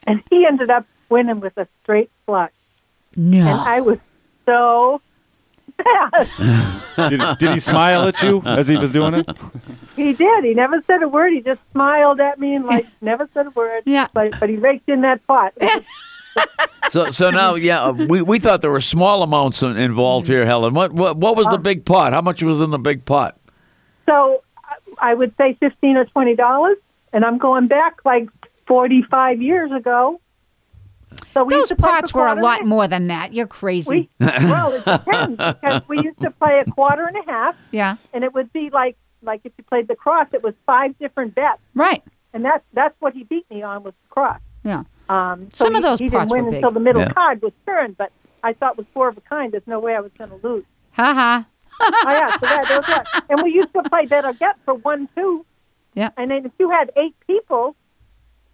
and 0.06 0.22
he 0.30 0.44
ended 0.46 0.70
up 0.70 0.86
winning 1.08 1.40
with 1.40 1.56
a 1.56 1.68
straight 1.82 2.10
flush, 2.24 2.52
No. 3.14 3.38
and 3.38 3.48
I 3.60 3.80
was 3.80 3.98
so 4.44 5.00
sad. 5.76 6.28
did, 7.10 7.38
did 7.38 7.52
he 7.52 7.60
smile 7.60 8.02
at 8.08 8.22
you 8.22 8.42
as 8.44 8.66
he 8.68 8.76
was 8.76 8.92
doing 8.92 9.14
it? 9.14 9.28
He 9.94 10.12
did. 10.12 10.44
He 10.44 10.54
never 10.54 10.80
said 10.82 11.02
a 11.02 11.08
word. 11.08 11.32
He 11.32 11.40
just 11.40 11.60
smiled 11.72 12.20
at 12.20 12.38
me 12.38 12.54
and 12.54 12.64
like 12.66 12.86
never 13.00 13.28
said 13.34 13.46
a 13.46 13.50
word. 13.50 13.82
Yeah. 13.86 14.08
But 14.12 14.38
but 14.40 14.48
he 14.48 14.56
raked 14.56 14.88
in 14.88 15.02
that 15.02 15.26
pot. 15.26 15.52
So, 16.90 17.10
so 17.10 17.30
now, 17.30 17.54
yeah, 17.56 17.80
uh, 17.82 17.92
we, 17.92 18.22
we 18.22 18.38
thought 18.38 18.62
there 18.62 18.70
were 18.70 18.80
small 18.80 19.22
amounts 19.22 19.62
involved 19.62 20.28
here, 20.28 20.46
Helen. 20.46 20.72
What, 20.72 20.92
what 20.92 21.16
what 21.16 21.36
was 21.36 21.46
the 21.48 21.58
big 21.58 21.84
pot? 21.84 22.12
How 22.12 22.20
much 22.22 22.42
was 22.42 22.60
in 22.60 22.70
the 22.70 22.78
big 22.78 23.04
pot? 23.04 23.38
So 24.06 24.42
I- 24.56 25.10
I 25.10 25.14
would 25.14 25.34
say 25.36 25.54
fifteen 25.60 25.96
or 25.96 26.04
twenty 26.06 26.34
dollars, 26.36 26.78
and 27.12 27.24
I'm 27.24 27.38
going 27.38 27.66
back 27.66 27.98
like 28.04 28.28
forty-five 28.66 29.42
years 29.42 29.72
ago. 29.72 30.20
So 31.32 31.44
we 31.44 31.50
Those 31.54 31.60
used 31.62 31.68
to 31.70 31.76
play 31.76 31.88
pots 31.90 32.14
were 32.14 32.26
a 32.28 32.34
lot 32.40 32.60
and 32.60 32.68
more 32.68 32.86
than 32.88 33.08
that. 33.08 33.32
You're 33.34 33.46
crazy. 33.46 34.08
We, 34.20 34.26
well, 34.26 34.72
it 34.72 34.84
depends 34.86 35.36
because 35.36 35.82
we 35.88 36.00
used 36.02 36.20
to 36.20 36.30
play 36.30 36.62
a 36.66 36.70
quarter 36.70 37.04
and 37.06 37.16
a 37.16 37.30
half, 37.30 37.56
yeah. 37.72 37.96
and 38.12 38.22
it 38.24 38.32
would 38.32 38.52
be 38.52 38.70
like 38.70 38.96
like 39.22 39.40
if 39.44 39.52
you 39.58 39.64
played 39.64 39.88
the 39.88 39.96
cross, 39.96 40.28
it 40.32 40.42
was 40.42 40.54
five 40.66 40.96
different 40.98 41.34
bets, 41.34 41.60
Right. 41.74 42.02
and 42.32 42.44
that's 42.44 42.64
that's 42.72 42.94
what 43.00 43.12
he 43.12 43.24
beat 43.24 43.48
me 43.50 43.62
on 43.62 43.82
was 43.82 43.92
the 44.04 44.08
cross. 44.14 44.40
Yeah. 44.64 44.84
Um, 45.08 45.48
so 45.52 45.64
Some 45.66 45.74
of 45.76 45.82
those 45.82 45.98
he 45.98 46.10
pots 46.10 46.30
didn't 46.30 46.32
win 46.32 46.44
were 46.46 46.50
big. 46.52 46.56
until 46.58 46.70
the 46.72 46.80
middle 46.80 47.02
Yeah. 47.02 47.12
card 47.12 47.42
was 47.42 47.52
turned, 47.66 47.96
but 47.96 48.10
I 48.42 48.52
thought 48.52 48.76
with 48.76 48.86
four 48.94 49.08
of 49.08 49.16
a 49.16 49.20
kind, 49.22 49.52
there's 49.52 49.66
no 49.66 49.78
way 49.80 49.94
I 49.94 50.00
was 50.00 50.12
going 50.18 50.30
to 50.30 50.40
lose. 50.46 50.64
Ha 50.92 51.14
ha. 51.14 51.46
oh 51.80 52.10
yeah, 52.10 52.32
so 52.32 52.38
that, 52.46 52.64
that 52.68 52.78
was 52.78 52.88
what. 52.88 53.24
And 53.30 53.42
we 53.42 53.50
used 53.52 53.72
to 53.74 53.82
play 53.84 54.06
better 54.06 54.32
get 54.32 54.56
for 54.64 54.74
one 54.74 55.08
two. 55.14 55.44
Yeah. 55.94 56.10
And 56.16 56.30
then 56.30 56.46
if 56.46 56.52
you 56.58 56.70
had 56.70 56.90
eight 56.96 57.14
people, 57.26 57.76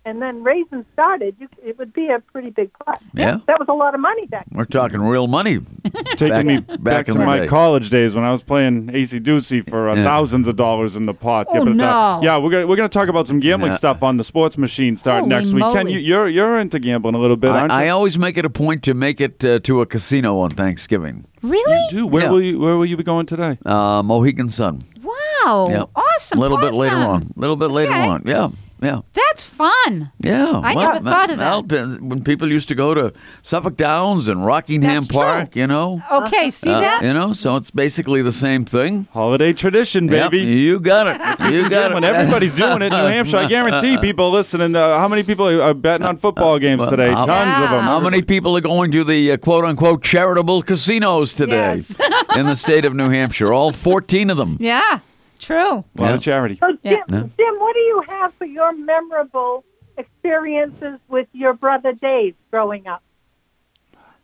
and 0.04 0.20
then 0.20 0.42
raisins 0.42 0.84
started, 0.92 1.36
you, 1.38 1.48
it 1.64 1.78
would 1.78 1.92
be 1.92 2.08
a 2.08 2.18
pretty 2.18 2.50
big 2.50 2.70
pot. 2.84 3.00
Yeah. 3.14 3.38
That 3.46 3.58
was 3.58 3.68
a 3.68 3.72
lot 3.72 3.94
of 3.94 4.00
money 4.00 4.26
back. 4.26 4.46
then. 4.50 4.58
We're 4.58 4.64
talking 4.64 5.00
real 5.00 5.26
money. 5.28 5.60
Taking 6.16 6.28
Back- 6.28 6.46
me 6.46 6.60
back 6.60 6.80
back, 6.82 7.06
to 7.06 7.14
my 7.18 7.40
day. 7.40 7.46
college 7.46 7.90
days 7.90 8.14
when 8.14 8.24
I 8.24 8.30
was 8.30 8.42
playing 8.42 8.88
acey-deucey 8.88 9.68
for 9.68 9.88
uh, 9.88 9.94
Yeah. 9.96 10.04
thousands 10.04 10.48
of 10.48 10.56
dollars 10.56 10.96
in 10.96 11.06
the 11.06 11.14
pot. 11.14 11.46
Oh, 11.50 11.64
but, 11.64 11.68
uh, 11.68 11.74
no. 11.74 12.20
yeah, 12.22 12.38
we're 12.38 12.50
gonna 12.50 12.66
we're 12.66 12.76
gonna 12.76 12.88
talk 12.88 13.08
about 13.08 13.26
some 13.26 13.40
gambling 13.40 13.72
Yeah. 13.72 13.78
stuff 13.78 14.02
on 14.02 14.16
the 14.16 14.24
sports 14.24 14.56
machine 14.58 14.96
starting 14.96 15.30
Holy 15.30 15.40
next 15.42 15.52
week. 15.52 15.62
Ken, 15.64 15.84
moly. 15.86 15.92
you, 15.94 15.98
you're 16.00 16.28
you're 16.28 16.58
into 16.58 16.78
gambling 16.78 17.14
a 17.14 17.18
little 17.18 17.36
bit, 17.36 17.50
aren't 17.50 17.72
I, 17.72 17.86
I 17.86 17.88
always 17.90 18.18
make 18.18 18.36
it 18.36 18.44
a 18.44 18.50
point 18.50 18.82
to 18.84 18.94
make 18.94 19.20
it 19.20 19.44
uh, 19.44 19.58
to 19.60 19.80
a 19.80 19.86
casino 19.86 20.38
on 20.40 20.50
Thanksgiving. 20.50 21.24
Really? 21.42 21.76
You 21.90 21.98
do. 21.98 22.06
Where 22.06 22.24
Yeah. 22.24 22.30
will 22.30 22.42
you 22.42 22.58
Where 22.60 22.76
will 22.76 22.86
you 22.86 22.96
be 22.96 23.02
going 23.04 23.26
today? 23.26 23.58
Uh, 23.64 24.02
Mohegan 24.02 24.48
Sun. 24.48 24.84
Wow. 25.02 25.68
Yeah. 25.70 25.84
Awesome. 25.96 26.38
A 26.38 26.40
little 26.40 26.58
bit 26.58 26.72
later 26.72 26.96
on. 26.96 27.32
A 27.36 27.40
little 27.40 27.56
bit 27.56 27.70
later 27.70 27.92
on. 27.92 28.22
Yeah. 28.24 28.48
Yeah. 28.82 29.00
That's 29.12 29.44
fun. 29.44 30.10
Yeah. 30.18 30.60
I 30.62 30.74
well, 30.74 30.92
never 30.94 31.08
thought 31.10 31.30
of 31.30 31.38
well, 31.38 31.62
When 32.00 32.24
people 32.24 32.50
used 32.50 32.68
to 32.68 32.74
go 32.74 32.94
to 32.94 33.12
Suffolk 33.40 33.76
Downs 33.76 34.26
and 34.28 34.44
Rockingham 34.44 34.94
That's 34.94 35.08
true. 35.08 35.20
Park, 35.20 35.54
you 35.56 35.66
know. 35.66 36.02
Okay, 36.10 36.50
see 36.50 36.70
Uh, 36.70 36.80
that? 36.80 37.02
You 37.04 37.14
know, 37.14 37.32
so 37.32 37.56
it's 37.56 37.70
basically 37.70 38.22
the 38.22 38.32
same 38.32 38.64
thing. 38.64 39.06
Holiday 39.12 39.52
tradition, 39.52 40.08
Yep, 40.08 40.30
baby. 40.32 40.44
you 40.50 40.80
got 40.80 41.06
it. 41.06 41.20
you 41.52 41.68
got 41.68 41.92
it. 41.92 41.94
When 41.94 42.04
everybody's 42.04 42.56
doing 42.56 42.82
it 42.82 42.86
in 42.86 42.90
New 42.92 43.06
Hampshire, 43.16 43.38
I 43.38 43.46
guarantee 43.46 43.98
people 43.98 44.30
listening. 44.30 44.74
Uh, 44.74 44.98
how 44.98 45.06
many 45.08 45.22
people 45.22 45.46
are 45.46 45.74
betting 45.74 46.06
on 46.06 46.16
football 46.16 46.58
games 46.58 46.84
today? 46.88 47.12
how- 47.12 47.24
Tons 47.26 47.64
of 47.64 47.70
them. 47.70 47.82
How 47.84 48.00
many 48.00 48.20
people 48.22 48.56
are 48.56 48.60
going 48.60 48.90
to 48.92 49.04
the 49.04 49.32
uh, 49.32 49.36
quote 49.36 49.64
unquote 49.64 50.02
charitable 50.02 50.62
casinos 50.62 51.34
today 51.34 51.52
Yes. 51.76 51.96
in 52.36 52.46
the 52.46 52.56
state 52.56 52.84
of 52.84 52.94
New 52.94 53.08
Hampshire? 53.10 53.52
All 53.52 53.70
14 53.72 54.28
of 54.30 54.36
them. 54.36 54.56
Yeah. 54.72 54.98
True. 55.42 55.84
A 55.98 56.00
lot 56.00 56.14
of 56.14 56.22
charity. 56.22 56.56
So 56.56 56.70
Jim, 56.70 56.78
Yeah. 56.84 56.96
Yeah. 57.08 57.20
Jim, 57.36 57.58
what 57.58 57.74
do 57.74 57.80
you 57.80 58.02
have 58.08 58.32
for 58.34 58.44
your 58.46 58.72
memorable 58.72 59.64
experiences 59.98 60.98
with 61.08 61.26
your 61.32 61.52
brother 61.52 61.92
Dave 61.92 62.34
growing 62.52 62.86
up? 62.86 63.02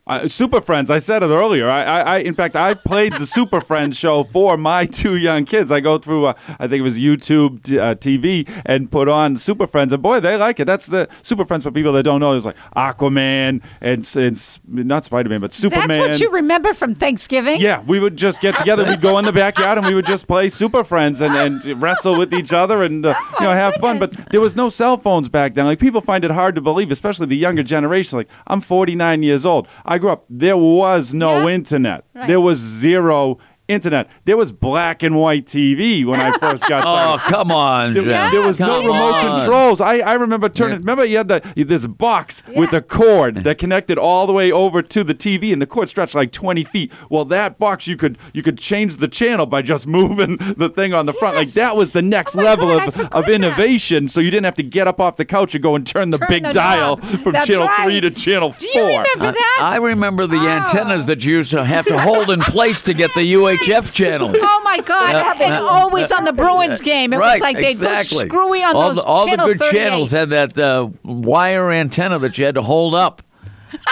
Uh, 0.09 0.27
Super 0.27 0.61
Friends. 0.61 0.91
I 0.91 0.99
said 0.99 1.23
it 1.23 1.27
earlier. 1.27 1.69
I, 1.69 1.83
I, 1.83 2.01
I, 2.01 2.19
in 2.19 2.35
fact, 2.35 2.57
I 2.57 2.75
played 2.75 3.13
the 3.13 3.27
Super 3.27 3.61
Friends 3.61 3.97
show 3.97 4.23
for 4.23 4.57
my 4.57 4.87
two 5.01 5.17
young 5.17 5.45
kids. 5.45 5.71
I 5.71 5.81
go 5.81 5.99
through, 5.99 6.27
uh, 6.27 6.35
I 6.59 6.67
think 6.67 6.81
it 6.81 6.83
was 6.83 6.99
YouTube 6.99 7.63
t- 7.63 7.79
uh, 7.79 7.95
TV, 7.95 8.49
and 8.65 8.91
put 8.91 9.09
on 9.09 9.37
Super 9.37 9.67
Friends, 9.67 9.93
and 9.93 10.03
boy, 10.03 10.21
they 10.21 10.37
like 10.37 10.61
it. 10.61 10.65
That's 10.65 10.87
the 10.87 11.09
Super 11.23 11.45
Friends 11.45 11.65
for 11.65 11.71
people 11.71 11.93
that 11.93 12.05
don't 12.05 12.21
know. 12.21 12.35
It's 12.35 12.47
like 12.47 12.57
Aquaman 12.75 13.63
and, 13.81 14.17
and 14.17 14.87
not 14.87 15.05
Spider 15.05 15.29
Man, 15.29 15.41
but 15.41 15.53
Superman. 15.53 15.89
That's 15.89 16.13
what 16.13 16.21
you 16.21 16.31
remember 16.31 16.73
from 16.73 16.95
Thanksgiving? 16.95 17.61
Yeah, 17.61 17.83
we 17.83 18.01
would 18.01 18.17
just 18.17 18.41
get 18.41 18.57
together. 18.57 18.85
We'd 18.85 19.01
go 19.01 19.19
in 19.19 19.25
the 19.25 19.33
backyard 19.33 19.79
and 19.79 19.87
we 19.87 19.95
would 19.95 20.07
just 20.07 20.27
play 20.27 20.49
Super 20.49 20.85
Friends 20.85 21.21
and, 21.21 21.35
and 21.35 21.83
wrestle 21.83 22.17
with 22.17 22.33
each 22.33 22.53
other 22.53 22.83
and 22.83 23.05
uh, 23.05 23.15
you 23.41 23.47
know 23.47 23.53
have 23.53 23.75
fun. 23.75 23.99
But 23.99 24.13
there 24.31 24.41
was 24.41 24.57
no 24.57 24.69
cell 24.69 24.97
phones 24.97 25.29
back 25.29 25.55
then. 25.55 25.67
Like 25.67 25.79
people 25.79 26.01
find 26.01 26.25
it 26.25 26.31
hard 26.31 26.55
to 26.55 26.61
believe, 26.61 26.91
especially 26.91 27.27
the 27.27 27.37
younger 27.37 27.63
generation. 27.63 28.19
Like 28.19 28.31
I'm 28.47 28.61
49 28.61 29.23
years 29.23 29.45
old. 29.45 29.69
I 29.85 29.97
grew 29.99 30.11
up. 30.11 30.24
There 30.28 30.57
was 30.57 31.14
no 31.14 31.49
internet. 31.49 32.05
Right. 32.14 32.26
There 32.28 32.40
was 32.40 32.59
zero 32.59 33.38
internet. 33.69 34.09
There 34.25 34.37
was 34.37 34.51
black 34.51 35.03
and 35.03 35.16
white 35.16 35.45
TV 35.47 36.05
when 36.05 36.21
I 36.21 36.37
first 36.39 36.66
got 36.69 36.85
Oh, 36.87 37.19
come 37.31 37.53
on. 37.53 37.95
There, 37.95 38.03
Jen. 38.03 38.33
there 38.33 38.47
was 38.47 38.59
no 38.59 38.81
Come 38.81 38.87
remote 38.87 39.14
on. 39.14 39.39
controls. 39.39 39.81
I, 39.81 39.99
I 39.99 40.14
remember 40.14 40.49
turning. 40.49 40.75
Yeah. 40.77 40.79
Remember, 40.79 41.05
you 41.05 41.19
had 41.19 41.29
the 41.29 41.64
this 41.64 41.87
box 41.87 42.43
with 42.57 42.73
a 42.73 42.81
cord 42.81 43.37
that 43.45 43.59
connected 43.59 43.99
all 43.99 44.27
the 44.27 44.33
way 44.33 44.51
over 44.51 44.81
to 44.83 45.05
the 45.05 45.14
TV, 45.14 45.53
and 45.53 45.61
the 45.61 45.66
cord 45.66 45.89
stretched 45.89 46.14
like 46.14 46.33
twenty 46.33 46.64
feet. 46.64 46.93
Well, 47.11 47.25
that 47.27 47.59
box 47.59 47.87
you 47.87 47.97
could 47.97 48.19
you 48.33 48.43
could 48.43 48.59
change 48.59 48.97
the 48.97 49.09
channel 49.09 49.47
by 49.47 49.62
just 49.62 49.87
moving 49.99 50.37
the 50.39 50.69
thing 50.69 50.95
on 50.95 51.07
the 51.07 51.12
front. 51.12 51.37
Like 51.37 51.49
that 51.53 51.77
was 51.77 51.91
the 51.93 51.99
oh 51.99 52.03
next 52.03 52.37
Oh 52.39 52.43
level 52.43 52.69
God, 52.69 52.81
I 52.83 52.87
of, 52.87 52.95
forgot 52.95 53.12
of 53.14 53.27
that. 53.27 53.33
innovation. 53.35 54.09
So 54.09 54.21
you 54.21 54.31
didn't 54.31 54.45
have 54.47 54.55
to 54.57 54.62
get 54.62 54.89
up 54.89 55.01
off 55.01 55.16
the 55.16 55.25
couch 55.25 55.55
and 55.55 55.62
go 55.62 55.75
and 55.75 55.87
turn 55.87 56.11
the 56.11 56.19
Turn 56.19 56.29
big 56.29 56.43
the 56.45 56.53
dial 56.53 56.97
knob. 56.97 57.05
from 57.23 57.33
That's 57.33 57.47
channel 57.47 57.66
right. 57.66 57.85
three 57.85 58.01
to 58.01 58.11
channel 58.11 58.55
Do 58.59 58.66
you 58.66 58.73
four. 58.73 59.05
remember 59.14 59.33
that? 59.33 59.59
I 59.62 59.77
remember 59.77 60.27
the 60.27 60.39
Oh. 60.39 60.47
antennas 60.49 61.07
that 61.07 61.25
you 61.25 61.37
used 61.37 61.51
to 61.51 61.64
have 61.64 61.85
to 61.87 61.99
hold 61.99 62.31
in 62.31 62.41
place 62.41 62.81
to 62.83 62.95
get 62.95 63.12
the 63.14 63.23
UHF 63.67 63.93
channels. 63.93 64.37
Oh 64.51 64.61
my 64.65 64.81
God! 64.81 65.13
Yeah. 65.13 65.47
and 65.47 65.55
always 65.55 66.13
on 66.13 66.25
the 66.25 66.33
Bruins 66.33 66.83
game, 66.83 67.13
it 67.13 67.17
right, 67.17 67.35
was 67.35 67.41
like 67.41 67.57
they'd 67.57 67.69
exactly. 67.69 68.25
go 68.25 68.29
screwy 68.29 68.63
on 68.63 68.77
all 68.77 68.89
those 68.89 68.97
the, 68.97 69.03
all 69.03 69.27
the 69.27 69.37
good 69.37 69.61
channels 69.73 70.11
had 70.11 70.31
that 70.31 70.59
uh, 70.59 70.89
wire 71.03 71.71
antenna 71.73 72.19
that 72.19 72.37
you 72.37 72.45
had 72.45 72.55
to 72.57 72.63
hold 72.63 72.95
up. 72.95 73.23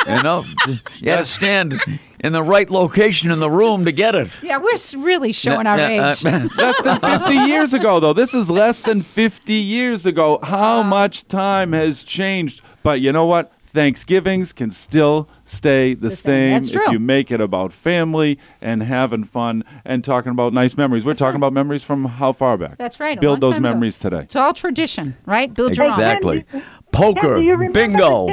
You 0.06 0.22
know, 0.22 0.44
you 0.66 1.10
had 1.10 1.18
to 1.18 1.24
stand 1.24 1.80
in 2.20 2.32
the 2.32 2.42
right 2.42 2.68
location 2.70 3.30
in 3.30 3.40
the 3.40 3.50
room 3.50 3.84
to 3.84 3.92
get 3.92 4.14
it. 4.14 4.36
Yeah, 4.42 4.58
we're 4.58 4.76
really 4.98 5.32
showing 5.32 5.66
our 5.66 5.78
Yeah, 5.78 6.12
age. 6.12 6.24
uh, 6.24 6.48
less 6.56 6.80
than 6.82 6.98
50 6.98 7.32
years 7.34 7.74
ago, 7.74 8.00
though. 8.00 8.12
This 8.12 8.34
is 8.34 8.50
less 8.50 8.80
than 8.80 9.02
50 9.02 9.52
years 9.52 10.06
ago. 10.06 10.38
How 10.42 10.82
much 10.82 11.28
time 11.28 11.72
has 11.72 12.02
changed? 12.02 12.62
But 12.82 13.00
you 13.00 13.12
know 13.12 13.26
what? 13.26 13.52
Thanksgivings 13.76 14.54
can 14.54 14.70
still 14.70 15.28
stay 15.44 15.92
the, 15.92 16.08
The 16.08 16.10
same. 16.16 16.64
same 16.64 16.76
if 16.78 16.84
true. 16.84 16.92
you 16.94 16.98
make 16.98 17.30
it 17.30 17.42
about 17.42 17.74
family 17.74 18.38
and 18.62 18.82
having 18.82 19.22
fun 19.24 19.64
and 19.84 20.02
talking 20.02 20.32
about 20.32 20.54
nice 20.54 20.78
memories. 20.78 21.04
We're 21.04 21.12
talking 21.12 21.36
about 21.36 21.52
memories 21.52 21.84
from 21.84 22.06
how 22.06 22.32
far 22.32 22.56
back? 22.56 22.78
That's 22.78 22.98
right. 22.98 23.20
Build 23.20 23.42
those 23.42 23.56
time 23.56 23.66
ago. 23.66 23.74
memories 23.74 23.98
today. 23.98 24.20
It's 24.20 24.34
all 24.34 24.54
tradition, 24.54 25.14
right? 25.26 25.52
Build 25.52 25.76
your 25.76 25.84
own. 25.86 25.92
exactly. 25.92 26.42
Ken, 26.50 26.62
Poker, 26.90 27.38
do 27.38 27.70
bingo, 27.70 28.28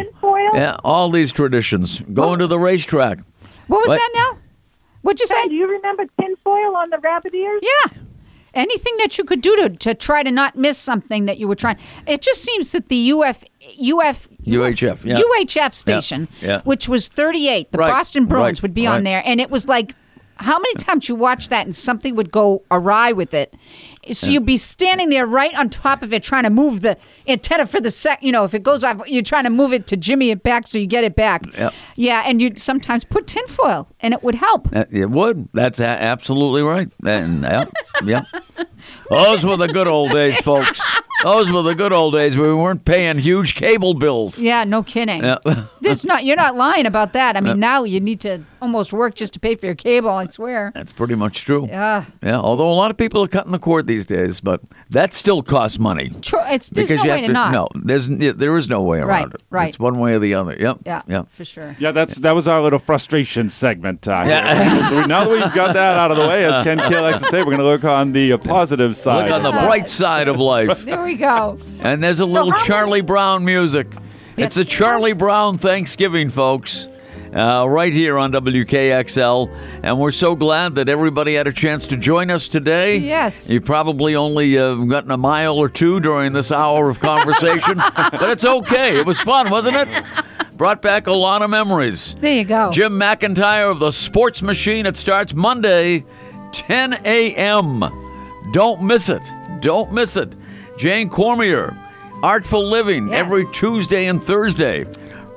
yeah, 0.54 0.78
all 0.84 1.10
these 1.10 1.34
traditions. 1.34 2.00
Going 2.14 2.40
to 2.40 2.48
the 2.48 2.58
racetrack. 2.58 3.20
What 3.68 3.80
was 3.82 3.90
What? 3.90 3.96
that 3.98 4.12
now? 4.16 4.40
What'd 5.02 5.20
you 5.20 5.28
Ken, 5.28 5.50
do 5.50 5.56
you 5.56 5.68
remember 5.70 6.06
tinfoil 6.22 6.78
on 6.78 6.90
the 6.90 7.00
rabbit 7.00 7.34
ears? 7.34 7.62
Yeah. 7.62 7.98
Anything 8.54 8.94
that 9.00 9.18
you 9.18 9.26
could 9.26 9.42
do 9.42 9.54
to, 9.58 9.70
to 9.72 9.94
try 9.96 10.24
to 10.24 10.32
not 10.32 10.56
miss 10.56 10.78
something 10.78 11.26
that 11.26 11.38
you 11.40 11.48
were 11.50 11.56
trying. 11.56 11.78
It 12.08 12.22
just 12.22 12.42
seems 12.44 12.72
that 12.72 12.88
the 12.88 13.12
UF 13.12 13.44
UF 13.78 14.28
UHF, 14.46 15.04
yeah. 15.06 15.20
UHF 15.20 15.74
station, 15.74 16.28
yeah. 16.42 16.62
which 16.62 16.88
was 16.90 17.08
38, 17.08 17.72
the 17.72 17.78
Right, 17.78 17.92
Boston 17.92 18.26
Bruins 18.26 18.60
right, 18.60 18.64
would 18.64 18.74
be 18.74 18.88
right. 18.88 18.96
on 18.96 19.04
there, 19.04 19.22
and 19.26 19.40
it 19.42 19.50
was 19.50 19.68
like, 19.68 19.96
how 20.38 20.58
many 20.58 20.74
times 20.76 21.08
you 21.08 21.16
watch 21.16 21.50
that 21.50 21.66
and 21.66 21.76
something 21.76 22.16
would 22.16 22.32
go 22.32 22.64
awry 22.72 23.12
with 23.12 23.34
it? 23.36 23.54
So 24.12 24.30
you'd 24.30 24.46
be 24.48 24.58
standing 24.58 25.10
there 25.10 25.26
right 25.26 25.54
on 25.56 25.70
top 25.70 26.02
of 26.02 26.12
it, 26.12 26.24
trying 26.24 26.44
to 26.44 26.50
move 26.50 26.82
the 26.82 26.98
antenna 27.28 27.66
for 27.68 27.80
the 27.80 27.92
sec. 27.92 28.22
You 28.22 28.32
know, 28.32 28.44
if 28.44 28.54
it 28.54 28.64
goes 28.64 28.84
off, 28.84 29.02
you're 29.08 29.22
trying 29.22 29.46
to 29.46 29.50
move 29.52 29.72
it 29.72 29.88
to 29.88 29.96
jimmy 29.96 30.32
it 30.32 30.44
back 30.44 30.68
so 30.68 30.78
you 30.80 30.88
get 30.88 31.04
it 31.04 31.16
back. 31.16 31.46
Yeah, 31.96 32.24
and 32.26 32.42
you'd 32.42 32.60
sometimes 32.60 33.04
put 33.06 33.28
tinfoil, 33.28 33.88
and 34.02 34.14
it 34.14 34.24
would 34.24 34.36
help. 34.36 34.76
Uh, 34.76 34.86
It 34.92 35.10
would. 35.12 35.48
That's 35.54 35.80
a- 35.80 35.86
absolutely 35.86 36.64
right. 36.64 36.92
And 37.06 37.44
yeah, 37.44 37.66
yeah. 38.04 38.24
Those 39.10 39.46
were 39.46 39.56
the 39.56 39.68
good 39.68 39.88
old 39.88 40.12
days, 40.12 40.42
folks. 40.42 40.82
Those 41.24 41.52
were 41.54 41.62
the 41.62 41.74
good 41.74 41.94
old 41.94 42.14
days 42.14 42.36
where 42.38 42.50
we 42.50 42.56
weren't 42.56 42.84
paying 42.84 43.18
huge 43.18 43.56
cable 43.56 43.94
bills. 43.94 44.40
Yeah, 44.40 44.66
no 44.66 44.84
kidding. 44.84 45.24
Yeah. 45.24 45.38
There's 45.84 46.06
not. 46.06 46.26
You're 46.26 46.36
not 46.36 46.56
lying 46.56 46.86
about 46.86 47.14
that. 47.14 47.36
I 47.38 47.42
mean, 47.42 47.60
now 47.60 47.84
you 47.84 48.00
need 48.00 48.20
to 48.22 48.44
almost 48.62 48.94
work 48.94 49.16
just 49.16 49.34
to 49.34 49.40
pay 49.40 49.56
for 49.56 49.66
your 49.66 49.76
cable. 49.76 50.10
I 50.10 50.26
swear. 50.26 50.72
That's 50.74 50.92
pretty 50.92 51.16
much 51.16 51.44
true. 51.44 51.68
Yeah. 51.68 52.06
Yeah, 52.22 52.40
although 52.40 52.72
a 52.72 52.74
lot 52.74 52.92
of 52.92 52.98
people 52.98 53.24
are 53.24 53.28
cutting 53.28 53.52
the 53.52 53.60
cord 53.60 53.88
these 53.88 54.06
days, 54.06 54.40
but 54.40 54.62
that 54.90 55.14
still 55.14 55.44
costs 55.44 55.78
money. 55.80 56.10
True. 56.22 56.40
It's 56.46 56.70
there's 56.70 56.90
because 56.90 57.04
no 57.04 57.04
you 57.06 57.10
way 57.12 57.18
have 57.18 57.28
to, 57.28 57.28
to 57.28 57.34
not. 57.34 57.52
no, 57.52 57.68
there's 57.84 58.08
there 58.08 58.58
is 58.58 58.70
no 58.70 58.84
way 58.84 59.00
around 59.00 59.08
Right, 59.10 59.34
it. 59.34 59.42
right. 59.50 59.70
It's 59.70 59.80
one 59.80 60.00
way 60.00 60.14
or 60.14 60.20
the 60.20 60.34
other. 60.36 60.56
Yep. 60.58 60.80
Yeah. 60.86 61.02
Yep. 61.08 61.30
For 61.32 61.46
sure. 61.46 61.76
Yeah, 61.80 61.92
that's 61.92 62.20
that 62.20 62.34
was 62.34 62.48
our 62.48 62.62
little 62.62 62.80
frustration 62.80 63.50
segment. 63.50 64.08
Uh, 64.08 64.24
Yeah. 64.28 64.90
so 64.90 65.02
we, 65.02 65.08
now 65.08 65.26
that 65.26 65.30
we've 65.32 65.54
got 65.54 65.74
that 65.74 65.98
out 65.98 66.12
of 66.12 66.18
the 66.18 66.28
way, 66.28 66.46
as 66.46 66.64
Ken 66.64 66.78
Cail 66.90 67.02
likes 67.02 67.20
to 67.22 67.26
say, 67.28 67.40
we're 67.40 67.46
going 67.46 67.58
to 67.58 67.64
look 67.64 67.84
on 67.84 68.12
the 68.14 68.34
uh, 68.34 68.38
positive 68.38 68.96
side. 68.96 69.30
Look 69.30 69.34
on 69.34 69.44
the 69.44 69.52
bright 69.52 69.90
side 69.90 70.28
of 70.28 70.38
life. 70.38 70.86
There 70.86 71.04
we 71.04 71.16
go. 71.16 71.58
And 71.82 72.02
there's 72.04 72.20
a 72.22 72.26
little 72.26 72.52
Charlie 72.66 73.02
Brown 73.02 73.44
music. 73.44 73.88
It's 74.38 74.58
a 74.58 74.66
Charlie 74.66 75.14
Brown 75.14 75.58
Thanksgiving, 75.58 76.30
folks. 76.30 76.88
Uh, 77.36 77.66
right 77.68 77.94
here 77.94 78.20
on 78.20 78.32
WKXL. 78.32 79.50
And 79.84 80.00
we're 80.00 80.12
so 80.12 80.36
glad 80.36 80.76
that 80.76 80.88
everybody 80.88 81.34
had 81.34 81.48
a 81.48 81.52
chance 81.52 81.88
to 81.88 81.98
join 81.98 82.30
us 82.30 82.48
today. 82.48 82.98
Yes. 82.98 83.50
You've 83.50 83.66
probably 83.66 84.16
only 84.16 84.56
uh, 84.58 84.76
gotten 84.76 85.10
a 85.10 85.18
mile 85.18 85.58
or 85.58 85.68
two 85.68 86.00
during 86.00 86.34
this 86.34 86.52
hour 86.52 86.90
of 86.90 87.00
conversation, 87.00 87.78
but 87.96 88.30
it's 88.30 88.46
okay. 88.46 89.00
It 89.00 89.08
was 89.08 89.20
fun, 89.20 89.50
wasn't 89.50 89.78
it? 89.78 90.04
Brought 90.58 90.84
back 90.84 91.08
a 91.08 91.14
lot 91.14 91.42
of 91.42 91.50
memories. 91.50 92.14
There 92.16 92.34
you 92.34 92.44
go. 92.44 92.72
Jim 92.72 93.00
McIntyre 93.00 93.72
of 93.72 93.80
the 93.80 93.90
Sports 93.92 94.44
Machine. 94.44 94.86
It 94.86 94.96
starts 94.96 95.34
Monday, 95.34 96.06
10 96.52 96.94
a.m. 97.04 97.84
Don't 98.52 98.84
miss 98.84 99.10
it. 99.10 99.24
Don't 99.62 99.92
miss 99.92 100.18
it. 100.18 100.36
Jane 100.78 101.10
Cormier, 101.10 101.76
Artful 102.24 102.68
Living 102.70 103.10
yes. 103.10 103.20
every 103.20 103.46
Tuesday 103.54 104.08
and 104.08 104.24
Thursday 104.24 104.86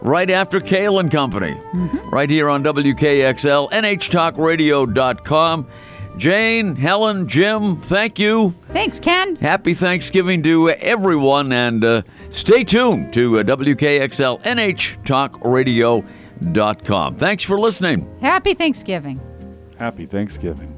right 0.01 0.30
after 0.30 0.61
Cail 0.61 1.01
and 1.01 1.11
Company, 1.11 1.61
mm-hmm. 1.72 2.11
right 2.11 2.30
here 2.30 2.49
on 2.49 2.62
WKXL, 2.62 3.70
NHTalkRadio.com. 3.70 5.66
Jane, 6.16 6.76
Helen, 6.76 7.26
Jim, 7.28 7.76
thank 7.76 8.18
you. 8.18 8.55
Thanks, 8.68 8.99
Ken. 8.99 9.37
Happy 9.37 9.74
Thanksgiving 9.74 10.43
to 10.45 10.70
everyone, 10.70 11.53
and 11.53 11.84
uh, 11.84 12.01
stay 12.30 12.64
tuned 12.64 13.12
to 13.12 13.41
uh, 13.41 13.43
WKXL, 13.43 14.43
NHTalkRadio.com. 14.43 17.16
Thanks 17.16 17.45
for 17.45 17.61
listening. 17.61 18.18
Happy 18.20 18.55
Thanksgiving. 18.55 19.20
Happy 19.78 20.07
Thanksgiving. 20.07 20.72